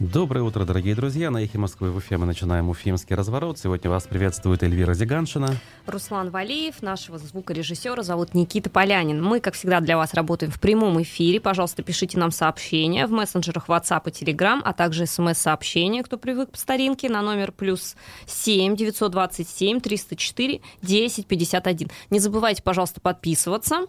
Доброе 0.00 0.42
утро, 0.42 0.64
дорогие 0.64 0.96
друзья. 0.96 1.30
На 1.30 1.44
«Эхе 1.44 1.56
Москвы» 1.56 1.92
в 1.92 1.98
Уфе 1.98 2.16
мы 2.16 2.26
начинаем 2.26 2.68
«Уфимский 2.68 3.14
разворот». 3.14 3.60
Сегодня 3.60 3.88
вас 3.88 4.08
приветствует 4.08 4.64
Эльвира 4.64 4.92
Зиганшина. 4.92 5.54
Руслан 5.86 6.30
Валиев, 6.30 6.82
нашего 6.82 7.16
звукорежиссера 7.16 8.02
зовут 8.02 8.34
Никита 8.34 8.70
Полянин. 8.70 9.22
Мы, 9.22 9.38
как 9.38 9.54
всегда, 9.54 9.78
для 9.78 9.96
вас 9.96 10.12
работаем 10.12 10.50
в 10.50 10.58
прямом 10.58 11.00
эфире. 11.02 11.40
Пожалуйста, 11.40 11.84
пишите 11.84 12.18
нам 12.18 12.32
сообщения 12.32 13.06
в 13.06 13.12
мессенджерах 13.12 13.68
WhatsApp 13.68 14.02
и 14.06 14.10
Telegram, 14.10 14.60
а 14.64 14.72
также 14.72 15.06
смс-сообщения, 15.06 16.02
кто 16.02 16.18
привык 16.18 16.50
по 16.50 16.58
старинке, 16.58 17.08
на 17.08 17.22
номер 17.22 17.52
плюс 17.52 17.94
7 18.26 18.74
927 18.74 19.78
304 19.78 20.60
10 20.82 21.26
51. 21.28 21.88
Не 22.10 22.18
забывайте, 22.18 22.64
пожалуйста, 22.64 23.00
подписываться. 23.00 23.86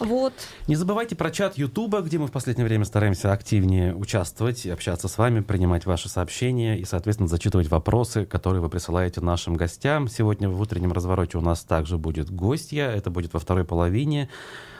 Вот. 0.00 0.34
Не 0.68 0.76
забывайте 0.76 1.16
про 1.16 1.30
чат 1.30 1.56
Ютуба, 1.56 2.02
где 2.02 2.18
мы 2.18 2.26
в 2.26 2.32
последнее 2.32 2.66
время 2.66 2.84
стараемся 2.84 3.32
активнее 3.32 3.94
участвовать 3.94 4.66
и 4.66 4.70
общаться 4.70 5.08
с 5.08 5.16
вами 5.16 5.45
принимать 5.46 5.86
ваши 5.86 6.08
сообщения 6.08 6.78
и, 6.78 6.84
соответственно, 6.84 7.28
зачитывать 7.28 7.68
вопросы, 7.68 8.26
которые 8.26 8.60
вы 8.60 8.68
присылаете 8.68 9.20
нашим 9.20 9.54
гостям. 9.54 10.08
Сегодня 10.08 10.48
в 10.48 10.60
утреннем 10.60 10.92
развороте 10.92 11.38
у 11.38 11.40
нас 11.40 11.62
также 11.62 11.96
будет 11.96 12.30
гостья. 12.30 12.84
Это 12.84 13.10
будет 13.10 13.32
во 13.32 13.40
второй 13.40 13.64
половине. 13.64 14.28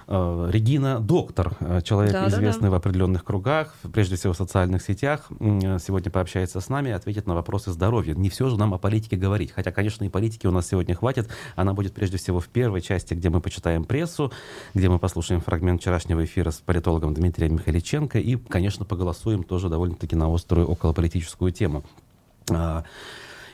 Э, 0.08 0.48
Регина 0.52 1.00
Доктор, 1.00 1.56
э, 1.58 1.80
человек 1.82 2.12
да, 2.12 2.28
известный 2.28 2.62
да, 2.62 2.68
да. 2.68 2.70
в 2.70 2.74
определенных 2.74 3.24
кругах, 3.24 3.74
прежде 3.92 4.14
всего 4.14 4.34
в 4.34 4.36
социальных 4.36 4.82
сетях, 4.82 5.26
э, 5.30 5.78
сегодня 5.84 6.12
пообщается 6.12 6.60
с 6.60 6.68
нами 6.68 6.90
и 6.90 6.92
ответит 6.92 7.26
на 7.26 7.34
вопросы 7.34 7.72
здоровья. 7.72 8.14
Не 8.14 8.30
все 8.30 8.48
же 8.48 8.56
нам 8.56 8.72
о 8.72 8.78
политике 8.78 9.16
говорить, 9.16 9.50
хотя, 9.50 9.72
конечно, 9.72 10.04
и 10.04 10.08
политики 10.08 10.46
у 10.46 10.52
нас 10.52 10.68
сегодня 10.68 10.94
хватит. 10.94 11.28
Она 11.56 11.74
будет 11.74 11.92
прежде 11.92 12.18
всего 12.18 12.38
в 12.38 12.46
первой 12.46 12.82
части, 12.82 13.14
где 13.14 13.30
мы 13.30 13.40
почитаем 13.40 13.84
прессу, 13.84 14.32
где 14.74 14.88
мы 14.88 15.00
послушаем 15.00 15.40
фрагмент 15.40 15.80
вчерашнего 15.80 16.24
эфира 16.24 16.52
с 16.52 16.58
политологом 16.58 17.12
Дмитрием 17.12 17.54
Михаличенко 17.54 18.20
и, 18.20 18.36
конечно, 18.36 18.84
поголосуем 18.84 19.42
тоже 19.42 19.68
довольно-таки 19.68 20.14
на 20.14 20.32
острую 20.32 20.68
околополитическую 20.68 21.50
тему. 21.50 21.82
А, 22.48 22.84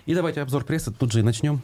и 0.04 0.14
давайте 0.14 0.42
обзор 0.42 0.64
прессы 0.64 0.92
тут 0.92 1.12
же 1.12 1.20
и 1.20 1.22
начнем. 1.22 1.62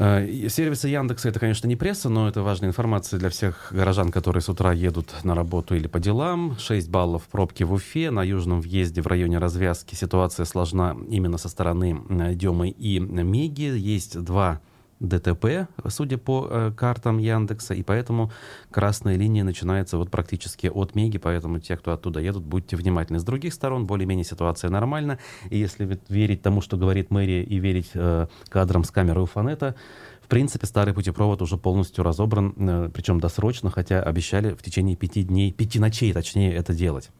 Сервисы 0.00 0.88
Яндекса 0.88 1.28
это, 1.28 1.38
конечно, 1.38 1.66
не 1.66 1.76
пресса, 1.76 2.08
но 2.08 2.26
это 2.26 2.42
важная 2.42 2.70
информация 2.70 3.20
для 3.20 3.28
всех 3.28 3.68
горожан, 3.70 4.10
которые 4.10 4.40
с 4.40 4.48
утра 4.48 4.72
едут 4.72 5.12
на 5.24 5.34
работу 5.34 5.74
или 5.74 5.88
по 5.88 6.00
делам. 6.00 6.56
6 6.58 6.88
баллов 6.88 7.24
пробки 7.30 7.64
в 7.64 7.72
Уфе. 7.74 8.10
На 8.10 8.22
южном 8.22 8.62
въезде 8.62 9.02
в 9.02 9.06
районе 9.06 9.36
развязки 9.36 9.94
ситуация 9.94 10.46
сложна 10.46 10.96
именно 11.10 11.36
со 11.36 11.50
стороны 11.50 12.00
Демы 12.34 12.70
и 12.70 12.98
Меги. 12.98 13.76
Есть 13.76 14.18
два 14.18 14.60
ДТП, 15.00 15.66
судя 15.88 16.18
по 16.18 16.46
э, 16.48 16.72
картам 16.76 17.18
Яндекса, 17.18 17.74
и 17.74 17.82
поэтому 17.82 18.30
красная 18.70 19.16
линия 19.16 19.42
начинается 19.42 19.96
вот 19.96 20.10
практически 20.10 20.66
от 20.66 20.94
Меги, 20.94 21.18
поэтому 21.18 21.58
те, 21.58 21.76
кто 21.76 21.92
оттуда 21.92 22.20
едут, 22.20 22.44
будьте 22.44 22.76
внимательны. 22.76 23.18
С 23.18 23.24
других 23.24 23.54
сторон, 23.54 23.86
более-менее 23.86 24.24
ситуация 24.24 24.70
нормальна, 24.70 25.18
и 25.48 25.58
если 25.58 25.98
верить 26.08 26.42
тому, 26.42 26.60
что 26.60 26.76
говорит 26.76 27.10
мэрия, 27.10 27.42
и 27.42 27.58
верить 27.58 27.90
э, 27.94 28.26
кадрам 28.48 28.84
с 28.84 28.90
камеры 28.90 29.22
Уфанета, 29.22 29.74
в 30.22 30.28
принципе, 30.28 30.66
старый 30.66 30.94
путепровод 30.94 31.42
уже 31.42 31.56
полностью 31.56 32.04
разобран, 32.04 32.54
э, 32.56 32.90
причем 32.92 33.20
досрочно, 33.20 33.70
хотя 33.70 34.02
обещали 34.02 34.52
в 34.52 34.62
течение 34.62 34.96
пяти 34.96 35.22
дней, 35.22 35.50
пяти 35.50 35.78
ночей, 35.78 36.12
точнее, 36.12 36.54
это 36.54 36.74
делать. 36.74 37.10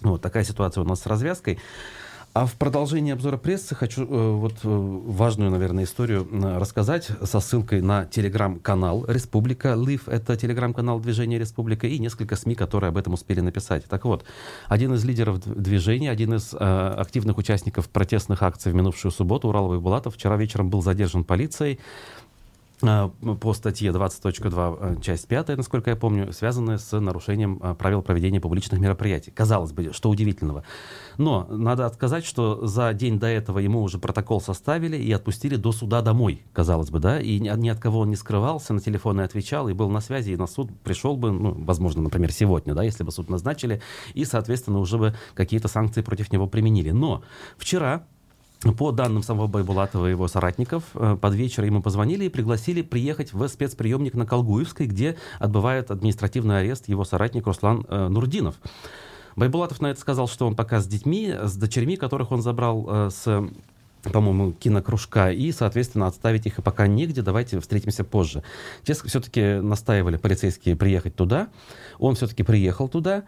Вот 0.00 0.22
такая 0.22 0.44
ситуация 0.44 0.82
у 0.82 0.86
нас 0.86 1.00
с 1.00 1.06
развязкой. 1.06 1.58
А 2.34 2.46
в 2.46 2.54
продолжении 2.54 3.12
обзора 3.12 3.36
прессы 3.36 3.76
хочу 3.76 4.02
э, 4.02 4.32
вот 4.32 4.54
э, 4.64 4.68
важную, 4.68 5.52
наверное, 5.52 5.84
историю 5.84 6.28
рассказать 6.58 7.06
со 7.22 7.38
ссылкой 7.38 7.80
на 7.80 8.06
телеграм-канал 8.06 9.04
«Республика 9.06 9.74
Лив». 9.74 10.08
Это 10.08 10.36
телеграм-канал 10.36 10.98
движения 10.98 11.38
«Республика» 11.38 11.86
и 11.86 11.96
несколько 12.00 12.34
СМИ, 12.34 12.56
которые 12.56 12.88
об 12.88 12.96
этом 12.96 13.12
успели 13.12 13.38
написать. 13.38 13.84
Так 13.84 14.04
вот, 14.04 14.24
один 14.66 14.94
из 14.94 15.04
лидеров 15.04 15.44
движения, 15.44 16.10
один 16.10 16.34
из 16.34 16.52
э, 16.52 16.56
активных 16.58 17.38
участников 17.38 17.88
протестных 17.88 18.42
акций 18.42 18.72
в 18.72 18.74
минувшую 18.74 19.12
субботу, 19.12 19.46
Ураловый 19.46 19.78
Булатов, 19.78 20.16
вчера 20.16 20.36
вечером 20.36 20.70
был 20.70 20.82
задержан 20.82 21.22
полицией 21.22 21.78
по 23.40 23.54
статье 23.54 23.90
20.2, 23.90 24.78
э, 24.80 25.00
часть 25.00 25.28
5, 25.28 25.56
насколько 25.56 25.90
я 25.90 25.96
помню, 25.96 26.32
связанная 26.32 26.78
с 26.78 26.98
нарушением 26.98 27.60
э, 27.62 27.74
правил 27.74 28.02
проведения 28.02 28.40
публичных 28.40 28.80
мероприятий. 28.80 29.30
Казалось 29.30 29.72
бы, 29.72 29.92
что 29.92 30.10
удивительного. 30.10 30.64
Но 31.18 31.46
надо 31.50 31.88
сказать, 31.90 32.24
что 32.24 32.66
за 32.66 32.92
день 32.92 33.18
до 33.18 33.26
этого 33.26 33.58
ему 33.58 33.82
уже 33.82 33.98
протокол 33.98 34.40
составили 34.40 34.96
и 34.96 35.10
отпустили 35.12 35.56
до 35.56 35.72
суда 35.72 36.02
домой, 36.02 36.42
казалось 36.52 36.90
бы, 36.90 36.98
да, 36.98 37.20
и 37.20 37.38
ни 37.38 37.68
от 37.68 37.78
кого 37.78 38.00
он 38.00 38.10
не 38.10 38.16
скрывался, 38.16 38.74
на 38.74 38.80
телефоны 38.80 39.22
отвечал 39.22 39.68
и 39.68 39.72
был 39.72 39.88
на 39.90 40.00
связи, 40.00 40.32
и 40.32 40.36
на 40.36 40.46
суд 40.46 40.70
пришел 40.82 41.16
бы, 41.16 41.32
ну, 41.32 41.54
возможно, 41.64 42.02
например, 42.02 42.32
сегодня, 42.32 42.74
да, 42.74 42.82
если 42.82 43.04
бы 43.04 43.12
суд 43.12 43.30
назначили, 43.30 43.80
и, 44.14 44.24
соответственно, 44.24 44.78
уже 44.78 44.98
бы 44.98 45.14
какие-то 45.34 45.68
санкции 45.68 46.02
против 46.02 46.32
него 46.32 46.46
применили. 46.46 46.90
Но 46.90 47.22
вчера 47.56 48.06
по 48.78 48.92
данным 48.92 49.22
самого 49.22 49.46
Байбулатова 49.46 50.06
и 50.06 50.10
его 50.10 50.26
соратников, 50.28 50.84
э, 50.94 51.16
под 51.20 51.34
вечер 51.34 51.64
ему 51.64 51.82
позвонили 51.82 52.24
и 52.24 52.28
пригласили 52.28 52.82
приехать 52.82 53.32
в 53.32 53.46
спецприемник 53.48 54.14
на 54.14 54.26
Колгуевской, 54.26 54.86
где 54.86 55.16
отбывает 55.38 55.90
административный 55.90 56.60
арест 56.60 56.88
его 56.88 57.04
соратник 57.04 57.46
Руслан 57.46 57.84
э, 57.88 58.08
Нурдинов. 58.08 58.56
Байбулатов 59.36 59.80
на 59.80 59.88
это 59.88 60.00
сказал, 60.00 60.28
что 60.28 60.46
он 60.46 60.54
пока 60.54 60.80
с 60.80 60.86
детьми, 60.86 61.34
с 61.42 61.56
дочерьми, 61.56 61.96
которых 61.96 62.32
он 62.32 62.40
забрал 62.40 62.86
э, 62.88 63.10
с 63.10 63.48
по-моему, 64.12 64.52
кинокружка, 64.52 65.32
и, 65.32 65.50
соответственно, 65.50 66.06
отставить 66.06 66.44
их 66.46 66.58
и 66.58 66.62
пока 66.62 66.86
негде, 66.86 67.22
давайте 67.22 67.58
встретимся 67.60 68.04
позже. 68.04 68.42
Те 68.82 68.92
все-таки 68.92 69.60
настаивали 69.62 70.16
полицейские 70.16 70.76
приехать 70.76 71.16
туда, 71.16 71.48
он 71.98 72.14
все-таки 72.14 72.42
приехал 72.42 72.88
туда, 72.88 73.24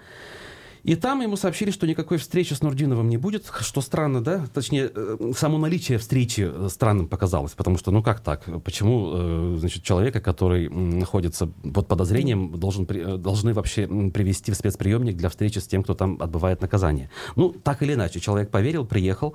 и 0.87 0.95
там 0.95 1.21
ему 1.21 1.37
сообщили, 1.37 1.73
что 1.73 1.85
никакой 1.85 2.19
встречи 2.19 2.55
с 2.55 2.63
Нурдиновым 2.63 3.09
не 3.09 3.17
будет, 3.17 3.51
что 3.61 3.81
странно, 3.81 4.23
да? 4.23 4.47
Точнее, 4.55 4.89
э, 4.95 5.33
само 5.37 5.59
наличие 5.59 5.99
встречи 5.99 6.49
э, 6.49 6.69
странным 6.71 7.09
показалось, 7.09 7.55
потому 7.55 7.77
что, 7.77 7.91
ну 7.91 8.05
как 8.05 8.21
так? 8.21 8.45
Почему, 8.63 9.11
э, 9.13 9.57
значит, 9.59 9.83
человека, 9.83 10.21
который 10.21 10.69
находится 10.69 11.49
под 11.49 11.89
подозрением, 11.89 12.53
должен, 12.57 12.87
должны 13.21 13.53
вообще 13.53 13.89
привести 14.15 14.53
в 14.53 14.55
спецприемник 14.55 15.17
для 15.17 15.29
встречи 15.29 15.59
с 15.59 15.67
тем, 15.67 15.83
кто 15.83 15.95
там 15.95 16.23
отбывает 16.23 16.61
наказание? 16.61 17.11
Ну, 17.35 17.51
так 17.51 17.83
или 17.83 17.95
иначе, 17.95 18.21
человек 18.21 18.53
поверил, 18.53 18.87
приехал, 18.87 19.35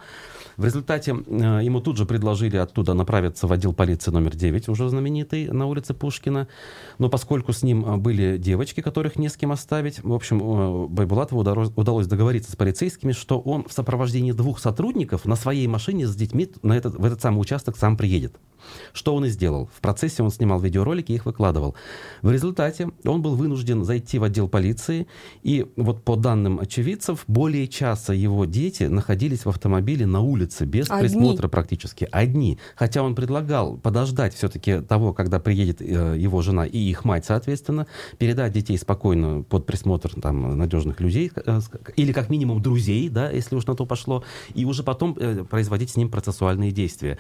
в 0.62 0.66
результате 0.66 1.12
э, 1.14 1.60
ему 1.64 1.82
тут 1.82 1.98
же 1.98 2.06
предложили 2.06 2.56
оттуда 2.56 2.94
направиться 2.94 3.48
в 3.48 3.52
отдел 3.52 3.74
полиции 3.74 4.12
номер 4.12 4.36
9, 4.36 4.70
уже 4.70 4.88
знаменитый, 4.90 5.48
на 5.48 5.66
улице 5.66 5.96
Пушкина. 5.96 6.48
Но 7.00 7.10
поскольку 7.10 7.52
с 7.52 7.64
ним 7.64 7.84
э, 7.84 7.98
были 7.98 8.38
девочки, 8.38 8.82
которых 8.82 9.16
не 9.16 9.28
с 9.28 9.38
кем 9.38 9.52
оставить, 9.52 10.04
в 10.04 10.14
общем, 10.14 10.40
э, 10.40 10.88
Байбулатову 10.88 11.42
удалось 11.42 12.06
договориться 12.06 12.52
с 12.52 12.56
полицейскими, 12.56 13.12
что 13.12 13.40
он 13.40 13.68
в 13.68 13.74
сопровождении 13.74 14.34
двух 14.34 14.60
сотрудников 14.60 15.26
на 15.26 15.36
своей 15.36 15.66
машине 15.66 16.06
с 16.06 16.16
детьми 16.16 16.48
на 16.62 16.78
этот, 16.78 16.94
в 16.94 17.04
этот 17.04 17.20
самый 17.22 17.40
участок 17.40 17.76
сам 17.76 17.98
приедет. 17.98 18.36
Что 18.94 19.16
он 19.16 19.26
и 19.26 19.30
сделал. 19.30 19.68
В 19.76 19.82
процессе 19.82 20.22
он 20.22 20.30
снимал 20.30 20.60
видеоролики 20.60 21.12
и 21.12 21.16
их 21.16 21.26
выкладывал. 21.26 21.76
В 22.22 22.30
результате 22.30 22.92
он 23.04 23.24
был 23.24 23.36
вынужден 23.36 23.84
зайти 23.84 24.20
в 24.20 24.24
отдел 24.24 24.48
полиции, 24.48 25.08
и 25.42 25.66
вот 25.76 26.04
по 26.04 26.16
данным 26.16 26.60
очевидцев, 26.60 27.24
более 27.28 27.68
часа 27.68 28.14
его 28.14 28.46
дети 28.46 28.84
находились 28.84 29.46
в 29.46 29.50
автомобиле 29.50 30.06
на 30.06 30.20
улице, 30.20 30.51
без 30.60 30.90
Одни. 30.90 31.08
присмотра 31.08 31.48
практически. 31.48 32.08
Одни. 32.12 32.60
Хотя 32.76 33.04
он 33.04 33.16
предлагал 33.16 33.78
подождать 33.78 34.34
все-таки 34.34 34.82
того, 34.82 35.14
когда 35.14 35.40
приедет 35.40 35.82
э, 35.82 36.16
его 36.18 36.42
жена 36.42 36.66
и 36.66 36.78
их 36.78 37.06
мать, 37.06 37.26
соответственно, 37.26 37.88
передать 38.18 38.52
детей 38.54 38.78
спокойно 38.78 39.44
под 39.44 39.66
присмотр 39.66 40.14
там, 40.20 40.58
надежных 40.58 41.00
людей, 41.00 41.32
э, 41.36 41.60
или 41.96 42.12
как 42.12 42.30
минимум 42.30 42.62
друзей, 42.62 43.10
да, 43.10 43.30
если 43.30 43.56
уж 43.56 43.66
на 43.66 43.76
то 43.76 43.86
пошло, 43.86 44.24
и 44.54 44.66
уже 44.66 44.84
потом 44.84 45.16
э, 45.20 45.44
производить 45.44 45.92
с 45.92 45.96
ним 45.96 46.10
процессуальные 46.10 46.72
действия. 46.72 47.18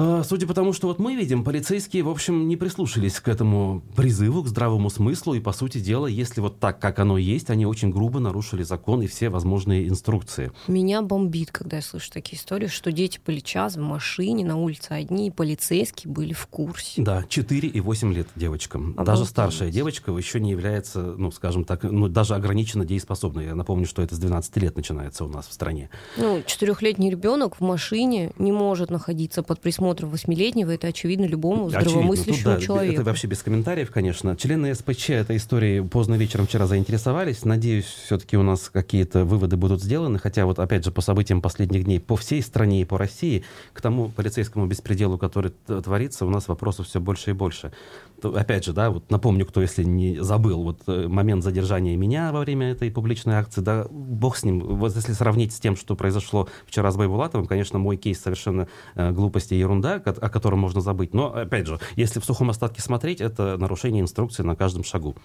А, 0.00 0.22
судя 0.22 0.46
по 0.46 0.54
тому, 0.54 0.72
что 0.72 0.86
вот 0.86 1.00
мы 1.00 1.16
видим, 1.16 1.42
полицейские, 1.42 2.04
в 2.04 2.08
общем, 2.08 2.46
не 2.46 2.56
прислушались 2.56 3.18
к 3.18 3.26
этому 3.26 3.82
призыву, 3.96 4.44
к 4.44 4.46
здравому 4.46 4.90
смыслу, 4.90 5.34
и, 5.34 5.40
по 5.40 5.52
сути 5.52 5.78
дела, 5.78 6.06
если 6.06 6.40
вот 6.40 6.60
так, 6.60 6.78
как 6.78 7.00
оно 7.00 7.18
есть, 7.18 7.50
они 7.50 7.66
очень 7.66 7.90
грубо 7.90 8.20
нарушили 8.20 8.62
закон 8.62 9.02
и 9.02 9.08
все 9.08 9.28
возможные 9.28 9.88
инструкции. 9.88 10.52
Меня 10.68 11.02
бомбит, 11.02 11.50
когда 11.50 11.78
я 11.78 11.82
слышу 11.82 12.12
такие 12.12 12.38
истории, 12.38 12.68
что 12.68 12.92
дети 12.92 13.18
были 13.26 13.40
час 13.40 13.74
в 13.74 13.80
машине, 13.80 14.44
на 14.44 14.56
улице 14.56 14.92
одни, 14.92 15.26
и 15.26 15.30
полицейские 15.32 16.12
были 16.12 16.32
в 16.32 16.46
курсе. 16.46 17.02
Да, 17.02 17.24
4 17.28 17.68
и 17.68 17.80
8 17.80 18.12
лет 18.14 18.28
девочкам. 18.36 18.92
Обалдеть. 18.92 19.06
Даже 19.06 19.24
старшая 19.24 19.72
девочка 19.72 20.12
еще 20.12 20.38
не 20.38 20.52
является, 20.52 21.16
ну, 21.18 21.32
скажем 21.32 21.64
так, 21.64 21.82
ну, 21.82 22.06
даже 22.06 22.36
ограниченно 22.36 22.84
дееспособной. 22.84 23.46
Я 23.46 23.56
напомню, 23.56 23.86
что 23.88 24.02
это 24.02 24.14
с 24.14 24.18
12 24.20 24.58
лет 24.58 24.76
начинается 24.76 25.24
у 25.24 25.28
нас 25.28 25.48
в 25.48 25.52
стране. 25.52 25.90
Ну, 26.16 26.40
четырехлетний 26.46 27.10
ребенок 27.10 27.56
в 27.56 27.62
машине 27.62 28.30
не 28.38 28.52
может 28.52 28.90
находиться 28.90 29.42
под 29.42 29.60
присмотром 29.60 29.87
просмотра 29.88 30.06
восьмилетнего, 30.06 30.70
это 30.70 30.88
очевидно 30.88 31.24
любому 31.24 31.70
здравомыслящему 31.70 32.34
Тут, 32.36 32.44
да, 32.44 32.60
человеку. 32.60 32.94
Это 32.94 33.04
вообще 33.04 33.26
без 33.26 33.42
комментариев, 33.42 33.90
конечно. 33.90 34.36
Члены 34.36 34.74
СПЧ 34.74 35.10
этой 35.10 35.36
историей 35.36 35.80
поздно 35.80 36.14
вечером 36.14 36.46
вчера 36.46 36.66
заинтересовались. 36.66 37.44
Надеюсь, 37.44 37.86
все-таки 37.86 38.36
у 38.36 38.42
нас 38.42 38.68
какие-то 38.70 39.24
выводы 39.24 39.56
будут 39.56 39.82
сделаны. 39.82 40.18
Хотя 40.18 40.44
вот, 40.46 40.58
опять 40.58 40.84
же, 40.84 40.90
по 40.90 41.00
событиям 41.00 41.40
последних 41.40 41.84
дней 41.84 42.00
по 42.00 42.16
всей 42.16 42.42
стране 42.42 42.82
и 42.82 42.84
по 42.84 42.98
России, 42.98 43.44
к 43.72 43.80
тому 43.80 44.10
полицейскому 44.10 44.66
беспределу, 44.66 45.18
который 45.18 45.52
творится, 45.66 46.26
у 46.26 46.30
нас 46.30 46.48
вопросов 46.48 46.86
все 46.86 47.00
больше 47.00 47.30
и 47.30 47.32
больше. 47.32 47.72
То, 48.20 48.34
опять 48.36 48.64
же, 48.64 48.72
да, 48.72 48.90
вот 48.90 49.10
напомню, 49.10 49.46
кто, 49.46 49.62
если 49.62 49.84
не 49.84 50.18
забыл, 50.20 50.62
вот 50.62 50.80
э, 50.88 51.06
момент 51.06 51.44
задержания 51.44 51.96
меня 51.96 52.32
во 52.32 52.40
время 52.40 52.72
этой 52.72 52.90
публичной 52.90 53.36
акции, 53.36 53.60
да, 53.60 53.86
бог 53.90 54.36
с 54.36 54.44
ним. 54.44 54.58
Вот 54.58 54.94
если 54.96 55.12
сравнить 55.12 55.52
с 55.52 55.60
тем, 55.60 55.76
что 55.76 55.94
произошло 55.94 56.48
вчера 56.66 56.90
с 56.90 56.96
Байбулатовым, 56.96 57.46
конечно, 57.46 57.78
мой 57.78 57.96
кейс 57.96 58.20
совершенно 58.20 58.66
э, 58.96 59.12
глупости 59.12 59.54
и 59.54 59.62
ерунда, 59.78 60.02
о 60.20 60.28
котором 60.28 60.60
можно 60.60 60.80
забыть. 60.80 61.14
Но, 61.14 61.34
опять 61.34 61.66
же, 61.66 61.78
если 61.96 62.20
в 62.20 62.24
сухом 62.24 62.50
остатке 62.50 62.82
смотреть, 62.82 63.20
это 63.20 63.56
нарушение 63.56 64.02
инструкции 64.02 64.42
на 64.42 64.56
каждом 64.56 64.84
шагу. 64.84 65.16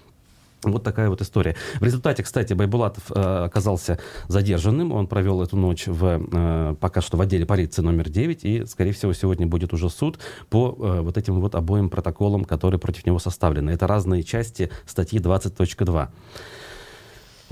Вот 0.64 0.82
такая 0.82 1.10
вот 1.10 1.22
история. 1.22 1.58
В 1.82 1.84
результате, 1.84 2.24
кстати, 2.24 2.54
Байбулатов 2.54 3.12
э, 3.12 3.20
оказался 3.20 4.00
задержанным. 4.30 4.94
Он 4.94 5.08
провел 5.08 5.42
эту 5.42 5.58
ночь 5.58 5.88
в, 5.88 6.22
э, 6.32 6.76
пока 6.80 7.02
что 7.02 7.18
в 7.18 7.22
отделе 7.22 7.46
полиции 7.46 7.82
номер 7.82 8.10
9. 8.10 8.46
И, 8.46 8.66
скорее 8.66 8.94
всего, 8.94 9.12
сегодня 9.12 9.46
будет 9.46 9.74
уже 9.74 9.90
суд 9.90 10.20
по 10.50 10.78
э, 10.80 11.02
вот 11.02 11.18
этим 11.18 11.42
вот 11.42 11.56
обоим 11.56 11.90
протоколам, 11.90 12.46
которые 12.46 12.80
против 12.80 13.06
него 13.06 13.20
составлены. 13.20 13.72
Это 13.72 13.88
разные 13.88 14.24
части 14.24 14.72
статьи 14.86 15.20
20.2. 15.20 16.08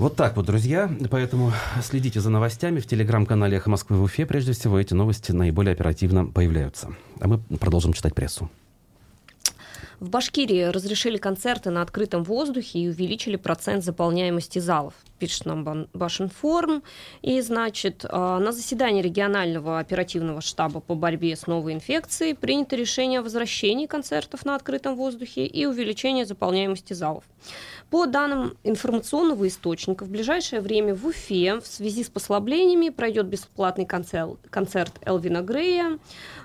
Вот 0.02 0.16
так 0.16 0.34
вот, 0.34 0.46
друзья. 0.46 0.90
Поэтому 1.12 1.52
следите 1.80 2.18
за 2.18 2.28
новостями 2.28 2.80
в 2.80 2.86
телеграм-канале 2.88 3.58
«Эхо 3.58 3.70
Москвы» 3.70 3.98
в 3.98 4.02
Уфе. 4.02 4.26
Прежде 4.26 4.50
всего, 4.50 4.80
эти 4.80 4.94
новости 4.94 5.30
наиболее 5.30 5.74
оперативно 5.74 6.26
появляются. 6.26 6.88
А 7.20 7.28
мы 7.28 7.38
продолжим 7.38 7.92
читать 7.92 8.12
прессу. 8.12 8.50
В 10.00 10.10
Башкирии 10.10 10.64
разрешили 10.64 11.18
концерты 11.18 11.70
на 11.70 11.82
открытом 11.82 12.24
воздухе 12.24 12.80
и 12.80 12.88
увеличили 12.88 13.36
процент 13.36 13.84
заполняемости 13.84 14.58
залов, 14.58 14.94
пишет 15.20 15.46
нам 15.46 15.86
Башинформ. 15.92 16.82
И, 17.20 17.40
значит, 17.40 18.04
а, 18.08 18.40
на 18.40 18.50
заседании 18.50 19.02
регионального 19.02 19.78
оперативного 19.78 20.40
штаба 20.40 20.80
по 20.80 20.96
борьбе 20.96 21.36
с 21.36 21.46
новой 21.46 21.74
инфекцией 21.74 22.34
принято 22.34 22.74
решение 22.74 23.20
о 23.20 23.22
возвращении 23.22 23.86
концертов 23.86 24.44
на 24.44 24.56
открытом 24.56 24.96
воздухе 24.96 25.46
и 25.46 25.64
увеличении 25.64 26.24
заполняемости 26.24 26.92
залов. 26.92 27.22
По 27.92 28.06
данным 28.06 28.56
информационного 28.64 29.46
источника, 29.46 30.06
в 30.06 30.08
ближайшее 30.08 30.62
время 30.62 30.94
в 30.94 31.06
Уфе 31.06 31.60
в 31.60 31.66
связи 31.66 32.02
с 32.02 32.08
послаблениями 32.08 32.88
пройдет 32.88 33.26
бесплатный 33.26 33.84
концерт, 33.84 34.38
концерт 34.48 34.92
Элвина 35.02 35.42
Грея. 35.42 35.98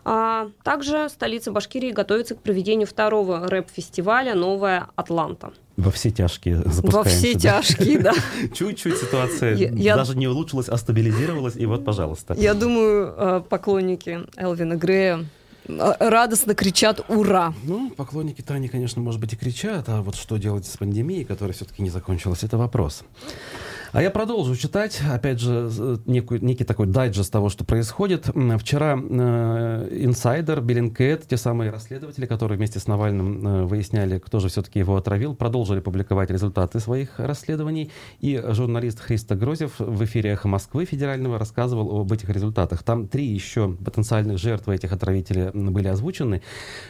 А 0.04 0.50
также 0.64 1.08
столица 1.08 1.54
Башкирии 1.54 1.92
готовится 1.92 2.36
к 2.36 2.42
проведению 2.42 2.86
второго 2.86 3.48
рэп-фестиваля 3.48 4.36
«Новая 4.36 4.90
Атланта». 4.98 5.54
Во 5.78 5.90
все 5.90 6.12
тяжкие 6.12 6.58
запускаемся. 6.66 6.98
Во 6.98 7.04
все 7.06 7.34
да? 7.36 7.40
тяжкие, 7.40 8.00
да. 8.00 8.14
Чуть-чуть 8.54 8.98
ситуация 8.98 9.56
я, 9.56 9.96
даже 9.96 10.18
не 10.18 10.28
улучшилась, 10.28 10.68
а 10.68 10.76
стабилизировалась, 10.76 11.56
и 11.56 11.66
вот, 11.66 11.86
пожалуйста. 11.86 12.34
Я 12.34 12.56
думаю, 12.56 13.14
э, 13.16 13.42
поклонники 13.48 14.20
Элвина 14.36 14.76
Грея 14.76 15.24
радостно 15.68 16.56
кричат 16.56 17.02
«Ура!». 17.10 17.54
Ну, 17.64 17.90
поклонники 17.92 18.42
Тани, 18.42 18.68
конечно, 18.68 19.02
может 19.02 19.20
быть, 19.20 19.34
и 19.34 19.36
кричат, 19.36 19.90
а 19.90 20.02
вот 20.02 20.16
что 20.16 20.38
делать 20.38 20.66
с 20.66 20.78
пандемией, 20.78 21.26
которая 21.26 21.54
все-таки 21.54 21.82
не 21.82 21.90
закончилась, 21.90 22.44
это 22.44 22.58
вопрос. 22.58 23.04
А 23.94 24.02
я 24.02 24.12
продолжу 24.12 24.56
читать, 24.56 25.02
опять 25.10 25.40
же, 25.40 25.70
некий, 26.06 26.40
некий 26.40 26.66
такой 26.66 26.88
дайджест 26.88 27.32
того, 27.32 27.48
что 27.48 27.64
происходит. 27.64 28.28
Вчера 28.60 28.98
э, 29.00 29.88
Insider, 30.04 30.60
Bellingcat, 30.60 31.26
те 31.28 31.38
самые 31.38 31.72
расследователи, 31.72 32.26
которые 32.26 32.58
вместе 32.58 32.80
с 32.80 32.88
Навальным 32.88 33.48
э, 33.48 33.64
выясняли, 33.64 34.20
кто 34.20 34.40
же 34.40 34.50
все-таки 34.50 34.80
его 34.80 34.98
отравил, 34.98 35.36
продолжили 35.36 35.80
публиковать 35.80 36.30
результаты 36.30 36.82
своих 36.82 37.18
расследований. 37.18 37.90
И 38.20 38.44
журналист 38.50 39.00
Христо 39.00 39.36
Грозев 39.36 39.80
в 39.80 40.04
эфире 40.04 40.32
«Эхо 40.32 40.50
Москвы» 40.50 40.84
федерального 40.84 41.40
рассказывал 41.40 42.02
об 42.02 42.12
этих 42.12 42.30
результатах. 42.30 42.84
Там 42.84 43.08
три 43.08 43.26
еще 43.26 43.70
потенциальных 43.72 44.38
жертвы 44.38 44.76
этих 44.76 44.92
отравителей 44.92 45.52
были 45.54 45.88
озвучены. 45.88 46.42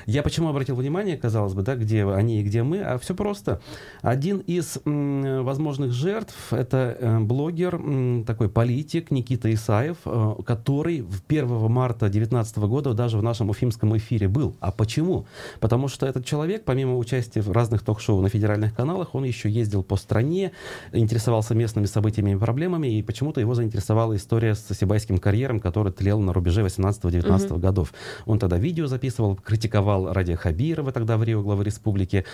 Я 0.08 0.24
почему 0.24 0.50
обратил 0.50 0.76
внимание, 0.76 1.16
казалось 1.16 1.54
бы, 1.54 1.62
да, 1.62 1.76
где 1.76 2.06
они 2.08 2.42
и 2.42 2.44
где 2.44 2.64
мы, 2.64 2.82
а 2.82 2.98
все 2.98 3.14
просто. 3.14 3.62
Один 4.02 4.40
из 4.40 4.80
м, 4.86 5.44
возможных 5.46 5.92
жертв— 5.92 6.36
это 6.52 6.87
Э, 7.00 7.20
блогер, 7.20 7.80
такой 8.26 8.50
политик 8.50 9.12
Никита 9.12 9.54
Исаев, 9.54 9.98
э, 10.06 10.36
который 10.46 11.06
1 11.28 11.70
марта 11.70 12.10
2019 12.10 12.58
года 12.58 12.94
даже 12.94 13.18
в 13.18 13.24
нашем 13.24 13.50
уфимском 13.50 13.96
эфире 13.98 14.28
был. 14.28 14.56
А 14.60 14.72
почему? 14.72 15.26
Потому 15.60 15.88
что 15.88 16.06
этот 16.06 16.26
человек, 16.26 16.64
помимо 16.66 16.98
участия 16.98 17.42
в 17.42 17.52
разных 17.52 17.84
ток-шоу 17.84 18.22
на 18.22 18.30
федеральных 18.30 18.76
каналах, 18.76 19.16
он 19.16 19.24
еще 19.24 19.50
ездил 19.50 19.84
по 19.84 19.96
стране, 19.96 20.52
интересовался 20.92 21.56
местными 21.56 21.86
событиями 21.86 22.32
и 22.32 22.36
проблемами, 22.36 22.88
и 22.88 23.02
почему-то 23.02 23.40
его 23.40 23.56
заинтересовала 23.56 24.16
история 24.16 24.56
с 24.56 24.74
Сибайским 24.74 25.18
карьером, 25.18 25.60
который 25.60 25.92
тлел 25.92 26.20
на 26.20 26.34
рубеже 26.34 26.62
18-19 26.62 27.52
угу. 27.52 27.60
годов. 27.60 27.94
Он 28.26 28.40
тогда 28.40 28.58
видео 28.58 28.88
записывал, 28.88 29.36
критиковал 29.36 30.14
Радия 30.14 30.36
Хабирова, 30.36 30.92
тогда 30.92 31.18
в 31.18 31.24
Рио 31.24 31.42
главы 31.42 31.64
республики, 31.64 32.26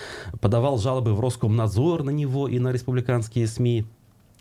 подавал 0.41 0.77
жалобы 0.77 1.13
в 1.13 1.19
Роскомнадзор 1.19 2.03
на 2.03 2.09
него 2.09 2.47
и 2.47 2.59
на 2.59 2.71
республиканские 2.71 3.47
СМИ. 3.47 3.85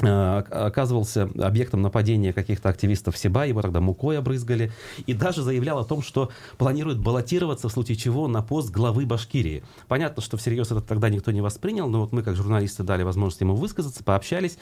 Э, 0.00 0.38
оказывался 0.50 1.30
объектом 1.38 1.82
нападения 1.82 2.32
каких-то 2.32 2.68
активистов 2.68 3.16
Сиба, 3.16 3.46
его 3.46 3.62
тогда 3.62 3.80
мукой 3.80 4.18
обрызгали, 4.18 4.72
и 5.06 5.14
даже 5.14 5.42
заявлял 5.42 5.78
о 5.78 5.84
том, 5.84 6.02
что 6.02 6.30
планирует 6.58 6.98
баллотироваться 6.98 7.68
в 7.68 7.72
случае 7.72 7.96
чего 7.96 8.26
на 8.26 8.42
пост 8.42 8.70
главы 8.70 9.06
Башкирии. 9.06 9.62
Понятно, 9.86 10.22
что 10.22 10.36
всерьез 10.36 10.72
это 10.72 10.80
тогда 10.80 11.08
никто 11.08 11.30
не 11.30 11.40
воспринял, 11.40 11.88
но 11.88 12.00
вот 12.00 12.12
мы, 12.12 12.22
как 12.22 12.34
журналисты, 12.34 12.82
дали 12.82 13.04
возможность 13.04 13.40
ему 13.42 13.54
высказаться, 13.54 14.02
пообщались. 14.02 14.58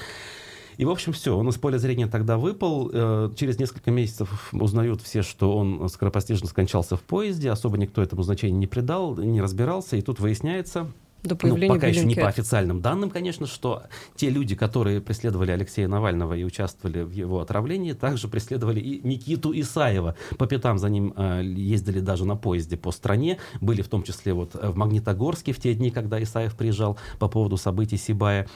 И, 0.77 0.85
в 0.85 0.91
общем, 0.91 1.13
все, 1.13 1.37
он 1.37 1.49
из 1.49 1.57
поля 1.57 1.79
зрения 1.79 2.07
тогда 2.07 2.37
выпал. 2.37 2.91
Э, 2.93 3.31
через 3.37 3.59
несколько 3.59 3.91
месяцев 3.91 4.51
узнают 4.53 5.01
все, 5.01 5.23
что 5.23 5.57
он 5.57 5.89
скоропостижно 5.89 6.49
скончался 6.49 6.97
в 6.97 7.03
поезде. 7.03 7.51
Особо 7.51 7.79
никто 7.79 8.03
этому 8.03 8.23
значения 8.23 8.59
не 8.59 8.67
придал, 8.67 9.17
не 9.17 9.41
разбирался. 9.41 9.97
И 9.97 10.03
тут 10.03 10.21
выясняется, 10.21 10.91
до 11.23 11.37
появления 11.37 11.69
ну, 11.69 11.75
пока 11.75 11.87
еще 11.87 12.05
не 12.05 12.15
по 12.15 12.29
официальным 12.29 12.81
данным, 12.81 13.11
конечно, 13.11 13.47
что 13.47 13.85
те 14.17 14.31
люди, 14.31 14.55
которые 14.55 15.01
преследовали 15.01 15.51
Алексея 15.51 15.89
Навального 15.89 16.35
и 16.35 16.45
участвовали 16.45 17.03
в 17.03 17.11
его 17.11 17.41
отравлении, 17.41 17.93
также 17.93 18.29
преследовали 18.29 18.81
и 18.81 19.07
Никиту 19.07 19.53
Исаева. 19.59 20.17
По 20.39 20.47
пятам 20.47 20.79
за 20.79 20.89
ним 20.89 21.13
э, 21.17 21.43
ездили 21.45 22.01
даже 22.01 22.25
на 22.25 22.37
поезде 22.37 22.77
по 22.77 22.91
стране, 22.93 23.39
были 23.61 23.83
в 23.83 23.89
том 23.89 24.03
числе 24.03 24.33
вот 24.33 24.55
в 24.55 24.77
Магнитогорске 24.77 25.53
в 25.53 25.61
те 25.61 25.75
дни, 25.75 25.91
когда 25.91 26.23
Исаев 26.23 26.55
приезжал 26.57 26.99
по 27.19 27.29
поводу 27.29 27.57
событий 27.57 27.97
Сибая. 27.97 28.47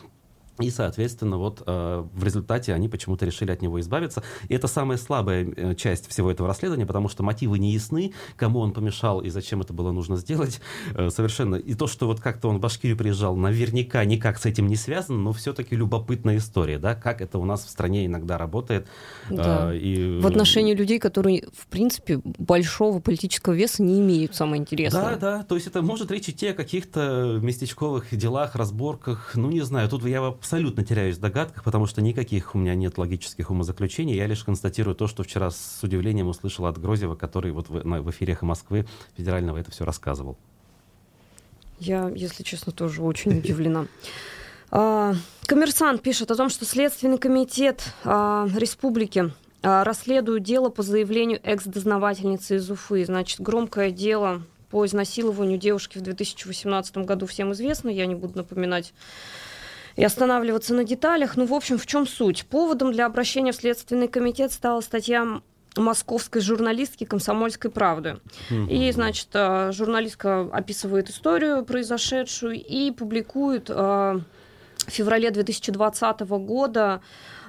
И, 0.60 0.70
соответственно, 0.70 1.36
вот 1.36 1.62
э, 1.66 2.04
в 2.12 2.24
результате 2.24 2.74
они 2.74 2.88
почему-то 2.88 3.26
решили 3.26 3.50
от 3.50 3.60
него 3.60 3.80
избавиться. 3.80 4.22
И 4.48 4.54
это 4.54 4.68
самая 4.68 4.98
слабая 4.98 5.44
э, 5.44 5.74
часть 5.74 6.08
всего 6.08 6.30
этого 6.30 6.46
расследования, 6.46 6.86
потому 6.86 7.08
что 7.08 7.24
мотивы 7.24 7.58
не 7.58 7.72
ясны, 7.72 8.12
кому 8.36 8.60
он 8.60 8.72
помешал 8.72 9.20
и 9.20 9.30
зачем 9.30 9.62
это 9.62 9.72
было 9.72 9.92
нужно 9.92 10.16
сделать. 10.16 10.60
Э, 10.94 11.10
совершенно. 11.10 11.56
И 11.56 11.74
то, 11.74 11.86
что 11.86 12.06
вот 12.06 12.20
как-то 12.20 12.48
он 12.48 12.58
в 12.58 12.60
Башкирию 12.60 12.96
приезжал, 12.96 13.36
наверняка 13.36 14.04
никак 14.04 14.38
с 14.38 14.46
этим 14.46 14.66
не 14.68 14.76
связано, 14.76 15.18
но 15.18 15.32
все-таки 15.32 15.74
любопытная 15.74 16.36
история, 16.36 16.78
да, 16.78 16.94
как 16.94 17.20
это 17.20 17.38
у 17.38 17.44
нас 17.44 17.64
в 17.64 17.70
стране 17.70 18.06
иногда 18.06 18.38
работает. 18.38 18.86
Да. 19.30 19.72
Э, 19.72 19.76
и... 19.76 20.20
В 20.20 20.26
отношении 20.26 20.74
людей, 20.74 20.98
которые, 20.98 21.48
в 21.56 21.66
принципе, 21.66 22.20
большого 22.22 23.00
политического 23.00 23.54
веса 23.54 23.82
не 23.82 24.00
имеют, 24.00 24.36
самое 24.36 24.60
интересное. 24.60 25.16
Да, 25.16 25.38
да. 25.38 25.42
То 25.42 25.54
есть 25.54 25.66
это 25.66 25.82
может 25.82 26.10
речь 26.10 26.28
идти 26.28 26.48
о 26.48 26.54
каких-то 26.54 27.38
местечковых 27.42 28.14
делах, 28.16 28.54
разборках. 28.54 29.32
Ну, 29.34 29.50
не 29.50 29.62
знаю, 29.62 29.88
тут 29.88 30.04
я 30.04 30.34
абсолютно 30.44 30.84
теряюсь 30.84 31.16
в 31.16 31.20
догадках, 31.20 31.64
потому 31.64 31.86
что 31.86 32.02
никаких 32.02 32.54
у 32.54 32.58
меня 32.58 32.74
нет 32.74 32.98
логических 32.98 33.50
умозаключений. 33.50 34.14
Я 34.14 34.26
лишь 34.26 34.44
констатирую 34.44 34.94
то, 34.94 35.06
что 35.06 35.22
вчера 35.22 35.50
с 35.50 35.78
удивлением 35.82 36.28
услышал 36.28 36.66
от 36.66 36.76
Грозева, 36.76 37.14
который 37.14 37.50
вот 37.50 37.70
в, 37.70 37.82
в 37.82 38.10
эфире 38.10 38.36
Москвы 38.42 38.84
федерального 39.16 39.56
это 39.56 39.70
все 39.70 39.86
рассказывал. 39.86 40.36
Я, 41.78 42.10
если 42.10 42.42
честно, 42.42 42.72
тоже 42.72 43.02
очень 43.02 43.38
удивлена. 43.38 43.86
А, 44.70 45.14
коммерсант 45.46 46.02
пишет 46.02 46.30
о 46.30 46.36
том, 46.36 46.50
что 46.50 46.66
Следственный 46.66 47.16
комитет 47.16 47.94
а, 48.04 48.46
республики 48.54 49.32
а, 49.62 49.82
расследует 49.82 50.42
дело 50.42 50.68
по 50.68 50.82
заявлению 50.82 51.40
экс-дознавательницы 51.42 52.56
из 52.56 52.70
Уфы. 52.70 53.06
Значит, 53.06 53.40
громкое 53.40 53.90
дело 53.90 54.42
по 54.68 54.84
изнасилованию 54.84 55.56
девушки 55.56 55.96
в 55.96 56.02
2018 56.02 56.98
году 56.98 57.24
всем 57.24 57.52
известно. 57.52 57.88
Я 57.88 58.04
не 58.04 58.14
буду 58.14 58.36
напоминать 58.36 58.92
и 59.96 60.04
останавливаться 60.04 60.74
на 60.74 60.84
деталях. 60.84 61.36
Ну, 61.36 61.46
в 61.46 61.54
общем, 61.54 61.78
в 61.78 61.86
чем 61.86 62.06
суть? 62.06 62.46
Поводом 62.46 62.92
для 62.92 63.06
обращения 63.06 63.52
в 63.52 63.56
Следственный 63.56 64.08
комитет 64.08 64.52
стала 64.52 64.80
статья 64.80 65.40
московской 65.76 66.40
журналистки 66.40 67.04
«Комсомольской 67.04 67.70
правды». 67.70 68.20
Mm-hmm. 68.50 68.68
И, 68.68 68.92
значит, 68.92 69.28
э, 69.32 69.72
журналистка 69.72 70.48
описывает 70.52 71.10
историю 71.10 71.64
произошедшую 71.64 72.54
и 72.54 72.92
публикует 72.92 73.70
э, 73.70 73.72
в 73.74 74.90
феврале 74.90 75.30
2020 75.30 76.20
года 76.20 77.00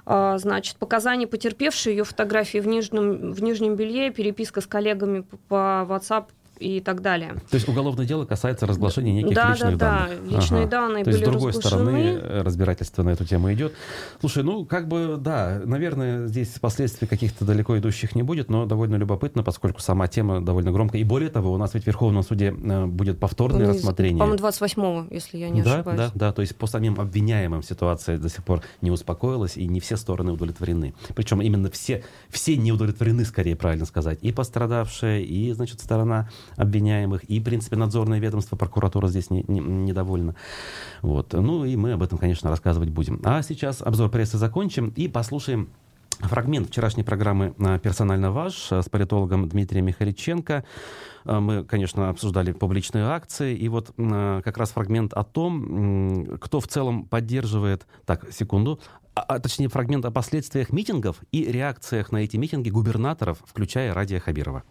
а, 0.05 0.37
значит, 0.37 0.77
показания 0.77 1.25
потерпевшей, 1.25 1.93
ее 1.93 2.03
фотографии 2.03 2.59
в 2.59 2.67
нижнем, 2.67 3.31
в 3.31 3.41
нижнем 3.41 3.75
белье, 3.75 4.11
переписка 4.11 4.61
с 4.61 4.67
коллегами 4.67 5.25
по 5.47 5.85
WhatsApp 5.89 6.27
и 6.59 6.79
так 6.79 7.01
далее. 7.01 7.35
То 7.49 7.55
есть 7.55 7.67
уголовное 7.67 8.05
дело 8.05 8.25
касается 8.25 8.65
разглашения 8.65 9.13
неких 9.13 9.35
да, 9.35 9.51
личных 9.51 9.77
да, 9.77 10.07
данных. 10.07 10.29
Да, 10.29 10.37
личные 10.37 10.61
ага. 10.63 10.71
данные 10.71 11.03
То 11.03 11.11
были 11.11 11.19
есть 11.19 11.27
с 11.27 11.31
другой 11.31 11.53
стороны 11.53 12.19
разбирательство 12.19 13.03
на 13.03 13.09
эту 13.09 13.25
тему 13.25 13.53
идет. 13.53 13.73
Слушай, 14.19 14.43
ну 14.43 14.65
как 14.65 14.87
бы 14.87 15.17
да, 15.19 15.61
наверное, 15.65 16.27
здесь 16.27 16.49
последствий 16.59 17.07
каких-то 17.07 17.45
далеко 17.45 17.77
идущих 17.77 18.15
не 18.15 18.23
будет, 18.23 18.49
но 18.49 18.65
довольно 18.65 18.95
любопытно, 18.95 19.43
поскольку 19.43 19.81
сама 19.81 20.07
тема 20.07 20.43
довольно 20.43 20.71
громкая. 20.71 21.01
И 21.01 21.03
более 21.03 21.29
того, 21.29 21.53
у 21.53 21.57
нас 21.57 21.73
ведь 21.73 21.83
в 21.83 21.87
Верховном 21.87 22.23
суде 22.23 22.53
э, 22.55 22.85
будет 22.85 23.19
повторное 23.19 23.67
ну, 23.67 23.73
рассмотрение. 23.73 24.19
По-моему, 24.19 24.43
28-го, 24.43 25.13
если 25.13 25.37
я 25.37 25.49
не 25.49 25.61
да, 25.61 25.75
ошибаюсь. 25.75 25.97
Да, 25.99 26.11
да, 26.13 26.33
то 26.33 26.41
есть 26.41 26.55
по 26.55 26.67
самим 26.67 26.99
обвиняемым 26.99 27.63
ситуация 27.63 28.17
до 28.17 28.29
сих 28.29 28.43
пор 28.43 28.61
не 28.81 28.91
успокоилась, 28.91 29.57
и 29.57 29.67
не 29.67 29.79
все 29.79 29.97
стороны 29.97 30.31
удовлетворены. 30.31 30.93
Причем 31.15 31.41
именно 31.41 31.69
все, 31.69 32.03
все 32.29 32.57
не 32.57 32.71
удовлетворены, 32.71 33.25
скорее 33.25 33.55
правильно 33.55 33.85
сказать, 33.85 34.19
и 34.21 34.31
пострадавшие, 34.31 35.23
и, 35.23 35.51
значит, 35.53 35.81
сторона 35.81 36.29
обвиняемых, 36.55 37.23
и, 37.25 37.39
в 37.39 37.43
принципе, 37.43 37.75
надзорное 37.75 38.19
ведомство, 38.19 38.55
прокуратура 38.55 39.07
здесь 39.07 39.29
не, 39.29 39.43
не, 39.47 39.59
недовольна. 39.59 40.35
Вот. 41.01 41.33
Ну 41.33 41.65
и 41.65 41.75
мы 41.75 41.93
об 41.93 42.03
этом, 42.03 42.17
конечно, 42.17 42.49
рассказывать 42.49 42.89
будем. 42.89 43.21
А 43.23 43.41
сейчас 43.41 43.81
обзор 43.81 44.09
прессы 44.09 44.37
закончим 44.37 44.89
и 44.95 45.07
послушаем 45.07 45.69
Фрагмент 46.19 46.69
вчерашней 46.69 47.03
программы 47.03 47.53
а, 47.59 47.77
«Персонально 47.77 48.31
ваш» 48.31 48.71
с 48.71 48.89
политологом 48.89 49.49
Дмитрием 49.49 49.85
Михаличенко. 49.85 50.63
А, 51.25 51.39
мы, 51.39 51.63
конечно, 51.63 52.09
обсуждали 52.09 52.51
публичные 52.53 53.05
акции, 53.05 53.55
и 53.55 53.67
вот 53.67 53.93
а, 53.97 54.41
как 54.41 54.57
раз 54.57 54.71
фрагмент 54.71 55.13
о 55.13 55.23
том, 55.23 56.37
кто 56.39 56.59
в 56.59 56.67
целом 56.67 57.05
поддерживает... 57.05 57.85
Так, 58.05 58.31
секунду. 58.31 58.79
А, 59.13 59.39
точнее, 59.39 59.67
фрагмент 59.67 60.05
о 60.05 60.11
последствиях 60.11 60.71
митингов 60.71 61.17
и 61.31 61.45
реакциях 61.45 62.11
на 62.11 62.17
эти 62.17 62.37
митинги 62.37 62.69
губернаторов, 62.69 63.39
включая 63.45 63.93
Радия 63.93 64.19
Хабирова. 64.19 64.63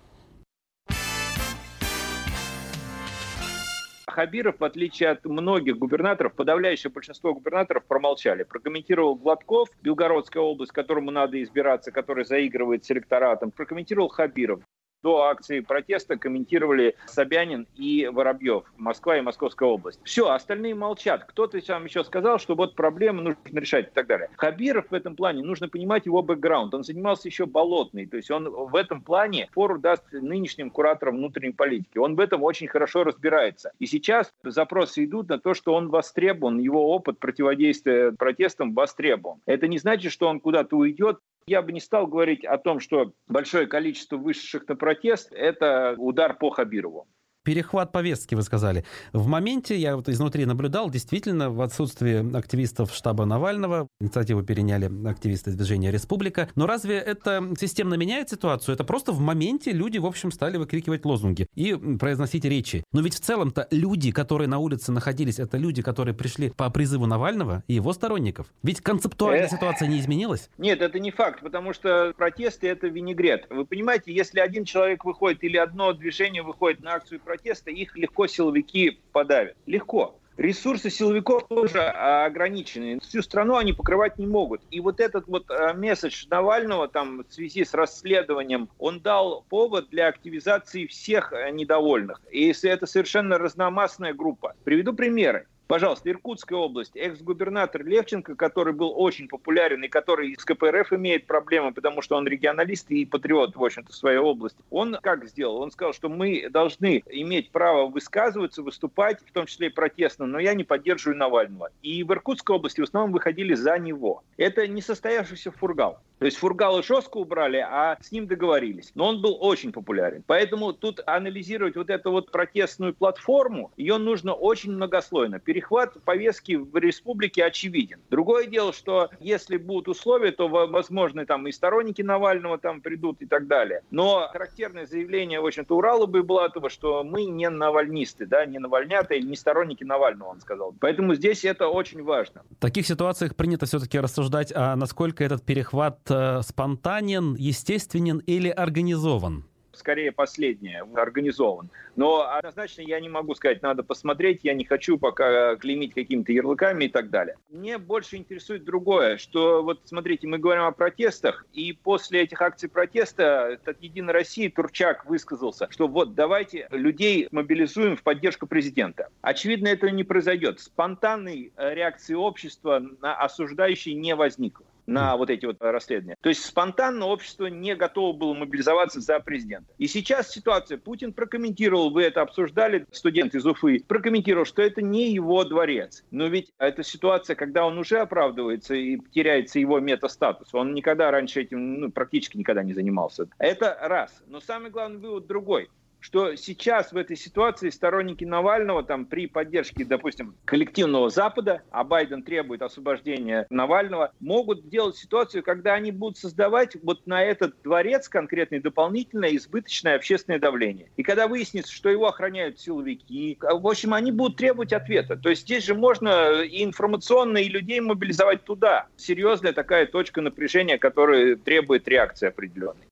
Хабиров, 4.15 4.61
в 4.61 4.65
отличие 4.65 5.09
от 5.11 5.25
многих 5.25 5.77
губернаторов, 5.77 6.35
подавляющее 6.35 6.89
большинство 6.89 7.35
губернаторов 7.35 7.85
промолчали. 7.85 8.45
Прокомментировал 8.45 9.17
Гладков, 9.17 9.69
Белгородская 9.83 10.41
область, 10.41 10.71
которому 10.71 11.11
надо 11.11 11.43
избираться, 11.43 11.91
который 11.91 12.25
заигрывает 12.25 12.85
с 12.85 12.91
электоратом. 12.93 13.51
Прокомментировал 13.51 14.09
Хабиров 14.09 14.61
до 15.05 15.25
акции 15.25 15.61
протеста 15.61 16.17
комментировали 16.17 16.97
Собянин 17.05 17.69
и 17.77 18.09
Воробьев, 18.11 18.65
Москва 18.79 19.19
и 19.19 19.21
Московская 19.21 19.69
область. 19.69 20.01
Все, 20.03 20.31
остальные 20.31 20.75
молчат. 20.75 21.25
Кто-то 21.27 21.61
там 21.61 21.85
еще 21.85 22.03
сказал, 22.05 22.39
что 22.39 22.55
вот 22.55 22.75
проблемы 22.75 23.23
нужно 23.23 23.39
решать 23.53 23.89
и 23.89 23.91
так 23.91 24.07
далее. 24.07 24.31
Хабиров 24.37 24.87
в 24.91 24.95
этом 24.95 25.15
плане, 25.15 25.45
нужно 25.45 25.69
понимать 25.69 26.07
его 26.07 26.23
бэкграунд. 26.23 26.73
Он 26.73 26.85
занимался 26.85 27.29
еще 27.29 27.45
болотный, 27.45 28.07
то 28.07 28.17
есть 28.17 28.31
он 28.31 28.49
в 28.49 28.75
этом 28.75 29.03
плане 29.03 29.49
фору 29.53 29.79
даст 29.79 30.05
нынешним 30.11 30.71
кураторам 30.71 31.19
внутренней 31.19 31.53
политики. 31.53 31.99
Он 31.99 32.17
в 32.17 32.21
этом 32.21 32.43
очень 32.43 32.67
хорошо 32.67 33.05
разбирается. 33.05 33.73
И 33.79 33.87
сейчас 33.87 34.33
запросы 34.43 35.05
идут 35.05 35.29
на 35.29 35.39
то, 35.39 35.53
что 35.53 35.75
он 35.75 35.91
востребован, 35.91 36.59
его 36.59 36.95
опыт 36.95 37.19
противодействия 37.19 38.13
протестам 38.13 38.73
востребован. 38.73 39.41
Это 39.45 39.69
не 39.69 39.77
значит, 39.77 40.13
что 40.13 40.29
он 40.29 40.41
куда-то 40.41 40.77
уйдет, 40.79 41.19
я 41.47 41.61
бы 41.61 41.73
не 41.73 41.81
стал 41.81 42.07
говорить 42.07 42.45
о 42.45 42.57
том, 42.57 42.81
что 42.81 43.13
большое 43.29 43.67
количество 43.67 44.17
вышедших 44.17 44.67
на 44.67 44.77
протест– 44.77 44.94
это 45.33 45.95
удар 45.99 46.37
по 46.37 46.51
Хабирову 46.51 47.09
перехват 47.45 47.93
повестки, 47.93 48.35
вы 48.35 48.43
сказали. 48.43 48.85
В 49.13 49.27
моменте, 49.27 49.77
я 49.77 49.97
вот 49.97 50.09
изнутри 50.09 50.47
наблюдал, 50.47 50.91
действительно, 50.91 51.51
в 51.51 51.61
отсутствии 51.61 52.37
активистов 52.37 52.93
штаба 52.93 53.27
Навального, 53.27 53.87
инициативу 54.01 54.43
переняли 54.43 54.91
активисты 55.09 55.53
движения 55.53 55.93
«Республика». 55.93 56.49
Но 56.57 56.67
разве 56.67 56.97
это 56.97 57.55
системно 57.59 57.95
меняет 57.95 58.31
ситуацию? 58.31 58.75
Это 58.75 58.85
просто 58.85 59.13
в 59.13 59.21
моменте 59.21 59.73
люди, 59.73 59.99
в 59.99 60.07
общем, 60.07 60.33
стали 60.33 60.57
выкрикивать 60.57 61.05
лозунги 61.05 61.47
и 61.55 61.75
произносить 61.75 62.45
речи. 62.45 62.83
Но 62.93 63.03
ведь 63.03 63.15
в 63.15 63.21
целом-то 63.21 63.69
люди, 63.71 64.11
которые 64.11 64.49
на 64.49 64.59
улице 64.59 64.91
находились, 64.91 65.39
это 65.39 65.59
люди, 65.59 65.83
которые 65.83 66.15
пришли 66.15 66.51
по 66.51 66.71
призыву 66.71 67.07
Навального 67.07 67.63
и 67.69 67.75
его 67.75 67.93
сторонников. 67.93 68.47
Ведь 68.63 68.81
концептуальная 68.81 69.47
э, 69.47 69.51
ситуация 69.51 69.89
не 69.89 70.01
изменилась? 70.01 70.49
Нет, 70.57 70.81
это 70.81 70.99
не 70.99 71.11
факт, 71.11 71.41
потому 71.41 71.75
что 71.75 72.15
протесты– 72.17 72.69
это 72.69 72.87
винегрет. 72.89 73.47
Вы 73.51 73.67
понимаете, 73.67 74.13
если 74.13 74.41
один 74.41 74.65
человек 74.65 75.05
выходит 75.05 75.45
или 75.45 75.59
одно 75.59 75.93
движение 75.93 76.43
выходит 76.43 76.83
на 76.83 76.95
акцию 76.95 77.21
протеста, 77.21 77.34
протеста, 77.35 77.71
их 77.71 77.97
легко 77.97 78.27
силовики 78.29 79.01
подавят. 79.13 79.57
Легко. 79.67 80.19
Ресурсы 80.37 80.91
силовиков 80.91 81.47
тоже 81.49 81.81
ограничены. 81.81 82.99
Всю 83.01 83.23
страну 83.23 83.57
они 83.57 83.73
покрывать 83.73 84.19
не 84.19 84.27
могут. 84.27 84.63
И 84.71 84.81
вот 84.81 85.01
этот 85.01 85.29
вот 85.29 85.49
э, 85.49 85.75
месседж 85.75 86.27
Навального 86.29 86.89
там 86.89 87.25
в 87.29 87.33
связи 87.33 87.65
с 87.65 87.73
расследованием, 87.73 88.69
он 88.79 89.01
дал 89.01 89.45
повод 89.49 89.91
для 89.91 90.09
активизации 90.09 90.87
всех 90.87 91.33
э, 91.33 91.51
недовольных. 91.51 92.21
И 92.33 92.53
это 92.65 92.87
совершенно 92.87 93.39
разномастная 93.39 94.13
группа. 94.13 94.55
Приведу 94.65 94.93
примеры. 94.93 95.47
Пожалуйста, 95.67 96.11
Иркутская 96.11 96.59
область, 96.59 96.95
экс-губернатор 96.95 97.85
Левченко, 97.85 98.35
который 98.35 98.75
был 98.75 98.93
очень 98.95 99.29
популярен 99.29 99.83
и 99.83 99.89
который 99.89 100.37
с 100.39 100.45
КПРФ 100.45 100.93
имеет 100.93 101.27
проблемы, 101.27 101.73
потому 101.73 102.03
что 102.03 102.17
он 102.17 102.27
регионалист 102.29 102.91
и 102.91 103.07
патриот, 103.07 103.57
в 103.57 103.65
общем-то, 103.65 103.91
в 103.91 103.97
своей 103.97 104.19
области. 104.19 104.59
Он 104.71 104.99
как 105.01 105.27
сделал? 105.27 105.63
Он 105.63 105.71
сказал, 105.71 105.95
что 105.95 106.11
мы 106.11 106.51
должны 106.51 107.03
иметь 107.07 107.51
право 107.51 107.87
высказываться, 107.87 108.63
выступать, 108.63 109.21
в 109.27 109.33
том 109.33 109.47
числе 109.47 109.69
и 109.69 109.71
протестно, 109.71 110.27
но 110.27 110.39
я 110.39 110.53
не 110.53 110.65
поддерживаю 110.65 111.17
Навального. 111.17 111.71
И 111.83 112.05
в 112.05 112.13
Иркутской 112.13 112.57
области 112.57 112.81
в 112.81 112.85
основном 112.85 113.13
выходили 113.13 113.55
за 113.55 113.79
него. 113.79 114.23
Это 114.37 114.67
не 114.67 114.83
состоявшийся 114.83 115.51
фургал. 115.51 115.99
То 116.19 116.27
есть 116.27 116.37
Фургала 116.39 116.83
жестко 116.83 117.19
убрали, 117.19 117.59
а 117.59 117.99
с 118.01 118.13
ним 118.13 118.27
договорились. 118.27 118.93
Но 118.95 119.09
он 119.09 119.21
был 119.21 119.37
очень 119.41 119.73
популярен. 119.73 120.23
Поэтому 120.27 120.73
тут 120.73 121.01
анализировать 121.07 121.77
вот 121.77 121.91
эту 121.91 122.11
вот 122.11 122.31
протестную 122.31 122.95
платформу, 122.95 123.73
ее 123.77 123.99
нужно 123.99 124.33
очень 124.33 124.73
многослойно. 124.73 125.39
Перехват 125.39 126.03
повестки 126.05 126.55
в 126.55 126.77
республике 126.77 127.45
очевиден. 127.45 128.01
Другое 128.11 128.47
дело, 128.47 128.73
что 128.73 129.11
если 129.21 129.57
будут 129.57 129.89
условия, 129.89 130.33
то, 130.33 130.49
возможно, 130.49 131.27
там 131.27 131.47
и 131.47 131.53
сторонники 131.53 132.03
Навального 132.03 132.59
там 132.59 132.81
придут 132.81 133.21
и 133.21 133.27
так 133.27 133.47
далее. 133.47 133.83
Но 133.91 134.29
характерное 134.33 134.87
заявление, 134.87 135.41
в 135.41 135.47
общем-то, 135.47 135.77
Урала 135.77 136.07
бы 136.07 136.23
было 136.23 136.47
этого, 136.47 136.71
что 136.71 137.05
мы 137.05 137.25
не 137.25 137.49
навальнисты, 137.49 138.27
да, 138.27 138.47
не 138.47 138.59
навальнята 138.59 139.15
или 139.15 139.27
не 139.27 139.37
сторонники 139.37 139.85
Навального, 139.85 140.31
он 140.31 140.41
сказал. 140.41 140.75
Поэтому 140.81 141.15
здесь 141.15 141.45
это 141.45 141.69
очень 141.69 142.03
важно. 142.03 142.43
В 142.51 142.61
таких 142.61 142.87
ситуациях 142.87 143.37
принято 143.37 143.67
все-таки 143.67 143.99
рассуждать, 143.99 144.53
а 144.55 144.77
насколько 144.77 145.25
этот 145.25 145.43
перехват 145.43 146.04
э, 146.11 146.43
спонтанен, 146.43 147.35
естественен 147.35 148.19
или 148.19 148.49
организован? 148.49 149.45
скорее 149.77 150.13
последнее, 150.13 150.85
организован. 150.95 151.71
Но 151.97 152.29
однозначно 152.29 152.83
я 152.83 153.01
не 153.01 153.09
могу 153.09 153.35
сказать, 153.35 153.63
надо 153.63 153.83
посмотреть, 153.83 154.41
я 154.43 154.55
не 154.55 154.65
хочу 154.65 154.99
пока 154.99 155.57
клеймить 155.57 155.95
какими-то 155.95 156.33
ярлыками 156.33 156.87
и 156.87 156.89
так 156.89 157.11
далее. 157.11 157.37
Мне 157.51 157.79
больше 157.79 158.17
интересует 158.17 158.65
другое, 158.65 159.19
что 159.19 159.63
вот 159.63 159.81
смотрите, 159.85 160.27
мы 160.27 160.39
говорим 160.39 160.65
о 160.65 160.73
протестах, 160.73 161.47
и 161.53 161.73
после 161.73 162.23
этих 162.23 162.41
акций 162.43 162.69
протеста 162.69 163.59
от 163.65 163.83
Единой 163.83 164.13
России 164.13 164.49
Турчак 164.49 165.07
высказался, 165.07 165.69
что 165.71 165.87
вот 165.87 166.15
давайте 166.15 166.67
людей 166.71 167.29
мобилизуем 167.31 167.97
в 167.97 168.03
поддержку 168.03 168.47
президента. 168.47 169.09
Очевидно, 169.21 169.69
этого 169.69 169.91
не 169.91 170.05
произойдет. 170.05 170.61
Спонтанной 170.61 171.53
реакции 171.57 172.15
общества 172.15 172.83
на 173.01 173.15
осуждающие 173.17 173.95
не 173.95 174.15
возникло 174.15 174.67
на 174.87 175.17
вот 175.17 175.31
эти 175.31 175.47
вот 175.47 175.57
расследования. 175.61 176.17
То 176.21 176.29
есть 176.29 176.45
спонтанно 176.45 177.07
общество 177.07 177.47
не 177.47 177.75
готово 177.75 178.17
было 178.17 178.35
мобилизоваться 178.35 179.01
за 179.01 179.21
президента. 179.21 179.73
И 179.79 179.87
сейчас 179.87 180.31
ситуация. 180.31 180.79
Путин 180.79 181.13
прокомментировал, 181.13 181.91
вы 181.91 182.03
это 182.03 182.23
обсуждали, 182.23 182.87
студент 182.91 183.35
из 183.35 183.47
Уфы, 183.47 183.83
прокомментировал, 183.87 184.45
что 184.45 184.63
это 184.63 184.83
не 184.83 185.11
его 185.11 185.45
дворец. 185.45 186.05
Но 186.11 186.27
ведь 186.27 186.53
это 186.59 186.83
ситуация, 186.83 187.37
когда 187.37 187.67
он 187.67 187.79
уже 187.79 187.99
оправдывается 187.99 188.75
и 188.75 188.99
теряется 189.13 189.59
его 189.59 189.81
метастатус. 189.81 190.55
Он 190.55 190.75
никогда 190.75 191.11
раньше 191.11 191.43
этим, 191.43 191.81
ну, 191.81 191.91
практически 191.91 192.37
никогда 192.37 192.63
не 192.63 192.75
занимался. 192.75 193.29
Это 193.39 193.77
раз. 193.81 194.23
Но 194.27 194.41
самый 194.41 194.71
главный 194.71 194.99
вывод 194.99 195.27
другой 195.27 195.69
что 196.05 196.37
сейчас 196.37 196.93
в 196.93 196.99
этой 196.99 197.17
ситуации 197.17 197.71
сторонники 197.71 198.25
Навального 198.25 198.83
там 198.83 199.07
при 199.07 199.27
поддержке, 199.27 199.87
допустим, 199.87 200.37
коллективного 200.45 201.09
Запада, 201.09 201.63
а 201.71 201.83
Байден 201.83 202.23
требует 202.23 202.61
освобождения 202.61 203.47
Навального, 203.49 204.13
могут 204.21 204.69
делать 204.69 204.97
ситуацию, 204.97 205.43
когда 205.43 205.73
они 205.73 205.93
будут 205.93 206.19
создавать 206.19 206.77
вот 206.83 207.07
на 207.07 207.23
этот 207.23 207.55
дворец 207.63 208.11
конкретное 208.11 208.61
дополнительное 208.61 209.35
избыточное 209.35 209.97
общественное 209.97 210.39
давление. 210.39 210.91
И 210.99 211.03
когда 211.03 211.27
выяснится, 211.27 211.73
что 211.73 211.89
его 211.89 212.07
охраняют 212.07 212.61
силовики, 212.61 213.39
в 213.41 213.67
общем, 213.67 213.95
они 213.95 214.13
будут 214.13 214.37
требовать 214.37 214.75
ответа. 214.75 215.17
То 215.17 215.31
есть 215.31 215.43
здесь 215.43 215.65
же 215.65 215.75
можно 215.75 216.43
и 216.43 216.63
информационно, 216.63 217.39
и 217.39 217.49
людей 217.49 217.81
мобилизовать 217.81 218.45
туда. 218.45 218.89
Серьезная 218.97 219.55
такая 219.55 219.87
точка 219.87 220.21
напряжения, 220.21 220.77
которая 220.77 221.37
требует 221.37 221.89
реакции 221.89 222.29
определенной. 222.29 222.89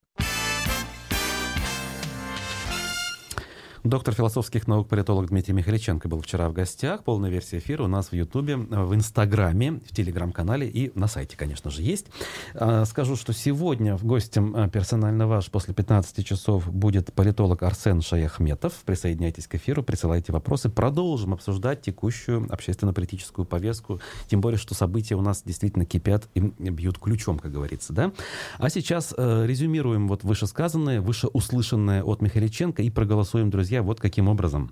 Доктор 3.85 4.15
философских 4.15 4.69
наук, 4.69 4.89
политолог 4.89 5.31
Дмитрий 5.31 5.55
Михаличенко 5.55 6.09
был 6.09 6.21
вчера 6.21 6.49
в 6.49 6.53
гостях. 6.53 7.03
Полная 7.03 7.31
версия 7.31 7.59
эфира 7.59 7.83
у 7.83 7.89
нас 7.89 8.13
в 8.13 8.13
Ютубе, 8.13 8.57
в 8.57 8.95
Инстаграме, 8.95 9.81
в 9.85 9.93
Телеграм-канале 9.93 10.69
и 10.69 10.97
на 10.97 11.09
сайте, 11.09 11.37
конечно 11.37 11.69
же, 11.69 11.83
есть. 11.83 12.07
А, 12.55 12.85
скажу, 12.85 13.17
что 13.17 13.33
сегодня 13.33 13.97
в 13.97 14.05
гостем 14.05 14.55
а, 14.55 14.69
персонально 14.69 15.27
ваш 15.27 15.51
после 15.51 15.75
15 15.75 16.25
часов 16.25 16.73
будет 16.73 17.13
политолог 17.13 17.65
Арсен 17.65 18.03
Шаяхметов. 18.03 18.73
Присоединяйтесь 18.85 19.49
к 19.49 19.57
эфиру, 19.57 19.83
присылайте 19.83 20.31
вопросы. 20.31 20.69
Продолжим 20.69 21.35
обсуждать 21.35 21.83
текущую 21.83 22.47
общественно-политическую 22.53 23.47
повестку. 23.47 24.01
Тем 24.29 24.41
более, 24.41 24.59
что 24.59 24.77
события 24.77 25.17
у 25.17 25.23
нас 25.23 25.43
действительно 25.45 25.87
кипят 25.87 26.29
и 26.35 26.41
бьют 26.41 27.01
ключом, 27.01 27.41
как 27.41 27.51
говорится. 27.51 27.93
Да? 27.93 28.13
А 28.59 28.71
сейчас 28.71 29.13
э, 29.17 29.45
резюмируем 29.45 30.07
вот 30.07 30.23
вышесказанное, 30.23 31.01
вышеуслышанное 31.01 32.05
от 32.05 32.23
Михаличенко 32.23 32.81
и 32.83 32.89
проголосуем, 32.89 33.51
друзья, 33.51 33.72
друзья, 33.73 33.83
вот 33.83 34.01
каким 34.01 34.29
образом. 34.29 34.71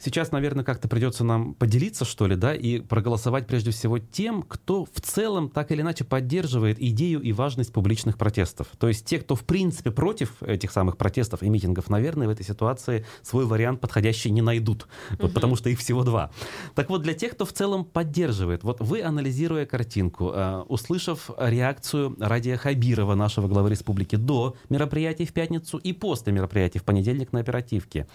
Сейчас, 0.00 0.30
наверное, 0.30 0.64
как-то 0.64 0.86
придется 0.86 1.24
нам 1.24 1.54
поделиться, 1.54 2.04
что 2.04 2.28
ли, 2.28 2.36
да, 2.36 2.54
и 2.54 2.80
проголосовать 2.80 3.48
прежде 3.48 3.72
всего 3.72 3.98
тем, 3.98 4.42
кто 4.42 4.84
в 4.84 5.00
целом 5.00 5.48
так 5.48 5.72
или 5.72 5.80
иначе 5.80 6.04
поддерживает 6.04 6.80
идею 6.80 7.20
и 7.20 7.32
важность 7.32 7.72
публичных 7.72 8.16
протестов. 8.16 8.68
То 8.78 8.86
есть 8.86 9.04
те, 9.04 9.18
кто 9.18 9.34
в 9.34 9.44
принципе 9.44 9.90
против 9.90 10.40
этих 10.42 10.70
самых 10.70 10.96
протестов 10.96 11.42
и 11.42 11.48
митингов, 11.48 11.90
наверное, 11.90 12.28
в 12.28 12.30
этой 12.30 12.46
ситуации 12.46 13.04
свой 13.22 13.44
вариант 13.44 13.80
подходящий 13.80 14.30
не 14.30 14.40
найдут, 14.40 14.86
вот, 15.18 15.34
потому 15.34 15.56
что 15.56 15.68
их 15.68 15.80
всего 15.80 16.04
два. 16.04 16.30
Так 16.76 16.90
вот, 16.90 17.02
для 17.02 17.14
тех, 17.14 17.32
кто 17.32 17.44
в 17.44 17.52
целом 17.52 17.84
поддерживает, 17.84 18.62
вот 18.62 18.80
вы, 18.80 19.02
анализируя 19.02 19.66
картинку, 19.66 20.30
э, 20.32 20.62
услышав 20.68 21.28
реакцию 21.36 22.14
Радия 22.20 22.56
Хабирова, 22.56 23.16
нашего 23.16 23.48
главы 23.48 23.70
республики, 23.70 24.14
до 24.14 24.54
мероприятий 24.68 25.26
в 25.26 25.32
пятницу 25.32 25.78
и 25.78 25.92
после 25.92 26.32
мероприятий 26.32 26.78
в 26.78 26.84
понедельник 26.84 27.32
на 27.32 27.40
оперативке, 27.40 28.06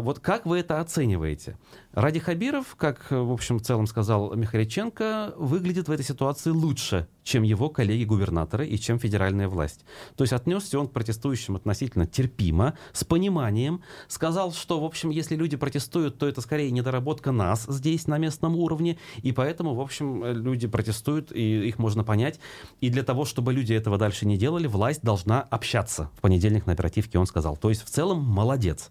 вот 0.00 0.20
как 0.20 0.46
вы 0.46 0.60
это 0.60 0.80
оцениваете? 0.80 1.58
Ради 1.92 2.18
Хабиров, 2.18 2.74
как, 2.76 3.06
в 3.10 3.32
общем, 3.32 3.58
в 3.58 3.62
целом 3.62 3.86
сказал 3.86 4.34
Михаличенко, 4.34 5.34
выглядит 5.36 5.86
в 5.86 5.92
этой 5.92 6.04
ситуации 6.04 6.50
лучше, 6.50 7.06
чем 7.22 7.44
его 7.44 7.70
коллеги-губернаторы 7.70 8.66
и 8.66 8.78
чем 8.78 8.98
федеральная 8.98 9.48
власть. 9.48 9.84
То 10.16 10.24
есть 10.24 10.32
отнесся 10.32 10.80
он 10.80 10.88
к 10.88 10.92
протестующим 10.92 11.54
относительно 11.54 12.06
терпимо, 12.06 12.76
с 12.92 13.04
пониманием, 13.04 13.82
сказал, 14.08 14.52
что, 14.52 14.80
в 14.80 14.84
общем, 14.84 15.10
если 15.10 15.36
люди 15.36 15.56
протестуют, 15.56 16.18
то 16.18 16.26
это 16.26 16.40
скорее 16.40 16.72
недоработка 16.72 17.30
нас 17.30 17.64
здесь 17.68 18.08
на 18.08 18.18
местном 18.18 18.56
уровне, 18.56 18.98
и 19.22 19.30
поэтому, 19.30 19.74
в 19.74 19.80
общем, 19.80 20.24
люди 20.24 20.66
протестуют, 20.66 21.30
и 21.30 21.68
их 21.68 21.78
можно 21.78 22.02
понять. 22.02 22.40
И 22.80 22.90
для 22.90 23.04
того, 23.04 23.24
чтобы 23.24 23.52
люди 23.52 23.72
этого 23.72 23.98
дальше 23.98 24.26
не 24.26 24.36
делали, 24.36 24.66
власть 24.66 25.02
должна 25.02 25.42
общаться. 25.42 26.10
В 26.16 26.20
понедельник 26.22 26.66
на 26.66 26.72
оперативке 26.72 27.20
он 27.20 27.26
сказал. 27.26 27.56
То 27.56 27.68
есть, 27.68 27.84
в 27.84 27.88
целом, 27.88 28.20
молодец. 28.20 28.90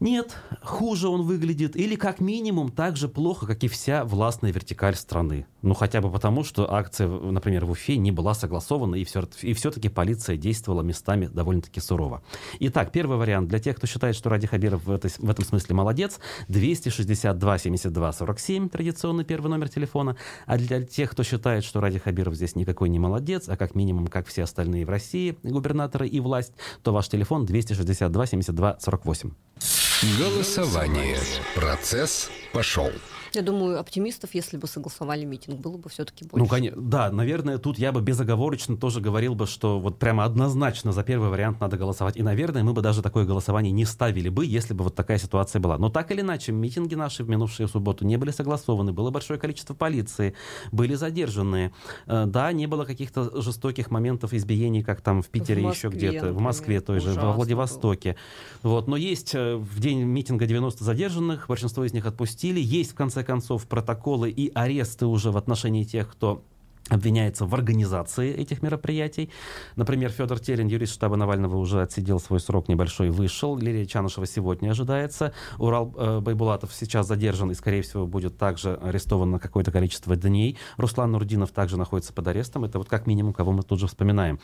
Нет, 0.00 0.36
хуже 0.62 1.08
он 1.08 1.22
выглядит, 1.22 1.74
или 1.74 1.96
как 1.96 2.20
минимум 2.20 2.70
так 2.70 2.96
же 2.96 3.08
плохо, 3.08 3.46
как 3.46 3.64
и 3.64 3.68
вся 3.68 4.04
властная 4.04 4.52
вертикаль 4.52 4.94
страны. 4.94 5.46
Ну, 5.60 5.74
хотя 5.74 6.00
бы 6.00 6.08
потому, 6.08 6.44
что 6.44 6.72
акция, 6.72 7.08
например, 7.08 7.64
в 7.64 7.72
Уфе 7.72 7.96
не 7.96 8.12
была 8.12 8.34
согласована, 8.34 8.94
и, 8.94 9.02
все, 9.02 9.28
и 9.42 9.54
все-таки 9.54 9.88
полиция 9.88 10.36
действовала 10.36 10.82
местами 10.82 11.26
довольно-таки 11.26 11.80
сурово. 11.80 12.22
Итак, 12.60 12.92
первый 12.92 13.18
вариант 13.18 13.48
для 13.48 13.58
тех, 13.58 13.76
кто 13.76 13.88
считает, 13.88 14.14
что 14.14 14.30
Ради 14.30 14.46
Хабиров 14.46 14.84
в, 14.84 14.90
этой, 14.92 15.10
в 15.10 15.28
этом 15.28 15.44
смысле 15.44 15.74
молодец, 15.74 16.20
262 16.46 17.58
72 17.58 18.12
47, 18.12 18.68
традиционный 18.68 19.24
первый 19.24 19.48
номер 19.48 19.68
телефона. 19.68 20.16
А 20.46 20.58
для 20.58 20.80
тех, 20.80 21.10
кто 21.10 21.24
считает, 21.24 21.64
что 21.64 21.80
Ради 21.80 21.98
Хабиров 21.98 22.36
здесь 22.36 22.54
никакой 22.54 22.88
не 22.88 23.00
молодец, 23.00 23.48
а 23.48 23.56
как 23.56 23.74
минимум, 23.74 24.06
как 24.06 24.28
все 24.28 24.44
остальные 24.44 24.86
в 24.86 24.90
России, 24.90 25.36
губернаторы 25.42 26.06
и 26.06 26.20
власть, 26.20 26.52
то 26.84 26.92
ваш 26.92 27.08
телефон 27.08 27.46
262 27.46 28.26
72 28.26 28.78
48. 28.78 29.32
Голосование. 30.02 31.18
Процесс 31.56 32.30
пошел. 32.52 32.92
Я 33.34 33.42
думаю, 33.42 33.78
оптимистов, 33.78 34.34
если 34.34 34.56
бы 34.56 34.66
согласовали 34.66 35.24
митинг, 35.24 35.60
было 35.60 35.76
бы 35.76 35.88
все-таки 35.88 36.24
больше. 36.24 36.44
Ну, 36.44 36.48
конечно, 36.48 36.80
да, 36.80 37.10
наверное, 37.10 37.58
тут 37.58 37.78
я 37.78 37.92
бы 37.92 38.00
безоговорочно 38.00 38.76
тоже 38.76 39.00
говорил 39.00 39.34
бы, 39.34 39.46
что 39.46 39.78
вот 39.78 39.98
прямо 39.98 40.24
однозначно 40.24 40.92
за 40.92 41.02
первый 41.02 41.28
вариант 41.30 41.60
надо 41.60 41.76
голосовать. 41.76 42.16
И, 42.16 42.22
наверное, 42.22 42.62
мы 42.62 42.72
бы 42.72 42.82
даже 42.82 43.02
такое 43.02 43.24
голосование 43.24 43.72
не 43.72 43.84
ставили 43.84 44.28
бы, 44.28 44.46
если 44.46 44.74
бы 44.74 44.84
вот 44.84 44.94
такая 44.94 45.18
ситуация 45.18 45.60
была. 45.60 45.78
Но 45.78 45.90
так 45.90 46.10
или 46.10 46.20
иначе, 46.20 46.52
митинги 46.52 46.94
наши 46.94 47.24
в 47.24 47.28
минувшую 47.28 47.68
субботу 47.68 48.04
не 48.04 48.16
были 48.16 48.30
согласованы, 48.30 48.92
было 48.92 49.10
большое 49.10 49.38
количество 49.38 49.74
полиции, 49.74 50.34
были 50.72 50.94
задержанные. 50.94 51.72
Э, 52.06 52.24
да, 52.26 52.52
не 52.52 52.66
было 52.66 52.84
каких-то 52.84 53.40
жестоких 53.40 53.90
моментов 53.90 54.32
избиений, 54.32 54.82
как 54.82 55.00
там 55.00 55.22
в 55.22 55.28
Питере 55.28 55.66
в 55.66 55.70
еще 55.70 55.88
где-то, 55.88 56.32
в 56.32 56.40
Москве 56.40 56.80
той 56.80 57.00
же, 57.00 57.12
во 57.12 57.32
Владивостоке. 57.32 58.16
Было. 58.62 58.74
Вот, 58.74 58.88
но 58.88 58.96
есть 58.96 59.34
э, 59.34 59.56
в 59.56 59.80
день 59.80 60.02
митинга 60.02 60.46
90 60.46 60.82
задержанных, 60.84 61.46
большинство 61.48 61.84
из 61.84 61.92
них 61.92 62.06
отпустили, 62.06 62.60
есть 62.60 62.92
в 62.92 62.94
конце 62.94 63.17
концов, 63.24 63.66
протоколы 63.66 64.30
и 64.30 64.50
аресты 64.54 65.06
уже 65.06 65.30
в 65.30 65.36
отношении 65.36 65.84
тех, 65.84 66.10
кто 66.10 66.42
обвиняется 66.88 67.44
в 67.44 67.54
организации 67.54 68.32
этих 68.32 68.62
мероприятий. 68.62 69.30
Например, 69.76 70.10
Федор 70.10 70.38
Терен, 70.38 70.68
юрист 70.68 70.94
штаба 70.94 71.16
Навального, 71.16 71.56
уже 71.56 71.82
отсидел 71.82 72.18
свой 72.20 72.40
срок 72.40 72.68
небольшой, 72.68 73.10
вышел. 73.10 73.56
Лилия 73.56 73.86
Чанышева 73.86 74.26
сегодня 74.26 74.70
ожидается. 74.70 75.32
Урал 75.58 75.94
э, 75.96 76.20
Байбулатов 76.20 76.72
сейчас 76.72 77.06
задержан 77.06 77.50
и, 77.50 77.54
скорее 77.54 77.82
всего, 77.82 78.06
будет 78.06 78.38
также 78.38 78.74
арестован 78.76 79.30
на 79.30 79.38
какое-то 79.38 79.70
количество 79.70 80.16
дней. 80.16 80.58
Руслан 80.76 81.12
Нурдинов 81.12 81.50
также 81.50 81.76
находится 81.76 82.12
под 82.12 82.26
арестом. 82.28 82.64
Это 82.64 82.78
вот 82.78 82.88
как 82.88 83.06
минимум, 83.06 83.32
кого 83.32 83.52
мы 83.52 83.62
тут 83.62 83.80
же 83.80 83.86
вспоминаем. 83.86 84.40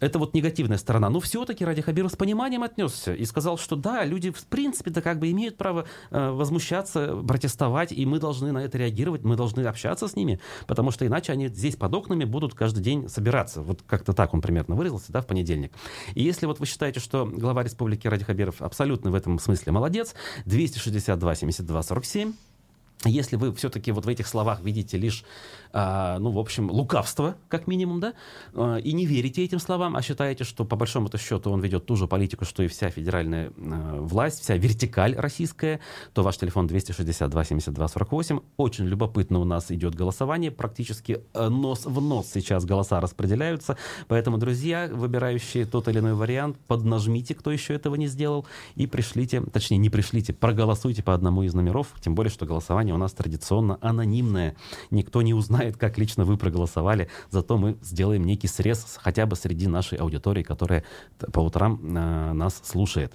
Это 0.00 0.18
вот 0.18 0.34
негативная 0.34 0.78
сторона. 0.78 1.10
Но 1.10 1.20
все-таки 1.20 1.64
Ради 1.64 1.82
Хабиров 1.82 2.12
с 2.12 2.16
пониманием 2.16 2.62
отнесся 2.62 3.14
и 3.14 3.24
сказал, 3.24 3.58
что 3.58 3.76
да, 3.76 4.04
люди 4.04 4.30
в 4.30 4.46
принципе-то 4.46 5.02
как 5.02 5.18
бы 5.18 5.30
имеют 5.30 5.56
право 5.56 5.86
э, 6.10 6.30
возмущаться, 6.30 7.16
протестовать, 7.16 7.92
и 7.92 8.06
мы 8.06 8.18
должны 8.18 8.52
на 8.52 8.58
это 8.58 8.78
реагировать, 8.78 9.24
мы 9.24 9.36
должны 9.36 9.60
общаться 9.66 10.08
с 10.08 10.16
ними, 10.16 10.40
потому 10.66 10.90
что 10.90 11.06
иначе 11.06 11.32
они 11.32 11.48
здесь 11.48 11.71
под 11.76 11.94
окнами 11.94 12.24
будут 12.24 12.54
каждый 12.54 12.82
день 12.82 13.08
собираться. 13.08 13.62
Вот 13.62 13.82
как-то 13.86 14.12
так 14.12 14.34
он 14.34 14.40
примерно 14.40 14.74
выразился, 14.74 15.12
да, 15.12 15.20
в 15.20 15.26
понедельник. 15.26 15.72
И 16.14 16.22
если 16.22 16.46
вот 16.46 16.60
вы 16.60 16.66
считаете, 16.66 17.00
что 17.00 17.26
глава 17.26 17.62
республики 17.62 18.06
Ради 18.06 18.24
Хабиров 18.24 18.62
абсолютно 18.62 19.10
в 19.10 19.14
этом 19.14 19.38
смысле 19.38 19.72
молодец, 19.72 20.14
262 20.46 21.34
72 21.34 21.82
47 21.82 22.32
если 23.04 23.36
вы 23.36 23.52
все-таки 23.54 23.92
вот 23.92 24.04
в 24.04 24.08
этих 24.08 24.26
словах 24.26 24.60
видите 24.60 24.96
лишь, 24.96 25.24
а, 25.72 26.18
ну, 26.18 26.30
в 26.30 26.38
общем, 26.38 26.70
лукавство, 26.70 27.36
как 27.48 27.66
минимум, 27.66 28.00
да, 28.00 28.14
а, 28.54 28.76
и 28.76 28.92
не 28.92 29.06
верите 29.06 29.44
этим 29.44 29.58
словам, 29.58 29.96
а 29.96 30.02
считаете, 30.02 30.44
что 30.44 30.64
по 30.64 30.76
большому-то 30.76 31.18
счету 31.18 31.50
он 31.50 31.60
ведет 31.60 31.86
ту 31.86 31.96
же 31.96 32.06
политику, 32.06 32.44
что 32.44 32.62
и 32.62 32.68
вся 32.68 32.90
федеральная 32.90 33.52
а, 33.56 34.00
власть, 34.00 34.42
вся 34.42 34.56
вертикаль 34.56 35.14
российская, 35.16 35.80
то 36.12 36.22
ваш 36.22 36.36
телефон 36.36 36.66
262 36.66 37.44
72 37.44 37.88
48. 37.88 38.40
Очень 38.56 38.86
любопытно 38.86 39.40
у 39.40 39.44
нас 39.44 39.70
идет 39.70 39.94
голосование, 39.94 40.50
практически 40.50 41.20
э, 41.34 41.48
нос 41.48 41.86
в 41.86 42.00
нос 42.00 42.30
сейчас 42.32 42.64
голоса 42.64 43.00
распределяются, 43.00 43.76
поэтому, 44.08 44.38
друзья, 44.38 44.88
выбирающие 44.92 45.64
тот 45.64 45.88
или 45.88 45.98
иной 45.98 46.14
вариант, 46.14 46.58
поднажмите, 46.66 47.34
кто 47.34 47.50
еще 47.50 47.74
этого 47.74 47.94
не 47.94 48.06
сделал, 48.06 48.46
и 48.74 48.86
пришлите, 48.86 49.40
точнее, 49.40 49.78
не 49.78 49.90
пришлите, 49.90 50.32
проголосуйте 50.32 51.02
по 51.02 51.14
одному 51.14 51.42
из 51.42 51.54
номеров, 51.54 51.88
тем 52.00 52.14
более, 52.14 52.30
что 52.30 52.46
голосование 52.46 52.91
голосование 52.92 52.94
у 52.94 52.98
нас 52.98 53.12
традиционно 53.12 53.78
анонимное. 53.80 54.54
Никто 54.90 55.22
не 55.22 55.34
узнает, 55.34 55.76
как 55.76 55.98
лично 55.98 56.24
вы 56.24 56.36
проголосовали, 56.36 57.08
зато 57.30 57.56
мы 57.56 57.76
сделаем 57.82 58.24
некий 58.24 58.48
срез 58.48 58.98
хотя 59.02 59.26
бы 59.26 59.36
среди 59.36 59.68
нашей 59.68 59.98
аудитории, 59.98 60.42
которая 60.42 60.84
по 61.32 61.40
утрам 61.40 61.80
э, 61.82 62.32
нас 62.32 62.60
слушает. 62.64 63.12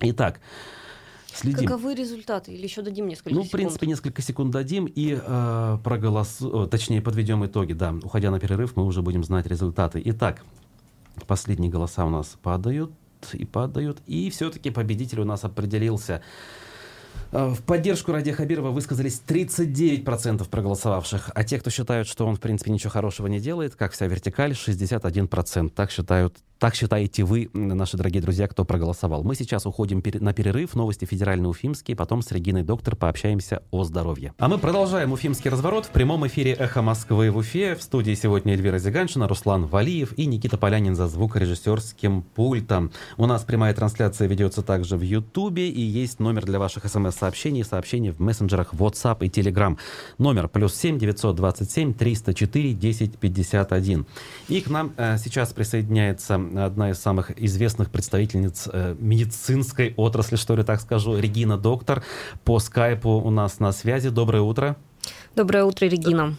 Итак, 0.00 0.40
Следим. 1.32 1.68
Каковы 1.68 1.94
результаты? 1.94 2.52
Или 2.52 2.64
еще 2.64 2.82
дадим 2.82 3.06
несколько 3.06 3.30
ну, 3.30 3.44
секунд? 3.44 3.44
Ну, 3.44 3.48
в 3.48 3.50
принципе, 3.52 3.86
несколько 3.86 4.22
секунд 4.22 4.50
дадим 4.50 4.86
и 4.86 5.16
э, 5.16 5.78
проголосу... 5.84 6.66
точнее, 6.66 7.00
подведем 7.00 7.44
итоги. 7.44 7.72
Да, 7.72 7.94
уходя 8.02 8.30
на 8.30 8.40
перерыв, 8.40 8.76
мы 8.76 8.84
уже 8.84 9.00
будем 9.00 9.22
знать 9.22 9.46
результаты. 9.46 10.02
Итак, 10.04 10.42
последние 11.28 11.70
голоса 11.70 12.04
у 12.04 12.10
нас 12.10 12.36
падают 12.42 12.90
и 13.32 13.44
падают. 13.44 13.98
И 14.08 14.28
все-таки 14.30 14.70
победитель 14.70 15.20
у 15.20 15.24
нас 15.24 15.44
определился. 15.44 16.20
Э, 17.32 17.48
в 17.48 17.62
поддержку 17.62 18.12
Ради 18.12 18.32
Хабирова 18.32 18.70
высказались 18.70 19.22
39% 19.26 20.48
проголосовавших, 20.48 21.30
а 21.34 21.44
те, 21.44 21.58
кто 21.58 21.70
считают, 21.70 22.08
что 22.08 22.26
он, 22.26 22.36
в 22.36 22.40
принципе, 22.40 22.70
ничего 22.70 22.90
хорошего 22.90 23.26
не 23.26 23.40
делает, 23.40 23.76
как 23.76 23.92
вся 23.92 24.06
вертикаль, 24.06 24.52
61%. 24.52 25.70
Так 25.70 25.90
считают 25.90 26.36
так 26.60 26.74
считаете 26.74 27.24
вы, 27.24 27.48
наши 27.54 27.96
дорогие 27.96 28.20
друзья, 28.20 28.46
кто 28.46 28.66
проголосовал. 28.66 29.24
Мы 29.24 29.34
сейчас 29.34 29.64
уходим 29.64 30.02
на 30.20 30.34
перерыв. 30.34 30.74
Новости 30.74 31.06
федеральные 31.06 31.48
уфимские. 31.48 31.96
Потом 31.96 32.20
с 32.20 32.30
Региной 32.32 32.64
Доктор 32.64 32.96
пообщаемся 32.96 33.62
о 33.70 33.82
здоровье. 33.84 34.34
А 34.36 34.46
мы 34.46 34.58
продолжаем 34.58 35.10
уфимский 35.10 35.48
разворот 35.48 35.86
в 35.86 35.88
прямом 35.88 36.26
эфире 36.26 36.52
«Эхо 36.52 36.82
Москвы» 36.82 37.30
в 37.30 37.38
Уфе. 37.38 37.76
В 37.76 37.82
студии 37.82 38.12
сегодня 38.12 38.52
Эльвира 38.52 38.76
Зиганшина, 38.76 39.26
Руслан 39.26 39.64
Валиев 39.64 40.12
и 40.18 40.26
Никита 40.26 40.58
Полянин 40.58 40.94
за 40.94 41.08
звукорежиссерским 41.08 42.20
пультом. 42.20 42.92
У 43.16 43.24
нас 43.24 43.42
прямая 43.42 43.72
трансляция 43.72 44.28
ведется 44.28 44.60
также 44.60 44.98
в 44.98 45.02
Ютубе 45.02 45.70
и 45.70 45.80
есть 45.80 46.20
номер 46.20 46.44
для 46.44 46.58
ваших 46.58 46.84
смс 46.86 47.19
смс-сообщения 47.20 47.60
и 47.60 47.64
сообщения 47.64 48.12
в 48.12 48.20
мессенджерах 48.20 48.74
WhatsApp 48.74 49.18
и 49.20 49.28
Telegram. 49.28 49.76
Номер 50.18 50.48
плюс 50.48 50.74
7 50.74 50.98
927 50.98 51.94
304 51.94 52.72
10 52.72 53.18
51. 53.18 54.06
И 54.48 54.60
к 54.60 54.70
нам 54.70 54.92
э, 54.96 55.18
сейчас 55.18 55.52
присоединяется 55.52 56.34
одна 56.34 56.90
из 56.90 56.98
самых 56.98 57.30
известных 57.42 57.90
представительниц 57.90 58.68
э, 58.72 58.96
медицинской 58.98 59.94
отрасли, 59.96 60.36
что 60.36 60.56
ли 60.56 60.62
так 60.62 60.80
скажу, 60.80 61.18
Регина 61.18 61.58
Доктор. 61.58 62.02
По 62.44 62.58
скайпу 62.58 63.10
у 63.10 63.30
нас 63.30 63.60
на 63.60 63.72
связи. 63.72 64.08
Доброе 64.10 64.42
утро. 64.42 64.76
Доброе 65.36 65.64
утро, 65.64 65.86
Регина. 65.86 66.36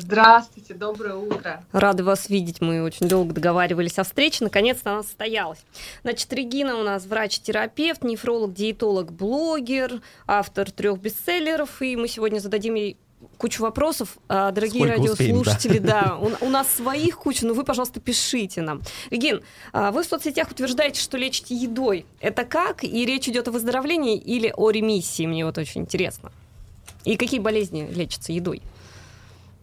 Здравствуйте, 0.00 0.74
доброе 0.74 1.14
утро. 1.14 1.64
Рады 1.72 2.04
вас 2.04 2.28
видеть. 2.28 2.60
Мы 2.60 2.82
очень 2.82 3.08
долго 3.08 3.34
договаривались 3.34 3.98
о 3.98 4.04
встрече. 4.04 4.44
Наконец-то 4.44 4.92
она 4.92 5.02
состоялась. 5.02 5.64
Значит, 6.02 6.30
Регина 6.32 6.76
у 6.76 6.82
нас 6.82 7.06
врач-терапевт, 7.06 8.04
нефролог, 8.04 8.52
диетолог, 8.52 9.12
блогер, 9.12 10.02
автор 10.26 10.70
трех 10.70 11.00
бестселлеров. 11.00 11.80
И 11.80 11.96
мы 11.96 12.08
сегодня 12.08 12.40
зададим 12.40 12.74
ей 12.74 12.96
кучу 13.38 13.62
вопросов. 13.62 14.18
А, 14.28 14.50
дорогие 14.50 14.84
Сколько 14.84 14.98
радиослушатели, 14.98 15.78
успеем, 15.78 15.86
да, 15.86 16.02
да 16.02 16.16
у, 16.42 16.46
у 16.46 16.50
нас 16.50 16.68
своих 16.70 17.18
куча, 17.18 17.46
но 17.46 17.54
вы, 17.54 17.64
пожалуйста, 17.64 17.98
пишите 17.98 18.60
нам. 18.60 18.82
Регин, 19.10 19.42
а, 19.72 19.92
вы 19.92 20.02
в 20.02 20.06
соцсетях 20.06 20.50
утверждаете, 20.50 21.00
что 21.00 21.16
лечите 21.16 21.54
едой. 21.54 22.04
Это 22.20 22.44
как? 22.44 22.84
И 22.84 23.06
речь 23.06 23.28
идет 23.28 23.48
о 23.48 23.50
выздоровлении 23.50 24.18
или 24.18 24.52
о 24.54 24.70
ремиссии? 24.70 25.26
Мне 25.26 25.46
вот 25.46 25.56
очень 25.56 25.82
интересно. 25.82 26.32
И 27.04 27.16
какие 27.16 27.40
болезни 27.40 27.88
лечатся 27.90 28.32
едой? 28.32 28.60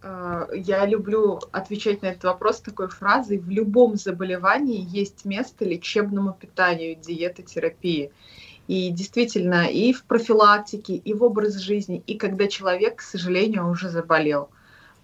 Э, 0.04 0.48
я 0.54 0.84
люблю 0.84 1.40
отвечать 1.50 2.02
на 2.02 2.06
этот 2.08 2.24
вопрос 2.24 2.60
такой 2.60 2.88
фразой. 2.88 3.38
В 3.38 3.48
любом 3.48 3.96
заболевании 3.96 4.86
есть 4.86 5.24
место 5.24 5.64
лечебному 5.64 6.34
питанию, 6.34 6.96
диетотерапии. 6.96 8.12
И 8.68 8.90
действительно, 8.90 9.66
и 9.66 9.92
в 9.92 10.04
профилактике, 10.04 10.94
и 10.94 11.14
в 11.14 11.22
образ 11.22 11.54
жизни, 11.56 12.02
и 12.06 12.16
когда 12.16 12.46
человек, 12.48 12.96
к 12.96 13.02
сожалению, 13.02 13.68
уже 13.68 13.88
заболел. 13.88 14.50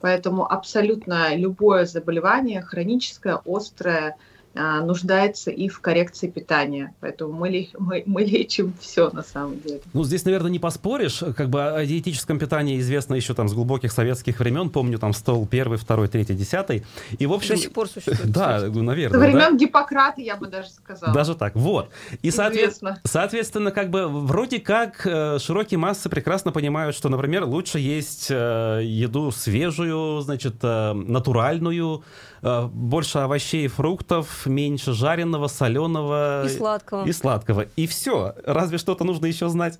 Поэтому 0.01 0.51
абсолютно 0.51 1.35
любое 1.35 1.85
заболевание, 1.85 2.63
хроническое, 2.63 3.41
острое, 3.45 4.11
а, 4.11 4.15
нуждается 4.55 5.51
и 5.51 5.69
в 5.69 5.81
коррекции 5.81 6.29
питания. 6.29 6.95
Поэтому 7.01 7.33
мы, 7.33 7.69
мы, 7.79 8.03
мы 8.07 8.23
лечим 8.25 8.75
все 8.81 9.11
на 9.11 9.23
самом 9.23 9.61
деле. 9.61 9.81
Ну, 9.93 10.05
здесь, 10.05 10.25
наверное, 10.25 10.51
не 10.51 10.59
поспоришь. 10.59 11.23
Как 11.37 11.49
бы 11.49 11.63
о 11.63 11.85
диетическом 11.87 12.39
питании 12.39 12.79
известно 12.81 13.15
еще 13.15 13.35
там 13.35 13.49
с 13.49 13.55
глубоких 13.55 13.93
советских 13.93 14.41
времен. 14.41 14.71
Помню, 14.71 14.99
там 14.99 15.13
стол 15.13 15.47
первый, 15.47 15.79
второй, 15.79 16.09
третий, 16.09 16.35
десятый. 16.35 16.85
И, 17.19 17.27
в 17.27 17.33
общем... 17.33 17.55
До 17.55 17.61
сих 17.61 17.73
пор 17.73 17.89
существует. 17.89 18.31
Да, 18.31 18.61
наверное. 18.61 19.19
Со 19.19 19.25
времен 19.25 19.53
да? 19.53 19.57
Гиппократа, 19.57 20.21
я 20.21 20.37
бы 20.37 20.47
даже 20.47 20.71
сказала. 20.71 21.15
Даже 21.15 21.35
так, 21.35 21.55
вот. 21.55 21.91
И, 22.23 22.31
соответ... 22.31 22.79
соответственно, 23.05 23.71
как 23.71 23.91
бы 23.91 24.09
вроде 24.09 24.59
как 24.61 25.07
э, 25.07 25.39
широкие 25.39 25.79
массы 25.79 26.09
прекрасно 26.09 26.53
понимают, 26.53 26.97
что, 26.97 27.09
например, 27.09 27.45
лучше 27.45 27.79
есть 27.79 28.29
э, 28.31 28.81
еду 28.83 29.31
свежую, 29.31 30.21
значит, 30.21 30.57
э, 30.63 30.93
натуральную, 30.93 32.03
больше 32.43 33.19
овощей 33.19 33.67
и 33.67 33.69
фруктов, 33.69 34.47
меньше 34.47 34.93
жареного, 34.93 35.47
соленого 35.47 36.47
и 36.47 36.49
сладкого. 36.49 37.05
И 37.07 37.13
сладкого. 37.13 37.67
И 37.77 37.87
все. 37.87 38.35
Разве 38.45 38.79
что-то 38.79 39.05
нужно 39.05 39.27
еще 39.27 39.49
знать? 39.49 39.79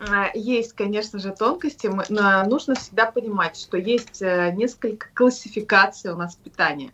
А, 0.00 0.28
есть, 0.34 0.74
конечно 0.74 1.18
же, 1.18 1.32
тонкости. 1.32 1.90
Но 2.08 2.44
нужно 2.44 2.74
всегда 2.74 3.10
понимать, 3.10 3.58
что 3.58 3.76
есть 3.76 4.20
э, 4.20 4.52
несколько 4.54 5.08
классификаций 5.14 6.12
у 6.12 6.16
нас 6.16 6.34
питания. 6.34 6.92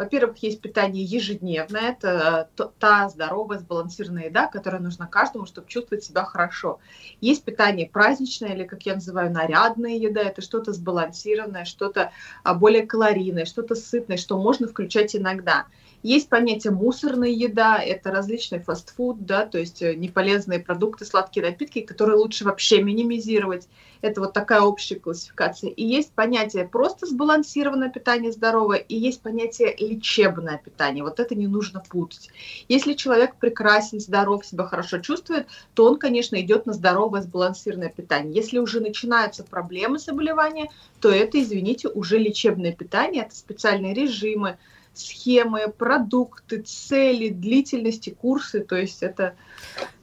Во-первых, 0.00 0.38
есть 0.38 0.62
питание 0.62 1.04
ежедневное, 1.04 1.90
это 1.90 2.48
э, 2.58 2.64
та 2.78 3.10
здоровая, 3.10 3.58
сбалансированная 3.58 4.28
еда, 4.28 4.46
которая 4.46 4.80
нужна 4.80 5.06
каждому, 5.06 5.44
чтобы 5.44 5.68
чувствовать 5.68 6.02
себя 6.02 6.24
хорошо. 6.24 6.78
Есть 7.20 7.44
питание 7.44 7.86
праздничное, 7.86 8.54
или, 8.54 8.64
как 8.64 8.86
я 8.86 8.94
называю, 8.94 9.30
нарядная 9.30 9.98
еда, 9.98 10.22
это 10.22 10.40
что-то 10.40 10.72
сбалансированное, 10.72 11.66
что-то 11.66 12.12
а, 12.44 12.54
более 12.54 12.86
калорийное, 12.86 13.44
что-то 13.44 13.74
сытное, 13.74 14.16
что 14.16 14.38
можно 14.38 14.68
включать 14.68 15.14
иногда. 15.14 15.66
Есть 16.02 16.30
понятие 16.30 16.72
мусорная 16.72 17.28
еда, 17.28 17.78
это 17.78 18.10
различный 18.10 18.58
фастфуд, 18.58 19.26
да, 19.26 19.44
то 19.44 19.58
есть 19.58 19.82
э, 19.82 19.94
неполезные 19.94 20.58
продукты, 20.58 21.04
сладкие 21.04 21.44
напитки, 21.44 21.80
которые 21.80 22.16
лучше 22.16 22.44
вообще 22.44 22.82
минимизировать. 22.82 23.68
Это 24.00 24.22
вот 24.22 24.32
такая 24.32 24.62
общая 24.62 24.94
классификация. 24.94 25.68
И 25.68 25.84
есть 25.84 26.12
понятие 26.12 26.66
просто 26.66 27.06
сбалансированное 27.06 27.90
питание 27.90 28.32
здоровое, 28.32 28.78
и 28.78 28.96
есть 28.96 29.20
понятие 29.20 29.76
лечебное 29.78 30.56
питание. 30.56 31.04
Вот 31.04 31.20
это 31.20 31.34
не 31.34 31.46
нужно 31.46 31.82
путать. 31.86 32.30
Если 32.68 32.94
человек 32.94 33.36
прекрасен, 33.36 34.00
здоров, 34.00 34.46
себя 34.46 34.64
хорошо 34.64 35.00
чувствует, 35.00 35.46
то 35.74 35.84
он, 35.84 35.98
конечно, 35.98 36.40
идет 36.40 36.64
на 36.64 36.72
здоровое 36.72 37.20
сбалансированное 37.20 37.90
питание. 37.90 38.34
Если 38.34 38.58
уже 38.58 38.80
начинаются 38.80 39.44
проблемы 39.44 39.98
заболевания, 39.98 40.70
то 41.00 41.10
это, 41.10 41.42
извините, 41.42 41.88
уже 41.88 42.16
лечебное 42.16 42.72
питание, 42.72 43.24
это 43.24 43.36
специальные 43.36 43.92
режимы, 43.92 44.56
схемы, 44.94 45.68
продукты, 45.68 46.62
цели, 46.62 47.28
длительности, 47.28 48.10
курсы, 48.10 48.60
то 48.60 48.76
есть 48.76 49.02
это 49.02 49.34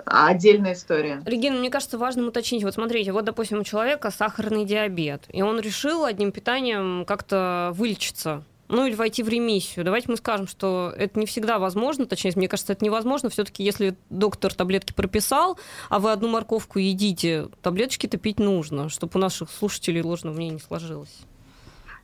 отдельная 0.05 0.73
история. 0.73 1.21
Регина, 1.25 1.57
мне 1.57 1.69
кажется, 1.69 1.97
важно 1.97 2.27
уточнить. 2.27 2.63
Вот 2.63 2.73
смотрите, 2.73 3.11
вот, 3.11 3.25
допустим, 3.25 3.59
у 3.59 3.63
человека 3.63 4.11
сахарный 4.11 4.65
диабет, 4.65 5.25
и 5.29 5.41
он 5.41 5.59
решил 5.59 6.05
одним 6.05 6.31
питанием 6.31 7.05
как-то 7.05 7.71
вылечиться 7.73 8.43
ну 8.69 8.85
или 8.85 8.95
войти 8.95 9.23
в 9.23 9.29
ремиссию. 9.29 9.85
Давайте 9.85 10.09
мы 10.09 10.17
скажем, 10.17 10.47
что 10.47 10.93
это 10.95 11.19
не 11.19 11.25
всегда 11.25 11.59
возможно, 11.59 12.05
точнее, 12.05 12.33
мне 12.35 12.47
кажется, 12.47 12.73
это 12.73 12.83
невозможно. 12.83 13.29
Все-таки, 13.29 13.63
если 13.63 13.95
доктор 14.09 14.53
таблетки 14.53 14.93
прописал, 14.93 15.57
а 15.89 15.99
вы 15.99 16.11
одну 16.11 16.27
морковку 16.27 16.79
едите, 16.79 17.47
таблеточки-то 17.61 18.17
пить 18.17 18.39
нужно, 18.39 18.89
чтобы 18.89 19.13
у 19.15 19.19
наших 19.19 19.49
слушателей 19.51 20.01
ложного 20.01 20.35
мнения 20.35 20.55
не 20.55 20.59
сложилось. 20.59 21.15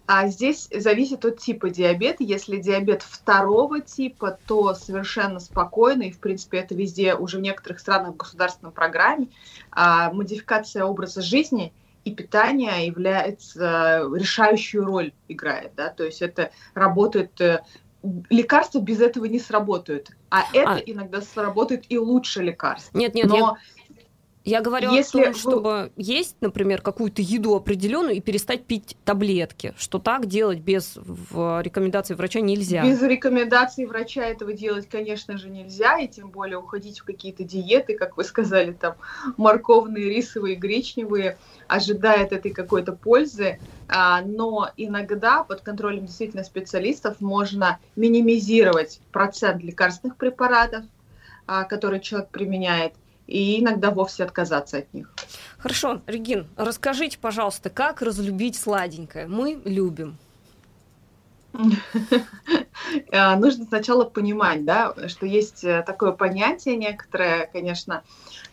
А 0.05 0.27
здесь 0.27 0.67
зависит 0.73 1.23
от 1.23 1.39
типа 1.39 1.69
диабета. 1.69 2.23
Если 2.23 2.57
диабет 2.57 3.03
второго 3.03 3.79
типа, 3.79 4.37
то 4.47 4.73
совершенно 4.73 5.39
спокойно, 5.39 6.03
и 6.03 6.11
в 6.11 6.19
принципе 6.19 6.57
это 6.57 6.75
везде 6.75 7.15
уже 7.15 7.37
в 7.37 7.41
некоторых 7.41 7.79
странах 7.79 8.15
в 8.15 8.17
государственном 8.17 8.73
программе, 8.73 9.29
а, 9.71 10.11
модификация 10.11 10.83
образа 10.83 11.21
жизни 11.21 11.73
и 12.03 12.13
питания 12.13 12.85
является 12.85 14.09
решающую 14.13 14.83
роль 14.83 15.13
играет, 15.29 15.71
да, 15.75 15.89
то 15.89 16.03
есть 16.03 16.21
это 16.21 16.51
работает 16.73 17.39
э, 17.39 17.63
лекарства 18.29 18.79
без 18.79 18.99
этого 18.99 19.25
не 19.25 19.39
сработают, 19.39 20.11
а 20.29 20.43
это 20.53 20.73
а... 20.73 20.79
иногда 20.79 21.21
сработает 21.21 21.85
и 21.89 21.97
лучше 21.97 22.43
лекарств. 22.43 22.93
Нет, 22.93 23.15
нет, 23.15 23.27
Но 23.27 23.37
я 23.37 23.57
я 24.45 24.61
говорю 24.61 24.91
Если 24.91 25.21
о 25.21 25.25
том, 25.25 25.33
чтобы 25.35 25.61
вы... 25.61 25.91
есть, 25.95 26.35
например, 26.41 26.81
какую-то 26.81 27.21
еду 27.21 27.55
определенную 27.55 28.17
и 28.17 28.19
перестать 28.19 28.65
пить 28.65 28.97
таблетки, 29.05 29.73
что 29.77 29.99
так 29.99 30.25
делать 30.25 30.59
без 30.59 30.97
рекомендации 31.31 32.13
врача 32.13 32.41
нельзя. 32.41 32.83
Без 32.83 33.01
рекомендации 33.01 33.85
врача 33.85 34.25
этого 34.25 34.51
делать, 34.51 34.89
конечно 34.89 35.37
же, 35.37 35.49
нельзя, 35.49 35.97
и 35.99 36.07
тем 36.07 36.29
более 36.29 36.57
уходить 36.57 36.99
в 36.99 37.05
какие-то 37.05 37.43
диеты, 37.43 37.95
как 37.97 38.17
вы 38.17 38.25
сказали, 38.25 38.73
там 38.73 38.95
морковные, 39.37 40.09
рисовые, 40.09 40.55
гречневые, 40.55 41.37
ожидая 41.67 42.25
от 42.25 42.33
этой 42.33 42.51
какой-то 42.51 42.91
пользы. 42.91 43.59
А, 43.87 44.21
но 44.21 44.69
иногда 44.75 45.43
под 45.43 45.61
контролем 45.61 46.05
действительно 46.05 46.43
специалистов 46.43 47.21
можно 47.21 47.79
минимизировать 47.95 48.99
процент 49.11 49.63
лекарственных 49.63 50.17
препаратов, 50.17 50.83
а, 51.47 51.63
которые 51.63 52.01
человек 52.01 52.29
применяет, 52.29 52.93
и 53.27 53.61
иногда 53.61 53.91
вовсе 53.91 54.23
отказаться 54.23 54.77
от 54.77 54.93
них. 54.93 55.13
Хорошо, 55.57 56.01
Регин, 56.07 56.47
расскажите, 56.57 57.17
пожалуйста, 57.19 57.69
как 57.69 58.01
разлюбить 58.01 58.55
сладенькое? 58.55 59.27
Мы 59.27 59.61
любим. 59.65 60.17
А, 63.11 63.35
нужно 63.37 63.65
сначала 63.65 64.03
понимать, 64.03 64.65
да, 64.65 64.93
что 65.07 65.25
есть 65.25 65.63
э, 65.63 65.83
такое 65.85 66.11
понятие 66.11 66.75
некоторое, 66.75 67.49
конечно, 67.51 68.03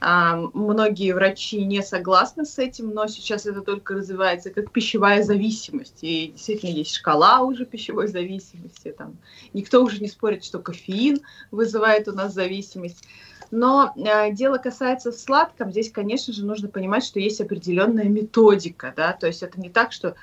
а, 0.01 0.37
многие 0.55 1.13
врачи 1.13 1.65
не 1.65 1.83
согласны 1.83 2.45
с 2.45 2.59
этим, 2.59 2.91
но 2.91 3.07
сейчас 3.07 3.47
это 3.47 3.61
только 3.61 3.95
развивается 3.95 4.51
как 4.51 4.71
пищевая 4.71 5.23
зависимость. 5.23 5.99
И 6.03 6.29
действительно 6.29 6.71
есть 6.71 6.95
шкала 6.95 7.41
уже 7.41 7.67
пищевой 7.67 8.07
зависимости. 8.07 8.95
Там. 8.97 9.17
Никто 9.53 9.83
уже 9.83 9.99
не 10.01 10.09
спорит, 10.09 10.45
что 10.45 10.59
кофеин 10.59 11.21
вызывает 11.51 12.09
у 12.09 12.13
нас 12.13 12.33
зависимость. 12.33 13.05
Но 13.51 13.93
э, 13.97 14.33
дело 14.33 14.59
касается 14.59 15.13
сладком, 15.13 15.71
здесь, 15.71 15.91
конечно 15.91 16.33
же, 16.33 16.45
нужно 16.45 16.69
понимать, 16.69 17.05
что 17.05 17.19
есть 17.19 17.41
определенная 17.41 18.05
методика, 18.05 18.93
да, 18.97 19.13
то 19.13 19.27
есть 19.27 19.43
это 19.43 19.61
не 19.61 19.71
так, 19.71 19.93
что 19.93 20.15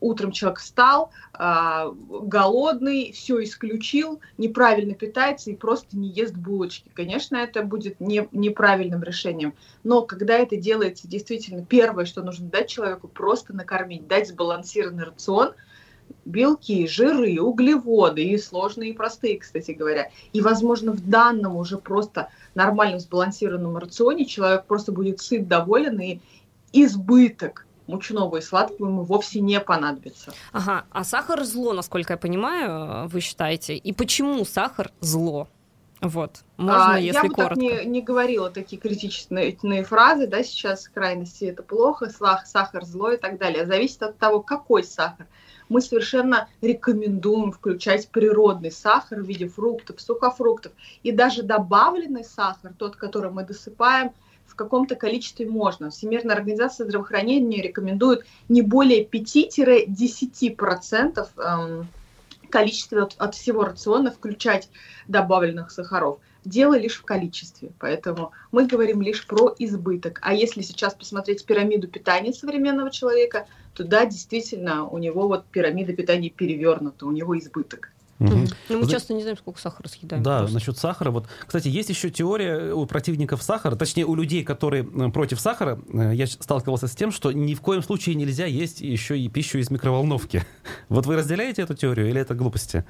утром 0.00 0.32
человек 0.32 0.58
встал, 0.58 1.12
э, 1.38 1.92
голодный, 2.22 3.12
все 3.12 3.42
исключил, 3.42 4.20
неправильно 4.38 4.94
питается 4.94 5.50
и 5.50 5.56
просто 5.56 5.96
не 5.96 6.08
ест 6.08 6.34
булочки. 6.34 6.90
Конечно, 6.94 7.36
это 7.36 7.62
будет 7.62 8.00
не, 8.00 8.26
неправильным 8.32 9.02
решением. 9.02 9.54
Но 9.84 10.02
когда 10.02 10.38
это 10.38 10.56
делается 10.56 11.06
действительно, 11.06 11.64
первое, 11.64 12.04
что 12.04 12.22
нужно 12.22 12.48
дать 12.48 12.68
человеку, 12.68 13.06
просто 13.06 13.54
накормить, 13.54 14.08
дать 14.08 14.28
сбалансированный 14.28 15.04
рацион– 15.04 15.52
белки, 16.24 16.86
жиры, 16.86 17.40
углеводы, 17.40 18.24
и 18.24 18.38
сложные, 18.38 18.90
и 18.90 18.94
простые, 18.94 19.38
кстати 19.38 19.72
говоря. 19.72 20.10
И, 20.32 20.40
возможно, 20.40 20.92
в 20.92 21.08
данном 21.08 21.56
уже 21.56 21.78
просто 21.78 22.28
нормальном 22.54 23.00
сбалансированном 23.00 23.76
рационе 23.76 24.24
человек 24.24 24.66
просто 24.66 24.92
будет 24.92 25.20
сыт, 25.20 25.48
доволен, 25.48 26.00
и 26.00 26.20
избыток 26.72 27.66
мучного 27.86 28.36
и 28.36 28.40
сладкого 28.40 28.88
ему 28.88 29.02
вовсе 29.02 29.40
не 29.40 29.60
понадобится. 29.60 30.32
Ага, 30.52 30.84
а 30.90 31.04
сахар 31.04 31.44
зло, 31.44 31.72
насколько 31.72 32.14
я 32.14 32.16
понимаю, 32.16 33.08
вы 33.08 33.20
считаете? 33.20 33.76
И 33.76 33.92
почему 33.92 34.44
сахар 34.44 34.90
зло? 35.00 35.48
Вот, 36.00 36.40
можно, 36.56 36.94
а, 36.94 36.98
если 36.98 37.28
я 37.28 37.30
коротко. 37.30 37.54
Бы 37.54 37.70
так 37.70 37.84
не, 37.84 37.90
не 37.90 38.02
говорила 38.02 38.50
такие 38.50 38.80
критичные 38.82 39.84
фразы, 39.84 40.26
да, 40.26 40.42
сейчас 40.42 40.88
крайности 40.88 41.44
это 41.44 41.62
плохо, 41.62 42.10
сахар 42.44 42.84
зло 42.84 43.12
и 43.12 43.16
так 43.16 43.38
далее. 43.38 43.66
Зависит 43.66 44.02
от 44.02 44.18
того, 44.18 44.40
какой 44.40 44.82
сахар. 44.82 45.28
Мы 45.68 45.80
совершенно 45.80 46.48
рекомендуем 46.60 47.52
включать 47.52 48.08
природный 48.08 48.70
сахар 48.70 49.20
в 49.20 49.26
виде 49.26 49.48
фруктов, 49.48 50.00
сухофруктов. 50.00 50.72
И 51.02 51.10
даже 51.12 51.42
добавленный 51.42 52.24
сахар, 52.24 52.72
тот, 52.76 52.96
который 52.96 53.30
мы 53.30 53.44
досыпаем, 53.44 54.12
в 54.46 54.54
каком-то 54.54 54.94
количестве 54.96 55.48
можно. 55.48 55.88
Всемирная 55.90 56.36
организация 56.36 56.84
здравоохранения 56.84 57.62
рекомендует 57.62 58.26
не 58.50 58.60
более 58.60 59.06
5-10% 59.06 61.28
эм, 61.38 61.88
количестве 62.50 63.02
от, 63.02 63.14
от 63.18 63.34
всего 63.34 63.64
рациона 63.64 64.10
включать 64.10 64.68
добавленных 65.08 65.70
сахаров. 65.70 66.18
Дело 66.44 66.76
лишь 66.76 66.96
в 66.96 67.04
количестве, 67.04 67.70
поэтому 67.78 68.32
мы 68.50 68.66
говорим 68.66 69.00
лишь 69.00 69.26
про 69.26 69.54
избыток. 69.58 70.18
А 70.22 70.34
если 70.34 70.62
сейчас 70.62 70.94
посмотреть 70.94 71.44
пирамиду 71.44 71.86
питания 71.86 72.32
современного 72.32 72.90
человека, 72.90 73.46
то 73.74 73.84
да, 73.84 74.04
действительно, 74.04 74.84
у 74.84 74.98
него 74.98 75.28
вот 75.28 75.46
пирамида 75.46 75.92
питания 75.92 76.30
перевернута, 76.30 77.06
у 77.06 77.12
него 77.12 77.38
избыток. 77.38 77.92
Угу. 78.18 78.48
Ну, 78.68 78.78
мы 78.78 78.88
часто 78.88 79.14
не 79.14 79.22
знаем, 79.22 79.36
сколько 79.36 79.60
сахара 79.60 79.88
съедаем. 79.88 80.22
Да, 80.22 80.38
просто. 80.40 80.54
насчет 80.54 80.78
сахара. 80.78 81.10
Вот, 81.10 81.26
кстати, 81.46 81.68
есть 81.68 81.88
еще 81.88 82.10
теория 82.10 82.72
у 82.72 82.86
противников 82.86 83.42
сахара, 83.42 83.74
точнее, 83.74 84.04
у 84.04 84.14
людей, 84.14 84.44
которые 84.44 84.84
э, 84.84 85.10
против 85.10 85.40
сахара. 85.40 85.80
Э, 85.92 86.12
я 86.14 86.26
сталкивался 86.26 86.86
с 86.86 86.94
тем, 86.94 87.10
что 87.10 87.32
ни 87.32 87.54
в 87.54 87.60
коем 87.60 87.82
случае 87.82 88.14
нельзя 88.14 88.46
есть 88.46 88.80
еще 88.80 89.18
и 89.18 89.28
пищу 89.28 89.58
из 89.58 89.70
микроволновки. 89.70 90.44
Вот 90.88 91.06
вы 91.06 91.16
разделяете 91.16 91.62
эту 91.62 91.74
теорию 91.74 92.10
или 92.10 92.20
это 92.20 92.34
глупости? 92.34 92.84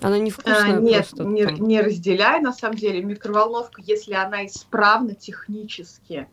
Она 0.00 0.18
невкусная 0.18 0.76
а, 0.76 0.80
Нет, 0.80 1.08
просто, 1.08 1.24
не, 1.24 1.44
не 1.58 1.80
разделяю, 1.80 2.42
на 2.42 2.52
самом 2.52 2.76
деле. 2.76 3.02
Микроволновка, 3.02 3.82
если 3.84 4.14
она 4.14 4.46
исправна 4.46 5.14
технически, 5.14 6.28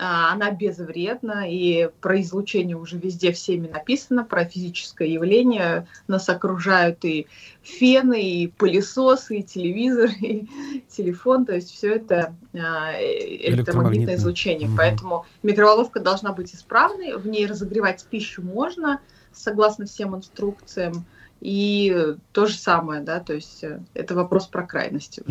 а, 0.00 0.32
она 0.32 0.52
безвредна, 0.52 1.48
и 1.48 1.88
про 2.00 2.20
излучение 2.20 2.76
уже 2.76 2.96
везде 2.98 3.32
всеми 3.32 3.66
написано, 3.66 4.24
про 4.24 4.44
физическое 4.44 5.08
явление. 5.08 5.88
Нас 6.06 6.28
окружают 6.28 7.04
и 7.04 7.26
фены, 7.62 8.22
и 8.22 8.46
пылесосы, 8.46 9.38
и 9.38 9.42
телевизор, 9.42 10.10
и 10.20 10.46
телефон, 10.88 11.44
то 11.44 11.54
есть 11.54 11.70
все 11.72 11.96
это 11.96 12.36
а, 12.54 12.92
электромагнитное 13.00 14.14
излучение. 14.14 14.68
Угу. 14.68 14.76
Поэтому 14.76 15.26
микроволновка 15.42 15.98
должна 15.98 16.32
быть 16.32 16.54
исправной, 16.54 17.16
в 17.16 17.26
ней 17.26 17.46
разогревать 17.46 18.04
пищу 18.08 18.42
можно, 18.42 19.00
согласно 19.32 19.86
всем 19.86 20.14
инструкциям. 20.14 21.04
И 21.40 22.16
то 22.32 22.46
же 22.46 22.54
самое, 22.54 23.00
да, 23.00 23.20
то 23.20 23.32
есть 23.32 23.62
э, 23.62 23.80
это 23.94 24.14
вопрос 24.14 24.48
про 24.48 24.66
крайности. 24.66 25.22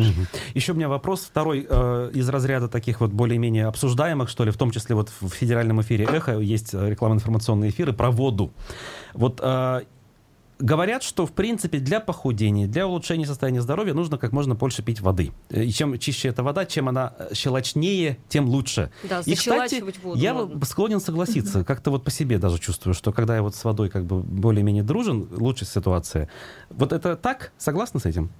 Еще 0.54 0.72
у 0.72 0.74
меня 0.74 0.88
вопрос 0.88 1.20
второй 1.20 1.66
э, 1.68 2.10
из 2.14 2.28
разряда 2.28 2.68
таких 2.68 3.00
вот 3.00 3.10
более-менее 3.10 3.66
обсуждаемых, 3.66 4.30
что 4.30 4.44
ли, 4.44 4.50
в 4.50 4.56
том 4.56 4.70
числе 4.70 4.94
вот 4.94 5.10
в 5.20 5.28
федеральном 5.28 5.82
эфире 5.82 6.06
«Эхо» 6.06 6.38
есть 6.38 6.72
э, 6.72 6.88
рекламно-информационные 6.88 7.70
эфиры 7.70 7.92
про 7.92 8.10
воду. 8.10 8.52
Вот 9.12 9.40
э, 9.42 9.82
Говорят, 10.58 11.04
что, 11.04 11.24
в 11.24 11.32
принципе, 11.32 11.78
для 11.78 12.00
похудения, 12.00 12.66
для 12.66 12.86
улучшения 12.86 13.26
состояния 13.26 13.62
здоровья 13.62 13.94
нужно 13.94 14.18
как 14.18 14.32
можно 14.32 14.56
больше 14.56 14.82
пить 14.82 15.00
воды. 15.00 15.32
И 15.50 15.70
чем 15.70 15.96
чище 15.98 16.28
эта 16.28 16.42
вода, 16.42 16.66
чем 16.66 16.88
она 16.88 17.14
э, 17.16 17.34
щелочнее, 17.34 18.18
тем 18.28 18.48
лучше. 18.48 18.90
Да, 19.08 19.22
и, 19.24 19.36
кстати, 19.36 19.84
воду 20.02 20.18
я 20.18 20.34
ладно. 20.34 20.64
склонен 20.66 21.00
согласиться. 21.00 21.64
Как-то 21.66 21.92
вот 21.92 22.04
по 22.04 22.10
себе 22.10 22.38
даже 22.38 22.58
чувствую, 22.58 22.94
что 22.94 23.12
когда 23.12 23.36
я 23.36 23.42
вот 23.42 23.54
с 23.54 23.62
водой 23.62 23.88
как 23.88 24.04
бы 24.04 24.20
более-менее 24.20 24.82
дружен, 24.82 25.28
лучше 25.30 25.64
ситуация. 25.64 26.28
Вот 26.70 26.92
это 26.92 27.14
так? 27.14 27.52
Согласны 27.56 28.00
с 28.00 28.06
этим? 28.06 28.30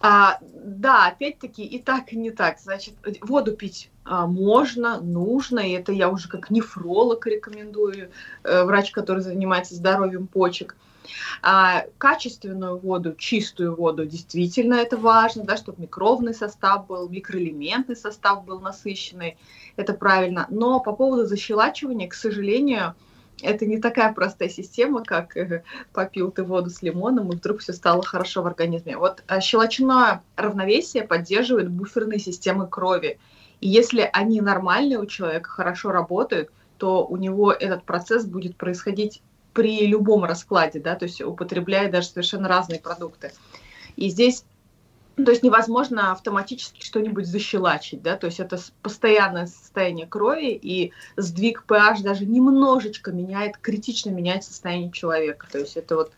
А, 0.00 0.38
да, 0.64 1.06
опять-таки 1.06 1.64
и 1.64 1.80
так, 1.80 2.12
и 2.12 2.16
не 2.16 2.32
так. 2.32 2.58
Значит, 2.58 2.94
воду 3.22 3.52
пить 3.52 3.90
а, 4.04 4.26
можно, 4.26 5.00
нужно, 5.00 5.60
и 5.60 5.70
это 5.70 5.92
я 5.92 6.10
уже 6.10 6.28
как 6.28 6.50
нефролог 6.50 7.26
рекомендую, 7.26 8.10
э, 8.42 8.64
врач, 8.64 8.90
который 8.90 9.20
занимается 9.20 9.76
здоровьем 9.76 10.26
почек. 10.26 10.74
А, 10.74 10.84
качественную 11.98 12.78
воду, 12.78 13.14
чистую 13.14 13.76
воду, 13.76 14.06
действительно 14.06 14.74
это 14.74 14.96
важно, 14.96 15.44
да, 15.44 15.56
чтобы 15.56 15.82
микровный 15.82 16.34
состав 16.34 16.86
был, 16.86 17.08
микроэлементный 17.08 17.96
состав 17.96 18.44
был 18.44 18.60
насыщенный, 18.60 19.36
это 19.76 19.94
правильно. 19.94 20.46
Но 20.50 20.80
по 20.80 20.92
поводу 20.92 21.26
защелачивания, 21.26 22.08
к 22.08 22.14
сожалению, 22.14 22.94
это 23.42 23.66
не 23.66 23.78
такая 23.78 24.12
простая 24.12 24.48
система, 24.48 25.02
как 25.02 25.36
э, 25.36 25.64
попил 25.92 26.30
ты 26.30 26.44
воду 26.44 26.70
с 26.70 26.82
лимоном, 26.82 27.32
и 27.32 27.36
вдруг 27.36 27.60
все 27.60 27.72
стало 27.72 28.02
хорошо 28.02 28.42
в 28.42 28.46
организме. 28.46 28.96
Вот 28.96 29.22
э, 29.28 29.40
щелочное 29.40 30.22
равновесие 30.36 31.04
поддерживает 31.04 31.70
буферные 31.70 32.18
системы 32.18 32.66
крови. 32.66 33.18
И 33.60 33.68
если 33.68 34.08
они 34.12 34.40
нормальные 34.40 34.98
у 34.98 35.06
человека, 35.06 35.50
хорошо 35.50 35.90
работают, 35.90 36.50
то 36.78 37.06
у 37.06 37.16
него 37.16 37.52
этот 37.52 37.84
процесс 37.84 38.24
будет 38.24 38.56
происходить 38.56 39.22
при 39.54 39.86
любом 39.86 40.24
раскладе, 40.24 40.80
да, 40.80 40.96
то 40.96 41.04
есть 41.04 41.22
употребляя 41.22 41.90
даже 41.90 42.08
совершенно 42.08 42.48
разные 42.48 42.80
продукты. 42.80 43.32
И 43.96 44.10
здесь 44.10 44.44
то 45.16 45.30
есть 45.30 45.44
невозможно 45.44 46.10
автоматически 46.10 46.84
что-нибудь 46.84 47.26
защелачить, 47.26 48.02
да, 48.02 48.16
то 48.16 48.26
есть 48.26 48.40
это 48.40 48.58
постоянное 48.82 49.46
состояние 49.46 50.06
крови, 50.08 50.58
и 50.60 50.92
сдвиг 51.16 51.64
pH 51.68 52.02
даже 52.02 52.26
немножечко 52.26 53.12
меняет, 53.12 53.56
критично 53.58 54.10
меняет 54.10 54.42
состояние 54.42 54.90
человека. 54.90 55.46
То 55.50 55.58
есть 55.58 55.76
это 55.76 55.94
вот 55.94 56.12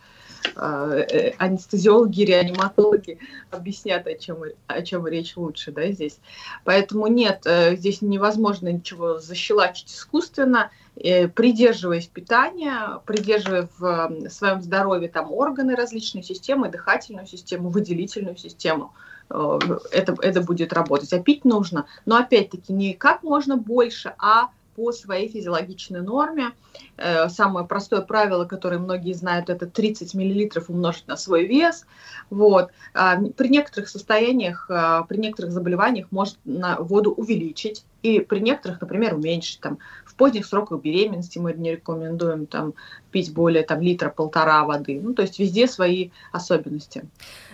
анестезиологи, 0.55 2.23
реаниматологи 2.23 3.19
объяснят, 3.51 4.07
о 4.07 4.15
чем, 4.15 4.43
о 4.67 4.83
чем 4.83 5.07
речь 5.07 5.37
лучше, 5.37 5.73
да, 5.73 5.91
здесь. 5.91 6.19
Поэтому 6.65 7.07
нет, 7.07 7.43
э, 7.47 7.77
здесь 7.77 8.03
невозможно 8.03 8.69
ничего 8.69 9.19
защелачить 9.19 9.91
искусственно, 9.91 10.71
Э, 10.99 11.29
придерживаясь 11.29 12.07
питания, 12.07 13.03
придерживая 13.05 13.69
в 13.79 14.31
своем 14.31 14.63
здоровье 14.63 15.11
там 15.11 15.31
органы 15.31 15.77
различные 15.77 16.23
системы, 16.23 16.71
дыхательную 16.71 17.27
систему, 17.27 17.69
выделительную 17.69 18.39
систему, 18.39 18.95
э, 19.29 19.59
это, 19.93 20.17
это 20.23 20.41
будет 20.41 20.73
работать. 20.73 21.13
А 21.13 21.21
пить 21.21 21.45
нужно, 21.45 21.85
но 22.07 22.17
опять-таки 22.17 22.73
не 22.73 22.95
как 22.95 23.23
можно 23.23 23.59
больше, 23.59 24.15
а 24.19 24.49
по 24.77 24.93
своей 24.93 25.29
физиологичной 25.29 26.03
норме. 26.03 26.53
Э, 26.99 27.29
самое 27.29 27.67
простое 27.67 28.03
правило, 28.03 28.45
которое 28.45 28.79
многие 28.79 29.15
знают, 29.15 29.49
это 29.51 29.67
30 29.67 30.15
мл 30.15 30.65
умножить 30.69 31.09
на 31.09 31.17
свой 31.17 31.47
вес. 31.47 31.87
Вот. 32.31 32.71
А, 32.95 33.17
при 33.19 33.49
некоторых 33.49 33.89
состояниях, 33.89 34.67
а, 34.69 35.03
при 35.05 35.17
некоторых 35.17 35.53
заболеваниях 35.53 36.09
может 36.11 36.39
воду 36.45 37.13
увеличить, 37.13 37.85
и 38.07 38.21
при 38.21 38.41
некоторых, 38.41 38.81
например, 38.81 39.15
уменьшить. 39.15 39.61
Там, 39.61 39.79
в 40.05 40.15
поздних 40.15 40.47
сроках 40.47 40.81
беременности 40.81 41.39
мы 41.39 41.53
не 41.53 41.73
рекомендуем 41.73 42.47
там, 42.47 42.75
пить 43.11 43.33
более 43.33 43.63
там, 43.63 43.81
литра-полтора 43.81 44.65
воды. 44.65 45.01
Ну, 45.03 45.15
то 45.15 45.23
есть 45.23 45.39
везде 45.39 45.67
свои 45.67 46.11
особенности. 46.33 47.05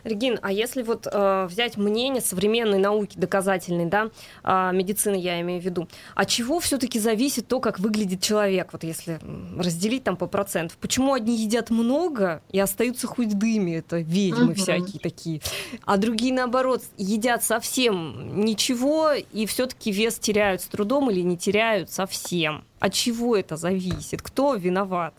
Регин, 0.04 0.38
а 0.42 0.52
если 0.52 0.82
вот 0.82 1.06
э, 1.10 1.46
взять 1.48 1.76
мнение 1.76 2.20
современной 2.20 2.78
науки 2.78 3.16
доказательной, 3.16 3.86
да, 3.86 4.10
э, 4.42 4.70
медицины 4.72 5.14
я 5.14 5.40
имею 5.40 5.60
в 5.60 5.64
виду, 5.64 5.88
от 6.14 6.28
чего 6.28 6.58
все-таки 6.60 6.98
зависит 6.98 7.46
то, 7.46 7.60
как 7.60 7.78
выглядит 7.78 8.20
человек, 8.20 8.72
вот 8.72 8.82
если 8.84 9.20
разделить 9.56 10.04
там 10.04 10.16
по 10.16 10.26
процентам? 10.26 10.76
Почему 10.80 11.14
одни 11.14 11.36
едят 11.36 11.70
много 11.70 12.42
и 12.50 12.58
остаются 12.58 13.06
худыми, 13.06 13.76
это 13.76 13.98
ведьмы 13.98 14.52
uh-huh. 14.52 14.56
всякие 14.56 15.00
такие, 15.00 15.40
а 15.84 15.96
другие, 15.96 16.34
наоборот, 16.34 16.82
едят 16.96 17.44
совсем 17.44 18.44
ничего 18.44 19.12
и 19.12 19.46
все-таки 19.46 19.92
вес 19.92 20.18
теряют 20.18 20.41
с 20.50 20.64
трудом 20.64 21.10
или 21.10 21.20
не 21.20 21.36
теряют 21.36 21.90
совсем? 21.90 22.64
От 22.80 22.92
чего 22.92 23.36
это 23.36 23.56
зависит? 23.56 24.22
Кто 24.22 24.54
виноват? 24.54 25.14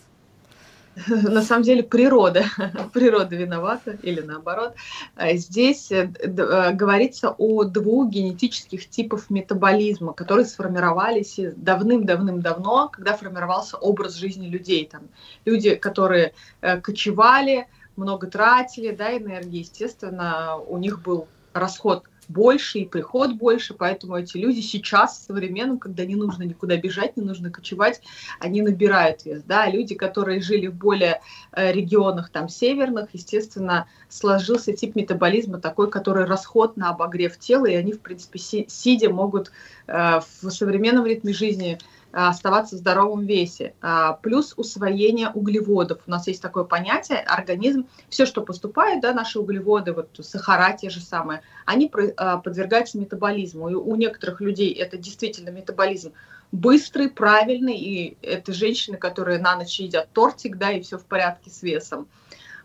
на 1.07 1.41
самом 1.41 1.63
деле 1.63 1.83
природа, 1.83 2.45
природа 2.93 3.35
виновата 3.35 3.97
или 4.03 4.21
наоборот. 4.21 4.75
А 5.15 5.33
здесь 5.33 5.91
э, 5.91 6.11
э, 6.19 6.71
говорится 6.73 7.33
о 7.37 7.63
двух 7.63 8.09
генетических 8.09 8.89
типах 8.89 9.29
метаболизма, 9.29 10.13
которые 10.13 10.45
сформировались 10.45 11.39
давным-давным-давно, 11.55 12.89
когда 12.89 13.17
формировался 13.17 13.77
образ 13.77 14.15
жизни 14.15 14.47
людей. 14.47 14.87
Там, 14.91 15.01
люди, 15.45 15.75
которые 15.75 16.33
э, 16.61 16.79
кочевали, 16.79 17.67
много 17.95 18.27
тратили 18.27 18.91
да, 18.91 19.15
энергии, 19.17 19.59
естественно, 19.59 20.57
у 20.57 20.77
них 20.77 21.01
был 21.01 21.27
расход 21.53 22.05
больше 22.29 22.79
и 22.79 22.85
приход 22.85 23.33
больше, 23.33 23.73
поэтому 23.73 24.17
эти 24.17 24.37
люди 24.37 24.59
сейчас, 24.61 25.17
в 25.17 25.25
современном, 25.27 25.79
когда 25.79 26.05
не 26.05 26.15
нужно 26.15 26.43
никуда 26.43 26.77
бежать, 26.77 27.17
не 27.17 27.23
нужно 27.23 27.49
кочевать, 27.49 28.01
они 28.39 28.61
набирают 28.61 29.25
вес, 29.25 29.43
да, 29.43 29.67
люди, 29.69 29.95
которые 29.95 30.41
жили 30.41 30.67
в 30.67 30.75
более 30.75 31.21
э, 31.51 31.71
регионах, 31.71 32.29
там, 32.29 32.49
северных, 32.49 33.09
естественно, 33.13 33.87
сложился 34.09 34.73
тип 34.73 34.95
метаболизма 34.95 35.59
такой, 35.59 35.89
который 35.89 36.25
расход 36.25 36.77
на 36.77 36.89
обогрев 36.89 37.37
тела, 37.37 37.65
и 37.65 37.75
они, 37.75 37.93
в 37.93 38.01
принципе, 38.01 38.39
си 38.39 38.65
сидя 38.69 39.09
могут 39.09 39.51
э, 39.87 40.19
в 40.41 40.49
современном 40.49 41.05
ритме 41.05 41.33
жизни 41.33 41.79
оставаться 42.13 42.75
в 42.75 42.79
здоровом 42.79 43.25
весе. 43.25 43.73
А, 43.81 44.13
плюс 44.13 44.53
усвоение 44.55 45.29
углеводов. 45.29 45.99
У 46.05 46.11
нас 46.11 46.27
есть 46.27 46.41
такое 46.41 46.63
понятие, 46.63 47.19
организм, 47.19 47.87
все, 48.09 48.25
что 48.25 48.41
поступает, 48.41 49.01
да, 49.01 49.13
наши 49.13 49.39
углеводы, 49.39 49.93
вот 49.93 50.09
сахара 50.21 50.77
те 50.77 50.89
же 50.89 51.01
самые, 51.01 51.41
они 51.65 51.91
э, 51.91 52.37
подвергаются 52.43 52.97
метаболизму. 52.99 53.69
И 53.69 53.73
у 53.73 53.95
некоторых 53.95 54.41
людей 54.41 54.71
это 54.73 54.97
действительно 54.97 55.49
метаболизм 55.49 56.13
быстрый, 56.53 57.09
правильный, 57.09 57.77
и 57.77 58.17
это 58.21 58.53
женщины, 58.53 58.97
которые 58.97 59.39
на 59.39 59.57
ночь 59.57 59.79
едят 59.79 60.09
тортик, 60.13 60.57
да, 60.57 60.71
и 60.71 60.81
все 60.81 60.99
в 60.99 61.05
порядке 61.05 61.49
с 61.49 61.63
весом. 61.63 62.07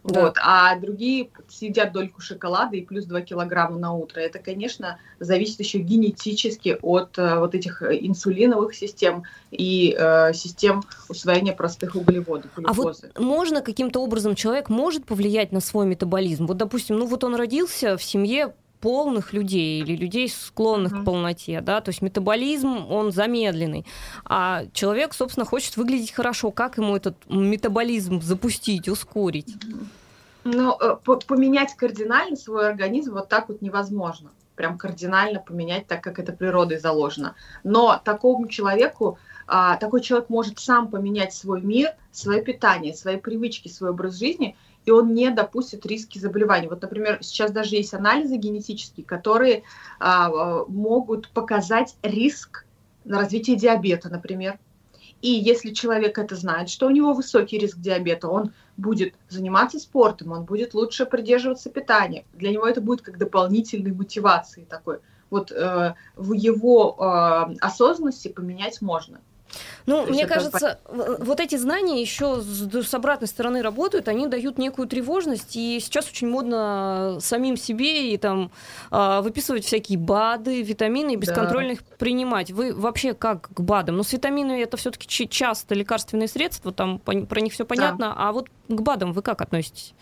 Да. 0.05 0.23
Вот. 0.23 0.37
А 0.43 0.77
другие 0.79 1.31
съедят 1.49 1.93
дольку 1.93 2.21
шоколада 2.21 2.77
и 2.77 2.83
плюс 2.83 3.05
2 3.05 3.21
килограмма 3.23 3.79
на 3.79 3.93
утро. 3.93 4.21
Это, 4.21 4.39
конечно, 4.39 4.99
зависит 5.21 5.61
еще 5.61 5.79
генетически 5.79 6.79
от 6.81 7.19
э, 7.19 7.39
вот 7.39 7.55
этих 7.55 7.83
э, 7.83 7.99
инсулиновых 8.01 8.75
систем 8.75 9.25
и 9.51 9.97
э, 9.99 10.33
систем 10.33 10.83
усвоения 11.09 11.53
простых 11.53 11.97
углеводов. 11.97 12.51
Глюкозы. 12.57 13.11
А 13.15 13.19
вот 13.19 13.25
можно 13.25 13.61
каким-то 13.61 14.01
образом 14.01 14.35
человек 14.35 14.69
может 14.69 15.05
повлиять 15.05 15.53
на 15.53 15.61
свой 15.61 15.87
метаболизм? 15.87 16.47
Вот, 16.47 16.57
допустим, 16.57 16.97
ну 16.97 17.07
вот 17.07 17.25
он 17.25 17.35
родился 17.35 17.97
в 17.97 18.03
семье 18.03 18.55
полных 18.81 19.33
людей 19.33 19.81
или 19.81 19.97
людей, 19.97 20.29
склонных 20.29 20.93
mm-hmm. 20.93 21.03
к 21.03 21.05
полноте, 21.05 21.61
да, 21.61 21.81
то 21.81 21.91
есть 21.91 22.03
метаболизм, 22.03 22.87
он 22.91 23.13
замедленный, 23.13 23.87
а 24.25 24.65
человек, 24.73 25.15
собственно, 25.15 25.45
хочет 25.47 25.77
выглядеть 25.77 26.13
хорошо, 26.13 26.51
как 26.51 26.79
ему 26.79 26.97
этот 26.97 27.17
метаболизм 27.29 28.21
запустить, 28.21 28.89
ускорить? 28.89 29.55
Ну, 30.45 30.77
э, 30.81 30.97
поменять 31.27 31.75
кардинально 31.75 32.37
свой 32.37 32.69
организм 32.69 33.15
вот 33.15 33.29
так 33.29 33.49
вот 33.49 33.61
невозможно, 33.63 34.31
прям 34.55 34.79
кардинально 34.79 35.41
поменять, 35.41 35.87
так 35.87 36.03
как 36.03 36.19
это 36.19 36.33
природой 36.33 36.79
заложено, 36.79 37.35
но 37.65 38.01
такому 38.03 38.49
человеку 38.49 39.19
а, 39.51 39.77
такой 39.77 40.03
человек 40.03 40.29
может 40.29 40.59
сам 40.59 40.89
поменять 40.89 41.33
свой 41.33 41.63
мир, 41.63 41.91
свое 42.13 42.43
питание, 42.43 42.95
свои 42.95 43.17
привычки, 43.17 43.69
свой 43.69 43.91
образ 43.91 44.19
жизни– 44.19 44.57
и 44.89 44.91
он 44.91 45.13
не 45.13 45.29
допустит 45.29 45.85
риски 45.85 46.19
заболеваний. 46.19 46.67
Вот, 46.67 46.81
например, 46.81 47.19
сейчас 47.21 47.51
даже 47.51 47.77
есть 47.77 47.93
анализы 47.93 48.37
генетические, 48.37 49.05
которые 49.05 49.65
а, 50.01 50.65
могут 50.67 51.29
показать 51.29 51.95
риск 52.03 52.65
на 53.05 53.19
развитие 53.19 53.57
диабета, 53.57 54.09
например. 54.09 54.59
И 55.21 55.29
если 55.29 55.75
человек 55.75 56.17
это 56.17 56.37
знает, 56.37 56.71
что 56.71 56.87
у 56.87 56.91
него 56.91 57.13
высокий 57.13 57.59
риск 57.59 57.77
диабета, 57.77 58.29
он 58.29 58.53
будет 58.79 59.15
заниматься 59.29 59.79
спортом, 59.79 60.33
он 60.33 60.45
будет 60.45 60.73
лучше 60.73 61.05
придерживаться 61.05 61.69
питания. 61.69 62.25
Для 62.33 62.51
него 62.51 62.67
это 62.67 62.81
будет 62.81 63.03
как 63.03 63.19
дополнительной 63.19 63.93
мотивацией 63.93 64.65
такой. 64.65 65.01
Вот 65.29 65.53
э, 65.53 65.95
в 66.17 66.33
его 66.33 66.97
э, 66.99 67.57
осознанности 67.61 68.29
поменять 68.29 68.81
можно. 68.81 69.21
Ну, 69.87 70.07
мне 70.07 70.27
кажется, 70.27 70.79
вот 70.87 71.41
эти 71.41 71.57
знания 71.57 72.01
еще 72.01 72.41
с, 72.41 72.95
обратной 72.95 73.29
стороны 73.29 73.63
работают, 73.63 74.09
они 74.09 74.27
дают 74.27 74.59
некую 74.59 74.87
тревожность, 74.89 75.57
и 75.57 75.81
сейчас 75.81 76.09
очень 76.09 76.29
модно 76.29 77.19
самим 77.21 77.57
себе 77.57 78.13
и 78.13 78.19
там 78.19 78.51
а, 78.91 79.23
выписывать 79.23 79.65
всякие 79.65 79.99
БАДы, 79.99 80.63
витамины 80.63 81.15
и 81.15 81.17
бесконтрольно 81.17 81.73
их 81.73 81.83
принимать. 81.83 82.51
Вы 82.51 82.75
вообще 82.75 83.15
как 83.15 83.49
к 83.55 83.61
БАДам? 83.61 83.97
Ну, 83.97 84.03
с 84.03 84.13
витаминами 84.13 84.61
это 84.61 84.77
все-таки 84.77 85.29
часто 85.29 85.75
лекарственные 85.75 86.29
средства, 86.29 86.73
там 86.73 86.99
про 86.99 87.41
них 87.41 87.53
все 87.53 87.65
понятно, 87.65 88.09
да. 88.09 88.15
а 88.17 88.33
вот 88.33 88.49
к 88.69 88.81
БАДам 88.81 89.13
вы 89.13 89.23
как 89.23 89.41
относитесь? 89.41 89.95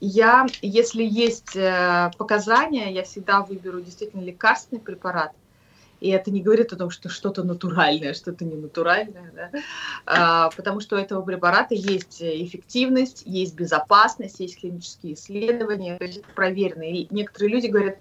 Я, 0.00 0.46
если 0.60 1.02
есть 1.02 1.56
э, 1.56 2.10
показания, 2.18 2.92
я 2.92 3.02
всегда 3.02 3.40
выберу 3.40 3.80
действительно 3.80 4.20
лекарственный 4.20 4.80
препарат. 4.80 5.32
И 6.00 6.10
это 6.10 6.30
не 6.30 6.42
говорит 6.42 6.72
о 6.72 6.76
том, 6.76 6.90
что 6.90 7.08
что-то 7.08 7.42
натуральное, 7.42 8.14
что-то 8.14 8.44
не 8.44 8.56
натуральное, 8.56 9.32
да? 9.34 9.50
а, 10.06 10.50
потому 10.50 10.80
что 10.80 10.96
у 10.96 10.98
этого 10.98 11.22
препарата 11.22 11.74
есть 11.74 12.22
эффективность, 12.22 13.22
есть 13.24 13.54
безопасность, 13.54 14.40
есть 14.40 14.60
клинические 14.60 15.14
исследования, 15.14 15.96
то 15.96 16.04
есть 16.04 16.18
это 16.18 16.28
проверено. 16.34 16.82
И 16.82 17.06
некоторые 17.10 17.52
люди 17.52 17.66
говорят, 17.66 17.98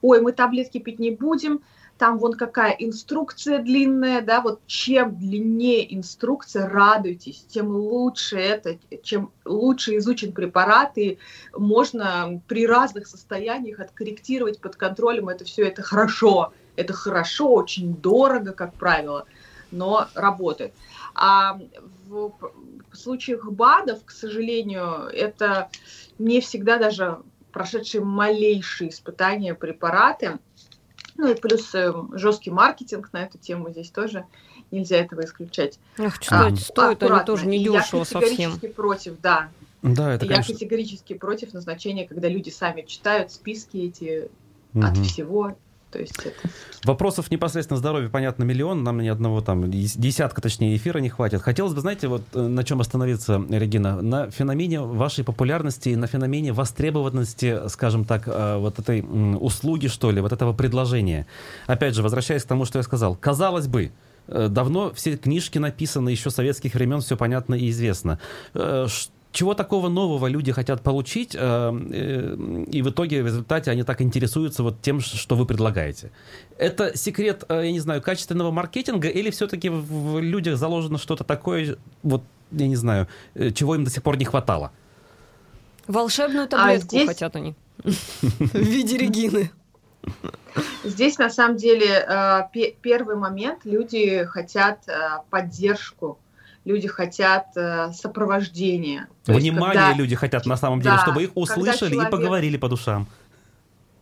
ой, 0.00 0.20
мы 0.20 0.32
таблетки 0.32 0.78
пить 0.78 0.98
не 0.98 1.10
будем, 1.10 1.60
там 1.98 2.18
вон 2.18 2.32
какая 2.32 2.72
инструкция 2.72 3.60
длинная, 3.60 4.20
да, 4.20 4.40
вот 4.40 4.60
чем 4.66 5.16
длиннее 5.16 5.94
инструкция, 5.94 6.68
радуйтесь, 6.68 7.44
тем 7.48 7.68
лучше 7.68 8.36
это, 8.36 8.78
чем 9.02 9.30
лучше 9.44 9.96
изучен 9.98 10.32
препарат, 10.32 10.98
и 10.98 11.18
можно 11.56 12.40
при 12.48 12.66
разных 12.66 13.06
состояниях 13.06 13.80
откорректировать 13.80 14.60
под 14.60 14.76
контролем 14.76 15.28
это 15.28 15.44
все, 15.44 15.66
это 15.66 15.82
хорошо, 15.82 16.52
это 16.76 16.92
хорошо, 16.92 17.52
очень 17.52 17.94
дорого, 17.94 18.52
как 18.52 18.74
правило, 18.74 19.26
но 19.70 20.08
работает. 20.14 20.72
А 21.14 21.58
в 22.08 22.32
случаях 22.92 23.50
БАДов, 23.50 24.04
к 24.04 24.10
сожалению, 24.10 25.08
это 25.12 25.68
не 26.18 26.40
всегда 26.40 26.78
даже 26.78 27.18
прошедшие 27.52 28.02
малейшие 28.02 28.90
испытания 28.90 29.54
препараты. 29.54 30.38
Ну 31.16 31.30
и 31.30 31.34
плюс 31.36 31.72
э, 31.74 31.92
жесткий 32.12 32.50
маркетинг 32.50 33.10
на 33.12 33.22
эту 33.22 33.38
тему 33.38 33.70
здесь 33.70 33.90
тоже 33.90 34.26
нельзя 34.72 34.96
этого 34.96 35.24
исключать. 35.24 35.78
Ах, 35.98 36.18
кстати, 36.18 36.54
а, 36.54 36.56
стоят 36.56 37.02
они 37.04 37.24
тоже 37.24 37.46
недешево 37.46 38.02
совсем. 38.02 38.22
Я 38.22 38.28
категорически 38.28 38.68
против, 38.68 39.20
да. 39.20 39.48
Да, 39.82 40.14
это, 40.14 40.24
Я 40.24 40.32
конечно... 40.32 40.54
категорически 40.54 41.12
против 41.12 41.52
назначения, 41.52 42.08
когда 42.08 42.28
люди 42.28 42.50
сами 42.50 42.82
читают 42.82 43.30
списки 43.30 43.76
эти 43.76 44.30
угу. 44.72 44.84
от 44.84 44.96
всего 44.98 45.56
то 45.94 46.00
есть 46.00 46.18
это... 46.18 46.48
Вопросов 46.82 47.30
непосредственно 47.30 47.78
здоровья, 47.78 48.08
понятно, 48.08 48.42
миллион. 48.42 48.82
Нам 48.82 49.00
ни 49.00 49.06
одного 49.06 49.40
там, 49.40 49.70
десятка, 49.70 50.42
точнее, 50.42 50.76
эфира 50.76 50.98
не 50.98 51.08
хватит. 51.08 51.40
Хотелось 51.40 51.72
бы, 51.72 51.80
знаете, 51.80 52.08
вот 52.08 52.22
э, 52.34 52.40
на 52.40 52.64
чем 52.64 52.80
остановиться, 52.80 53.40
Регина? 53.48 54.02
На 54.02 54.28
феномене 54.28 54.80
вашей 54.80 55.22
популярности 55.22 55.90
и 55.90 55.96
на 55.96 56.08
феномене 56.08 56.52
востребованности, 56.52 57.68
скажем 57.68 58.04
так, 58.04 58.24
э, 58.26 58.56
вот 58.58 58.80
этой 58.80 59.02
услуги, 59.02 59.86
что 59.86 60.10
ли, 60.10 60.20
вот 60.20 60.32
этого 60.32 60.52
предложения. 60.52 61.28
Опять 61.68 61.94
же, 61.94 62.02
возвращаясь 62.02 62.42
к 62.42 62.48
тому, 62.48 62.64
что 62.64 62.80
я 62.80 62.82
сказал. 62.82 63.14
Казалось 63.14 63.68
бы, 63.68 63.92
э, 64.26 64.48
давно 64.48 64.92
все 64.94 65.16
книжки 65.16 65.58
написаны, 65.58 66.08
еще 66.08 66.30
советских 66.30 66.74
времен, 66.74 67.02
все 67.02 67.16
понятно 67.16 67.54
и 67.54 67.70
известно 67.70 68.18
чего 69.34 69.54
такого 69.54 69.88
нового 69.88 70.28
люди 70.28 70.52
хотят 70.52 70.82
получить, 70.82 71.34
э, 71.34 71.38
э, 71.38 72.64
и 72.70 72.82
в 72.82 72.90
итоге 72.90 73.22
в 73.22 73.26
результате 73.26 73.70
они 73.72 73.82
так 73.82 74.00
интересуются 74.00 74.62
вот 74.62 74.80
тем, 74.80 75.00
что 75.00 75.34
вы 75.34 75.44
предлагаете. 75.44 76.12
Это 76.56 76.96
секрет, 76.96 77.44
э, 77.48 77.62
я 77.64 77.72
не 77.72 77.80
знаю, 77.80 78.00
качественного 78.00 78.52
маркетинга 78.52 79.08
или 79.08 79.30
все-таки 79.30 79.68
в 79.68 80.20
людях 80.20 80.56
заложено 80.56 80.98
что-то 80.98 81.24
такое, 81.24 81.76
вот, 82.04 82.22
я 82.52 82.68
не 82.68 82.76
знаю, 82.76 83.08
чего 83.54 83.74
им 83.74 83.84
до 83.84 83.90
сих 83.90 84.04
пор 84.04 84.16
не 84.16 84.24
хватало? 84.24 84.70
Волшебную 85.88 86.44
а 86.44 86.46
таблетку 86.46 86.86
а 86.86 86.98
здесь... 86.98 87.08
хотят 87.08 87.34
они 87.36 87.54
в 87.78 88.54
виде 88.54 88.96
Регины. 88.96 89.50
Здесь 90.84 91.18
на 91.18 91.28
самом 91.28 91.56
деле 91.56 92.06
первый 92.82 93.16
момент 93.16 93.64
люди 93.64 94.24
хотят 94.26 94.86
поддержку 95.30 96.18
люди 96.64 96.88
хотят 96.88 97.48
э, 97.56 97.92
сопровождения. 97.92 99.08
Внимание 99.26 99.74
когда, 99.74 99.92
люди 99.94 100.14
хотят 100.14 100.46
на 100.46 100.56
самом 100.56 100.80
деле, 100.80 100.96
да, 100.96 101.02
чтобы 101.02 101.22
их 101.24 101.30
услышали 101.34 101.94
и 101.94 102.10
поговорили 102.10 102.56
по 102.56 102.68
душам 102.68 103.06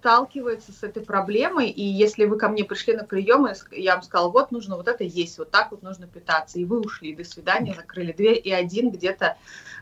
сталкивается 0.03 0.73
с 0.73 0.83
этой 0.83 1.05
проблемой, 1.05 1.71
и 1.71 1.85
если 1.85 2.25
вы 2.25 2.37
ко 2.37 2.49
мне 2.49 2.65
пришли 2.65 2.95
на 2.95 3.05
прием, 3.05 3.47
я 3.71 3.95
вам 3.95 4.03
сказала, 4.03 4.31
вот 4.31 4.51
нужно 4.51 4.75
вот 4.77 4.89
это 4.89 5.05
есть, 5.05 5.39
вот 5.39 5.53
так 5.53 5.71
вот 5.71 5.85
нужно 5.85 6.09
питаться, 6.09 6.59
и 6.59 6.65
вы 6.65 6.81
ушли, 6.81 7.15
до 7.15 7.23
свидания, 7.23 7.73
закрыли 7.73 8.11
дверь, 8.11 8.41
и 8.43 8.53
один 8.53 8.91
где-то 8.91 9.37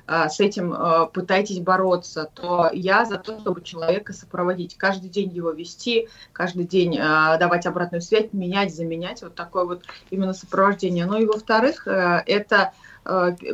э, 0.06 0.28
с 0.28 0.38
этим 0.38 0.74
э, 0.74 1.06
пытаетесь 1.06 1.60
бороться, 1.60 2.30
то 2.34 2.68
я 2.70 3.06
за 3.06 3.16
то, 3.16 3.40
чтобы 3.40 3.62
человека 3.62 4.12
сопроводить, 4.12 4.76
каждый 4.76 5.08
день 5.08 5.30
его 5.30 5.52
вести, 5.52 6.10
каждый 6.34 6.66
день 6.66 6.98
э, 6.98 7.38
давать 7.38 7.64
обратную 7.64 8.02
связь, 8.02 8.28
менять, 8.32 8.74
заменять, 8.74 9.22
вот 9.22 9.34
такое 9.34 9.64
вот 9.64 9.84
именно 10.10 10.34
сопровождение. 10.34 11.06
Ну 11.06 11.16
и 11.16 11.24
во-вторых, 11.24 11.88
э, 11.88 12.22
это 12.26 12.74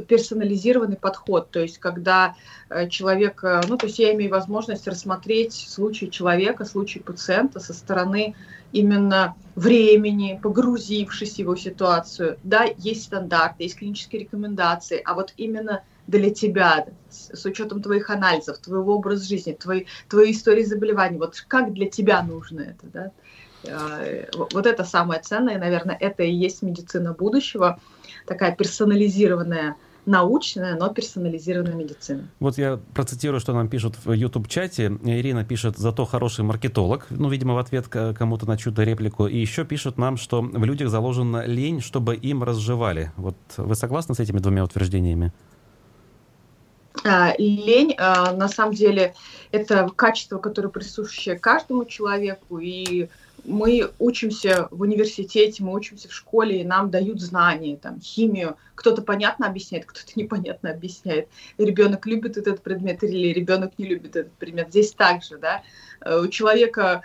персонализированный 0.09 0.97
подход, 0.97 1.51
то 1.51 1.61
есть 1.61 1.79
когда 1.79 2.35
э, 2.69 2.89
человек, 2.89 3.43
э, 3.43 3.63
ну 3.69 3.77
то 3.77 3.87
есть 3.87 3.99
я 3.99 4.13
имею 4.15 4.31
возможность 4.31 4.87
рассмотреть 4.87 5.55
случай 5.55 6.11
человека, 6.11 6.65
случай 6.65 7.01
пациента 7.01 7.61
со 7.61 7.73
стороны 7.73 8.35
именно 8.73 9.35
времени, 9.55 10.39
погрузившись 10.43 11.35
в 11.35 11.39
его 11.39 11.57
ситуацию. 11.57 12.39
Да, 12.43 12.67
есть 12.77 13.05
стандарты, 13.05 13.65
есть 13.65 13.77
клинические 13.77 14.23
рекомендации, 14.23 15.01
а 15.05 15.15
вот 15.15 15.33
именно 15.37 15.83
для 16.07 16.31
тебя, 16.31 16.87
с 17.11 17.45
учетом 17.45 17.83
твоих 17.83 18.11
анализов, 18.11 18.59
твоего 18.59 18.97
образа 18.97 19.27
жизни, 19.27 19.53
твоей, 19.53 19.87
твоей 20.09 20.33
истории 20.33 20.63
заболеваний, 20.63 21.19
вот 21.19 21.43
как 21.49 21.73
для 21.73 21.89
тебя 21.89 22.23
нужно 22.23 22.61
это, 22.61 22.87
да? 22.93 23.11
Э, 23.65 24.27
вот 24.33 24.67
это 24.67 24.85
самое 24.85 25.21
ценное, 25.21 25.59
наверное, 25.59 25.97
это 25.99 26.23
и 26.23 26.33
есть 26.33 26.63
медицина 26.63 27.13
будущего, 27.13 27.81
такая 28.27 28.55
персонализированная 28.55 29.77
научная, 30.07 30.77
но 30.77 30.89
персонализированная 30.89 31.75
медицина. 31.75 32.29
Вот 32.39 32.57
я 32.59 32.79
процитирую, 32.95 33.41
что 33.41 33.53
нам 33.53 33.69
пишут 33.69 33.97
в 34.05 34.13
YouTube-чате. 34.13 34.99
Ирина 35.05 35.45
пишет, 35.45 35.77
зато 35.77 36.05
хороший 36.05 36.45
маркетолог, 36.45 37.07
ну, 37.11 37.29
видимо, 37.29 37.55
в 37.55 37.59
ответ 37.59 37.89
кому-то 37.89 38.47
на 38.47 38.57
чью-то 38.57 38.85
реплику. 38.85 39.27
И 39.27 39.37
еще 39.37 39.65
пишут 39.65 39.99
нам, 39.99 40.17
что 40.17 40.43
в 40.43 40.65
людях 40.65 40.89
заложена 40.89 41.45
лень, 41.45 41.81
чтобы 41.81 42.15
им 42.15 42.45
разжевали. 42.45 43.13
Вот 43.17 43.37
вы 43.57 43.75
согласны 43.75 44.15
с 44.15 44.21
этими 44.21 44.39
двумя 44.39 44.65
утверждениями? 44.65 45.33
А, 47.05 47.35
лень, 47.39 47.95
а, 47.99 48.33
на 48.33 48.49
самом 48.49 48.75
деле, 48.75 49.15
это 49.53 49.89
качество, 49.95 50.39
которое 50.39 50.69
присуще 50.69 51.37
каждому 51.37 51.85
человеку, 51.85 52.59
и 52.59 53.09
мы 53.47 53.91
учимся 53.99 54.69
в 54.71 54.81
университете, 54.83 55.63
мы 55.63 55.73
учимся 55.73 56.09
в 56.09 56.13
школе, 56.13 56.61
и 56.61 56.65
нам 56.65 56.91
дают 56.91 57.21
знания, 57.21 57.77
там, 57.77 58.01
химию. 58.01 58.57
Кто-то 58.75 59.03
понятно 59.03 59.47
объясняет, 59.47 59.87
кто-то 59.87 60.13
непонятно 60.17 60.71
объясняет. 60.71 61.29
Ребенок 61.59 62.07
любит 62.07 62.37
этот 62.37 62.63
предмет 62.63 63.03
или 63.03 63.33
ребенок 63.33 63.79
не 63.79 63.87
любит 63.87 64.17
этот 64.17 64.33
предмет. 64.33 64.69
Здесь 64.71 64.93
также, 64.93 65.39
да, 65.39 65.63
э, 66.01 66.19
у 66.19 66.29
человека 66.29 67.03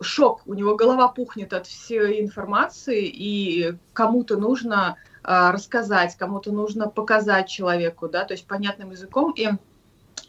шок, 0.00 0.42
у 0.46 0.54
него 0.54 0.76
голова 0.76 1.08
пухнет 1.08 1.52
от 1.52 1.66
всей 1.66 2.20
информации, 2.20 3.06
и 3.06 3.74
кому-то 3.92 4.36
нужно 4.36 4.96
а, 5.22 5.52
рассказать, 5.52 6.16
кому-то 6.16 6.52
нужно 6.52 6.88
показать 6.88 7.48
человеку, 7.48 8.08
да, 8.08 8.24
то 8.24 8.34
есть 8.34 8.46
понятным 8.46 8.90
языком, 8.92 9.32
и 9.36 9.48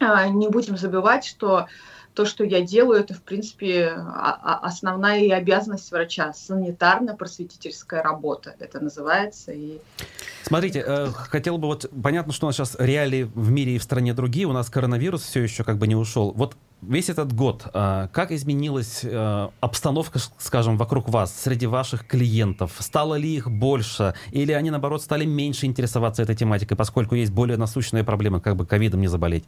а, 0.00 0.28
не 0.28 0.48
будем 0.48 0.76
забывать, 0.76 1.24
что 1.24 1.68
то, 2.14 2.26
что 2.26 2.44
я 2.44 2.60
делаю, 2.60 3.00
это, 3.00 3.14
в 3.14 3.22
принципе, 3.22 3.86
основная 3.86 5.20
и 5.20 5.30
обязанность 5.30 5.90
врача. 5.90 6.32
Санитарно-просветительская 6.32 8.02
работа 8.02 8.54
это 8.58 8.80
называется. 8.80 9.52
И... 9.52 9.78
Смотрите, 10.44 10.84
э, 10.86 11.06
хотел 11.06 11.58
бы 11.58 11.68
вот... 11.68 11.90
Понятно, 12.02 12.32
что 12.32 12.46
у 12.46 12.48
нас 12.48 12.56
сейчас 12.56 12.76
реалии 12.78 13.22
в 13.22 13.50
мире 13.50 13.76
и 13.76 13.78
в 13.78 13.82
стране 13.82 14.12
другие. 14.12 14.46
У 14.46 14.52
нас 14.52 14.68
коронавирус 14.68 15.22
все 15.22 15.42
еще 15.42 15.64
как 15.64 15.78
бы 15.78 15.86
не 15.86 15.96
ушел. 15.96 16.32
Вот 16.32 16.56
весь 16.82 17.08
этот 17.08 17.32
год, 17.32 17.64
э, 17.72 18.08
как 18.12 18.30
изменилась 18.30 19.00
э, 19.04 19.48
обстановка, 19.60 20.18
скажем, 20.38 20.76
вокруг 20.76 21.08
вас, 21.08 21.34
среди 21.34 21.66
ваших 21.66 22.06
клиентов? 22.06 22.72
Стало 22.78 23.14
ли 23.14 23.34
их 23.34 23.50
больше? 23.50 24.14
Или 24.32 24.52
они, 24.52 24.70
наоборот, 24.70 25.02
стали 25.02 25.24
меньше 25.24 25.64
интересоваться 25.66 26.22
этой 26.22 26.36
тематикой, 26.36 26.76
поскольку 26.76 27.14
есть 27.14 27.32
более 27.32 27.56
насущные 27.56 28.04
проблемы, 28.04 28.40
как 28.40 28.56
бы 28.56 28.66
ковидом 28.66 29.00
не 29.00 29.08
заболеть? 29.08 29.44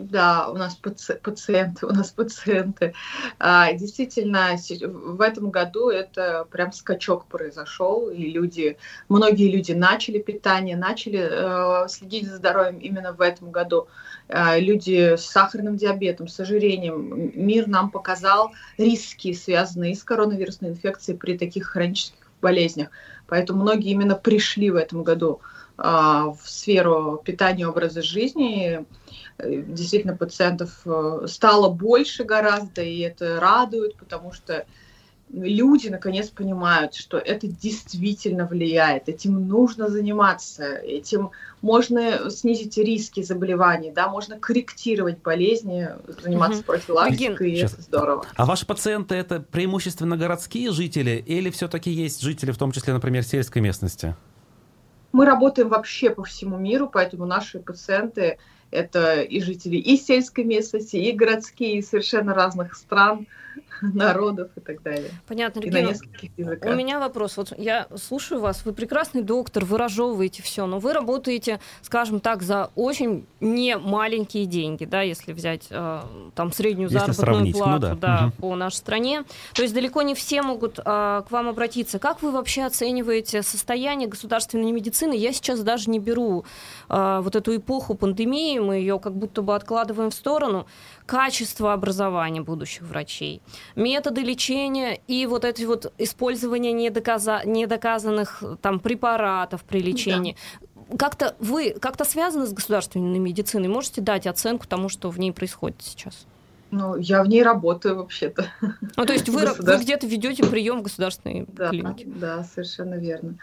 Да, 0.00 0.48
у 0.50 0.56
нас 0.56 0.74
паци 0.74 1.20
пациенты, 1.22 1.86
у 1.86 1.90
нас 1.90 2.10
пациенты. 2.10 2.94
А, 3.38 3.72
действительно, 3.74 4.56
в 4.80 5.20
этом 5.20 5.50
году 5.50 5.88
это 5.88 6.48
прям 6.50 6.72
скачок 6.72 7.26
произошел, 7.26 8.10
и 8.10 8.28
люди, 8.28 8.76
многие 9.08 9.48
люди 9.52 9.70
начали 9.70 10.18
питание, 10.18 10.76
начали 10.76 11.20
э, 11.22 11.88
следить 11.88 12.28
за 12.28 12.38
здоровьем 12.38 12.78
именно 12.78 13.12
в 13.12 13.20
этом 13.20 13.52
году. 13.52 13.86
Э, 14.26 14.58
люди 14.58 15.14
с 15.16 15.26
сахарным 15.26 15.76
диабетом, 15.76 16.26
с 16.26 16.40
ожирением. 16.40 17.30
Мир 17.36 17.68
нам 17.68 17.90
показал 17.90 18.50
риски, 18.76 19.32
связанные 19.32 19.94
с 19.94 20.02
коронавирусной 20.02 20.70
инфекцией 20.70 21.16
при 21.16 21.38
таких 21.38 21.66
хронических 21.66 22.18
болезнях. 22.42 22.88
Поэтому 23.28 23.62
многие 23.62 23.92
именно 23.92 24.16
пришли 24.16 24.70
в 24.70 24.76
этом 24.76 25.04
году 25.04 25.40
в 25.76 26.38
сферу 26.44 27.20
питания, 27.24 27.66
образа 27.66 28.00
жизни 28.02 28.84
Э, 29.38 29.62
действительно 29.66 30.16
пациентов 30.16 30.70
э, 30.84 31.26
стало 31.26 31.68
больше 31.68 32.24
гораздо, 32.24 32.82
и 32.82 33.00
это 33.00 33.40
радует, 33.40 33.96
потому 33.96 34.32
что 34.32 34.64
люди 35.32 35.88
наконец 35.88 36.28
понимают, 36.28 36.94
что 36.94 37.18
это 37.18 37.48
действительно 37.48 38.46
влияет, 38.46 39.08
этим 39.08 39.48
нужно 39.48 39.88
заниматься, 39.88 40.74
этим 40.74 41.30
можно 41.62 42.30
снизить 42.30 42.76
риски 42.76 43.22
заболеваний, 43.22 43.90
да, 43.90 44.08
можно 44.08 44.38
корректировать 44.38 45.20
болезни, 45.22 45.88
заниматься 46.22 46.60
угу. 46.60 46.66
профилактикой, 46.66 47.50
и 47.50 47.56
это 47.56 47.82
здорово. 47.82 48.26
А 48.36 48.46
ваши 48.46 48.66
пациенты 48.66 49.16
это 49.16 49.40
преимущественно 49.40 50.16
городские 50.16 50.70
жители 50.70 51.22
или 51.26 51.50
все-таки 51.50 51.90
есть 51.90 52.20
жители, 52.20 52.52
в 52.52 52.58
том 52.58 52.70
числе, 52.70 52.92
например, 52.92 53.24
сельской 53.24 53.62
местности? 53.62 54.14
Мы 55.14 55.26
работаем 55.26 55.68
вообще 55.68 56.10
по 56.10 56.24
всему 56.24 56.58
миру, 56.58 56.90
поэтому 56.92 57.24
наши 57.24 57.60
пациенты 57.60 58.38
это 58.72 59.20
и 59.20 59.40
жители 59.40 59.76
и 59.76 59.96
сельской 59.96 60.42
местности, 60.42 60.96
и 60.96 61.12
городские, 61.12 61.78
и 61.78 61.82
совершенно 61.82 62.34
разных 62.34 62.74
стран, 62.74 63.28
народов 63.94 64.50
и 64.56 64.60
так 64.60 64.82
далее. 64.82 65.10
Понятно, 65.26 65.60
и 65.60 65.70
на 65.70 65.82
нескольких 65.82 66.30
языках. 66.36 66.72
У 66.72 66.76
меня 66.76 66.98
вопрос. 66.98 67.36
Вот 67.36 67.52
я 67.58 67.86
слушаю 67.96 68.40
вас, 68.40 68.64
вы 68.64 68.72
прекрасный 68.72 69.22
доктор, 69.22 69.64
вы 69.64 69.78
разжевываете 69.78 70.42
все, 70.42 70.66
но 70.66 70.78
вы 70.78 70.92
работаете, 70.92 71.60
скажем 71.82 72.20
так, 72.20 72.42
за 72.42 72.70
очень 72.74 73.26
не 73.40 73.76
маленькие 73.76 74.46
деньги, 74.46 74.84
да, 74.84 75.02
если 75.02 75.32
взять 75.32 75.66
э, 75.70 76.00
там 76.34 76.52
среднюю 76.52 76.90
если 76.90 77.12
заработную 77.12 77.52
ну 77.52 77.58
плату 77.58 77.88
ну, 77.88 77.94
да. 77.94 77.94
Да, 77.94 78.26
угу. 78.26 78.36
по 78.40 78.56
нашей 78.56 78.76
стране. 78.76 79.24
То 79.54 79.62
есть 79.62 79.74
далеко 79.74 80.02
не 80.02 80.14
все 80.14 80.42
могут 80.42 80.78
э, 80.78 80.82
к 80.84 81.26
вам 81.30 81.48
обратиться. 81.48 81.98
Как 81.98 82.22
вы 82.22 82.30
вообще 82.30 82.64
оцениваете 82.64 83.42
состояние 83.42 84.08
государственной 84.08 84.72
медицины? 84.72 85.14
Я 85.14 85.32
сейчас 85.32 85.60
даже 85.60 85.90
не 85.90 85.98
беру 85.98 86.44
э, 86.88 87.20
вот 87.22 87.36
эту 87.36 87.56
эпоху 87.56 87.94
пандемии, 87.94 88.58
мы 88.58 88.76
ее 88.76 88.98
как 88.98 89.14
будто 89.14 89.42
бы 89.42 89.54
откладываем 89.54 90.10
в 90.10 90.14
сторону, 90.14 90.66
качество 91.06 91.72
образования 91.72 92.40
будущих 92.40 92.82
врачей, 92.82 93.42
методы 93.76 94.22
лечения 94.22 95.00
и 95.06 95.26
вот 95.26 95.44
эти 95.44 95.64
вот 95.64 95.92
использование 95.98 96.72
недоказа... 96.72 97.42
недоказанных 97.44 98.42
там 98.62 98.80
препаратов 98.80 99.62
при 99.64 99.80
лечении. 99.80 100.36
Да. 100.60 100.96
Как-то 100.98 101.34
вы 101.38 101.70
как-то 101.70 102.04
связаны 102.04 102.46
с 102.46 102.52
государственной 102.52 103.18
медициной? 103.18 103.68
Можете 103.68 104.00
дать 104.00 104.26
оценку 104.26 104.66
тому, 104.66 104.88
что 104.88 105.10
в 105.10 105.18
ней 105.18 105.32
происходит 105.32 105.82
сейчас? 105.82 106.26
Ну, 106.76 106.96
я 106.96 107.22
в 107.22 107.28
ней 107.28 107.44
работаю 107.44 107.96
вообще-то. 107.96 108.46
Ну, 108.96 109.06
то 109.06 109.12
есть 109.12 109.28
вы, 109.28 109.46
вы 109.58 109.76
где-то 109.76 110.08
ведете 110.08 110.44
прием 110.44 110.80
в 110.80 110.82
государственной 110.82 111.46
да, 111.46 111.68
клинике? 111.68 112.04
Да, 112.06 112.42
совершенно 112.42 112.94
верно. 112.94 113.36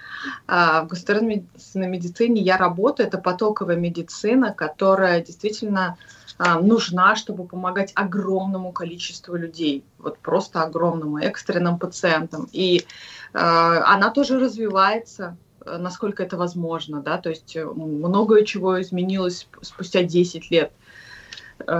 А 0.47 0.83
в 0.83 0.87
государственной 0.87 1.87
медицине 1.87 2.41
я 2.41 2.57
работаю. 2.57 3.07
Это 3.07 3.17
потоковая 3.17 3.77
медицина, 3.77 4.53
которая 4.53 5.23
действительно 5.23 5.97
а, 6.37 6.59
нужна, 6.59 7.15
чтобы 7.15 7.45
помогать 7.45 7.93
огромному 7.95 8.73
количеству 8.73 9.35
людей, 9.35 9.85
вот 9.97 10.17
просто 10.17 10.63
огромному, 10.63 11.17
экстренным 11.19 11.79
пациентам. 11.79 12.49
И 12.51 12.85
а, 13.33 13.93
она 13.93 14.09
тоже 14.09 14.39
развивается, 14.39 15.37
э, 15.65 15.77
насколько 15.77 16.21
это 16.21 16.35
возможно, 16.35 17.01
да, 17.01 17.17
то 17.17 17.29
есть 17.29 17.55
э, 17.55 17.63
многое 17.63 18.43
чего 18.43 18.81
изменилось 18.81 19.47
спустя 19.61 20.03
10 20.03 20.51
лет 20.51 20.73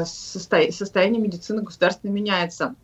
состояние 0.06 1.22
медицины 1.22 1.62
государственной 1.62 2.14
меняется. 2.14 2.76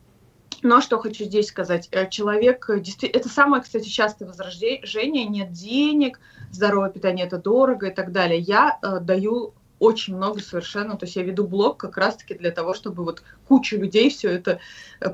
Но 0.63 0.81
что 0.81 0.97
хочу 0.97 1.25
здесь 1.25 1.47
сказать. 1.47 1.87
Э, 1.91 2.09
человек, 2.09 2.69
э, 2.69 2.81
это 3.07 3.29
самое, 3.29 3.61
кстати, 3.61 3.87
частое 3.87 4.27
возражение, 4.27 5.25
нет 5.25 5.51
денег, 5.51 6.19
здоровое 6.51 6.89
питание 6.89 7.27
это 7.27 7.37
дорого 7.37 7.87
и 7.87 7.93
так 7.93 8.11
далее. 8.11 8.39
Я 8.39 8.79
даю 9.01 9.53
очень 9.79 10.15
много 10.15 10.39
совершенно, 10.39 10.97
то 10.97 11.05
есть 11.05 11.15
я 11.15 11.23
веду 11.23 11.45
блог 11.45 11.77
как 11.77 11.97
раз-таки 11.97 12.33
для 12.33 12.51
того, 12.51 12.73
чтобы 12.73 13.03
вот 13.03 13.21
куча 13.47 13.77
людей 13.77 14.09
все 14.09 14.29
это 14.29 14.59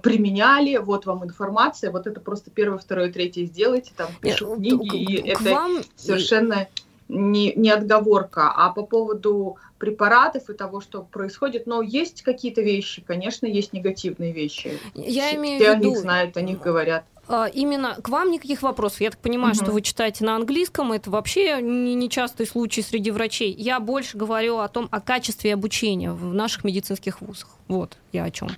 применяли, 0.02 0.78
вот 0.78 1.06
вам 1.06 1.26
информация, 1.26 1.92
вот 1.92 2.08
это 2.08 2.20
просто 2.22 2.50
первое, 2.50 2.78
второе, 2.78 3.12
третье 3.12 3.46
сделайте, 3.46 3.92
там 3.96 4.10
пишу 4.22 4.56
Нет, 4.56 4.80
книги, 4.80 5.04
и 5.04 5.30
это 5.30 5.44
вам... 5.44 5.84
совершенно 5.96 6.68
не, 7.14 7.54
не 7.54 7.70
отговорка. 7.70 8.52
А 8.56 8.72
по 8.72 8.84
поводу 8.84 9.58
препаратов 9.78 10.50
и 10.50 10.54
того, 10.54 10.82
что 10.82 11.04
происходит, 11.04 11.68
но 11.68 11.82
есть 11.82 12.22
какие-то 12.24 12.62
вещи, 12.62 13.04
конечно, 13.06 13.46
есть 13.46 13.74
негативные 13.74 14.32
вещи. 14.32 14.80
Я 14.96 15.28
Все 15.28 15.36
имею 15.36 15.60
в 15.60 15.62
виду... 15.62 15.72
о 15.72 15.76
них 15.76 15.98
знают, 15.98 16.38
о 16.38 16.42
них 16.42 16.60
говорят. 16.60 17.04
А, 17.28 17.48
именно 17.48 17.96
к 18.02 18.10
вам 18.10 18.32
никаких 18.32 18.62
вопросов. 18.62 19.02
Я 19.02 19.12
так 19.12 19.20
понимаю, 19.20 19.54
угу. 19.56 19.64
что 19.64 19.72
вы 19.72 19.82
читаете 19.82 20.26
на 20.26 20.36
английском. 20.36 20.92
Это 20.92 21.10
вообще 21.10 21.62
не 21.62 21.96
нечастый 21.96 22.46
случай 22.46 22.82
среди 22.82 23.12
врачей. 23.12 23.54
Я 23.54 23.80
больше 23.80 24.18
говорю 24.18 24.58
о 24.58 24.68
том, 24.68 24.90
о 24.92 25.00
качестве 25.00 25.54
обучения 25.54 26.12
в 26.12 26.34
наших 26.34 26.64
медицинских 26.64 27.22
вузах. 27.22 27.50
Вот 27.68 27.98
я 28.12 28.26
о 28.26 28.32
чем. 28.32 28.50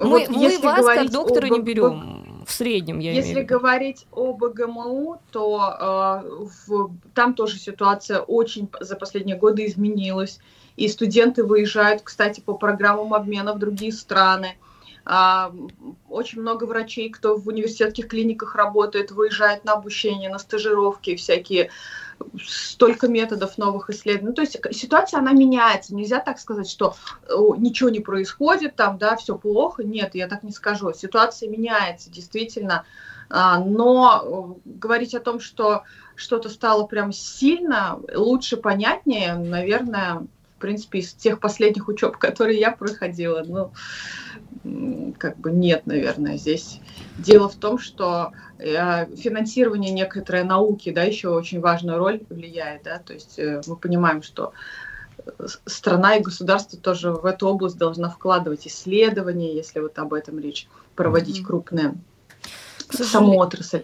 Мы, 0.00 0.26
вот 0.26 0.28
мы 0.28 0.58
вас 0.58 0.86
как 0.86 1.10
доктора 1.10 1.46
об... 1.46 1.52
не 1.52 1.60
берем 1.60 2.27
в 2.48 2.52
среднем, 2.52 2.98
я 2.98 3.12
Если 3.12 3.42
говорить 3.42 4.06
о 4.10 4.32
БГМУ, 4.32 5.20
то 5.30 6.22
э, 6.24 6.46
в, 6.66 6.90
там 7.14 7.34
тоже 7.34 7.58
ситуация 7.58 8.20
очень 8.20 8.70
за 8.80 8.96
последние 8.96 9.36
годы 9.36 9.66
изменилась. 9.66 10.40
И 10.76 10.88
студенты 10.88 11.44
выезжают, 11.44 12.00
кстати, 12.02 12.40
по 12.40 12.54
программам 12.54 13.12
обмена 13.12 13.52
в 13.52 13.58
другие 13.58 13.92
страны. 13.92 14.56
А, 15.10 15.54
очень 16.10 16.42
много 16.42 16.64
врачей, 16.64 17.08
кто 17.08 17.34
в 17.34 17.48
университетских 17.48 18.08
клиниках 18.08 18.54
работает, 18.54 19.10
выезжает 19.10 19.64
на 19.64 19.72
обучение, 19.72 20.28
на 20.28 20.38
стажировки 20.38 21.16
всякие 21.16 21.70
столько 22.44 23.08
методов 23.08 23.56
новых 23.56 23.88
исследований. 23.88 24.28
Ну, 24.28 24.34
то 24.34 24.42
есть 24.42 24.58
ситуация, 24.72 25.20
она 25.20 25.32
меняется. 25.32 25.94
Нельзя 25.94 26.20
так 26.20 26.38
сказать, 26.38 26.68
что 26.68 26.94
ничего 27.56 27.88
не 27.88 28.00
происходит, 28.00 28.76
там, 28.76 28.98
да, 28.98 29.16
все 29.16 29.38
плохо. 29.38 29.82
Нет, 29.82 30.14
я 30.14 30.28
так 30.28 30.42
не 30.42 30.52
скажу. 30.52 30.92
Ситуация 30.92 31.48
меняется, 31.48 32.10
действительно. 32.10 32.84
А, 33.30 33.60
но 33.60 34.58
говорить 34.66 35.14
о 35.14 35.20
том, 35.20 35.40
что 35.40 35.84
что-то 36.16 36.50
стало 36.50 36.86
прям 36.86 37.12
сильно 37.12 37.98
лучше, 38.14 38.58
понятнее, 38.58 39.36
наверное, 39.36 40.26
в 40.58 40.60
принципе, 40.60 40.98
из 40.98 41.14
тех 41.14 41.38
последних 41.38 41.88
учеб, 41.88 42.18
которые 42.18 42.58
я 42.58 42.72
проходила, 42.72 43.44
ну, 43.46 43.72
как 45.18 45.38
бы 45.38 45.50
нет, 45.50 45.86
наверное, 45.86 46.36
здесь. 46.36 46.80
Дело 47.18 47.48
в 47.48 47.56
том, 47.56 47.78
что 47.78 48.32
э, 48.58 49.06
финансирование 49.16 49.92
некоторой 49.92 50.44
науки, 50.44 50.90
да, 50.90 51.02
еще 51.02 51.28
очень 51.28 51.60
важную 51.60 51.98
роль 51.98 52.22
влияет, 52.28 52.82
да, 52.84 52.98
то 52.98 53.12
есть 53.12 53.38
э, 53.38 53.60
мы 53.66 53.76
понимаем, 53.76 54.22
что 54.22 54.52
страна 55.66 56.16
и 56.16 56.22
государство 56.22 56.78
тоже 56.78 57.12
в 57.12 57.26
эту 57.26 57.48
область 57.48 57.76
должна 57.76 58.08
вкладывать 58.08 58.66
исследования, 58.66 59.54
если 59.54 59.80
вот 59.80 59.98
об 59.98 60.14
этом 60.14 60.38
речь, 60.38 60.68
проводить 60.94 61.40
mm-hmm. 61.40 61.46
крупные 61.46 61.94
саму 62.90 63.38
отрасль. 63.38 63.82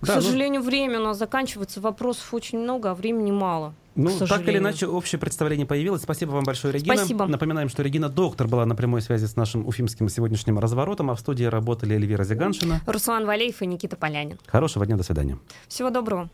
К 0.00 0.06
да, 0.06 0.16
ну 0.16 0.22
сожалению, 0.22 0.60
ну... 0.60 0.66
время 0.66 1.00
у 1.00 1.04
нас 1.04 1.18
заканчивается, 1.18 1.80
вопросов 1.80 2.32
очень 2.34 2.58
много, 2.58 2.90
а 2.90 2.94
времени 2.94 3.30
мало. 3.30 3.74
Ну, 3.96 4.10
так 4.26 4.46
или 4.46 4.58
иначе, 4.58 4.86
общее 4.86 5.18
представление 5.18 5.66
появилось. 5.66 6.02
Спасибо 6.02 6.32
вам 6.32 6.44
большое, 6.44 6.74
Регина. 6.74 6.96
Спасибо. 6.96 7.26
Напоминаем, 7.26 7.70
что 7.70 7.82
Регина 7.82 8.10
доктор 8.10 8.46
была 8.46 8.66
на 8.66 8.74
прямой 8.74 9.00
связи 9.00 9.24
с 9.24 9.36
нашим 9.36 9.66
уфимским 9.66 10.08
сегодняшним 10.10 10.58
разворотом, 10.58 11.10
а 11.10 11.14
в 11.14 11.20
студии 11.20 11.44
работали 11.44 11.94
Эльвира 11.94 12.24
Зиганшина, 12.24 12.82
Руслан 12.86 13.24
Валеев 13.24 13.62
и 13.62 13.66
Никита 13.66 13.96
Полянин. 13.96 14.38
Хорошего 14.46 14.84
дня, 14.84 14.96
до 14.96 15.02
свидания. 15.02 15.38
Всего 15.66 15.88
доброго. 15.88 16.28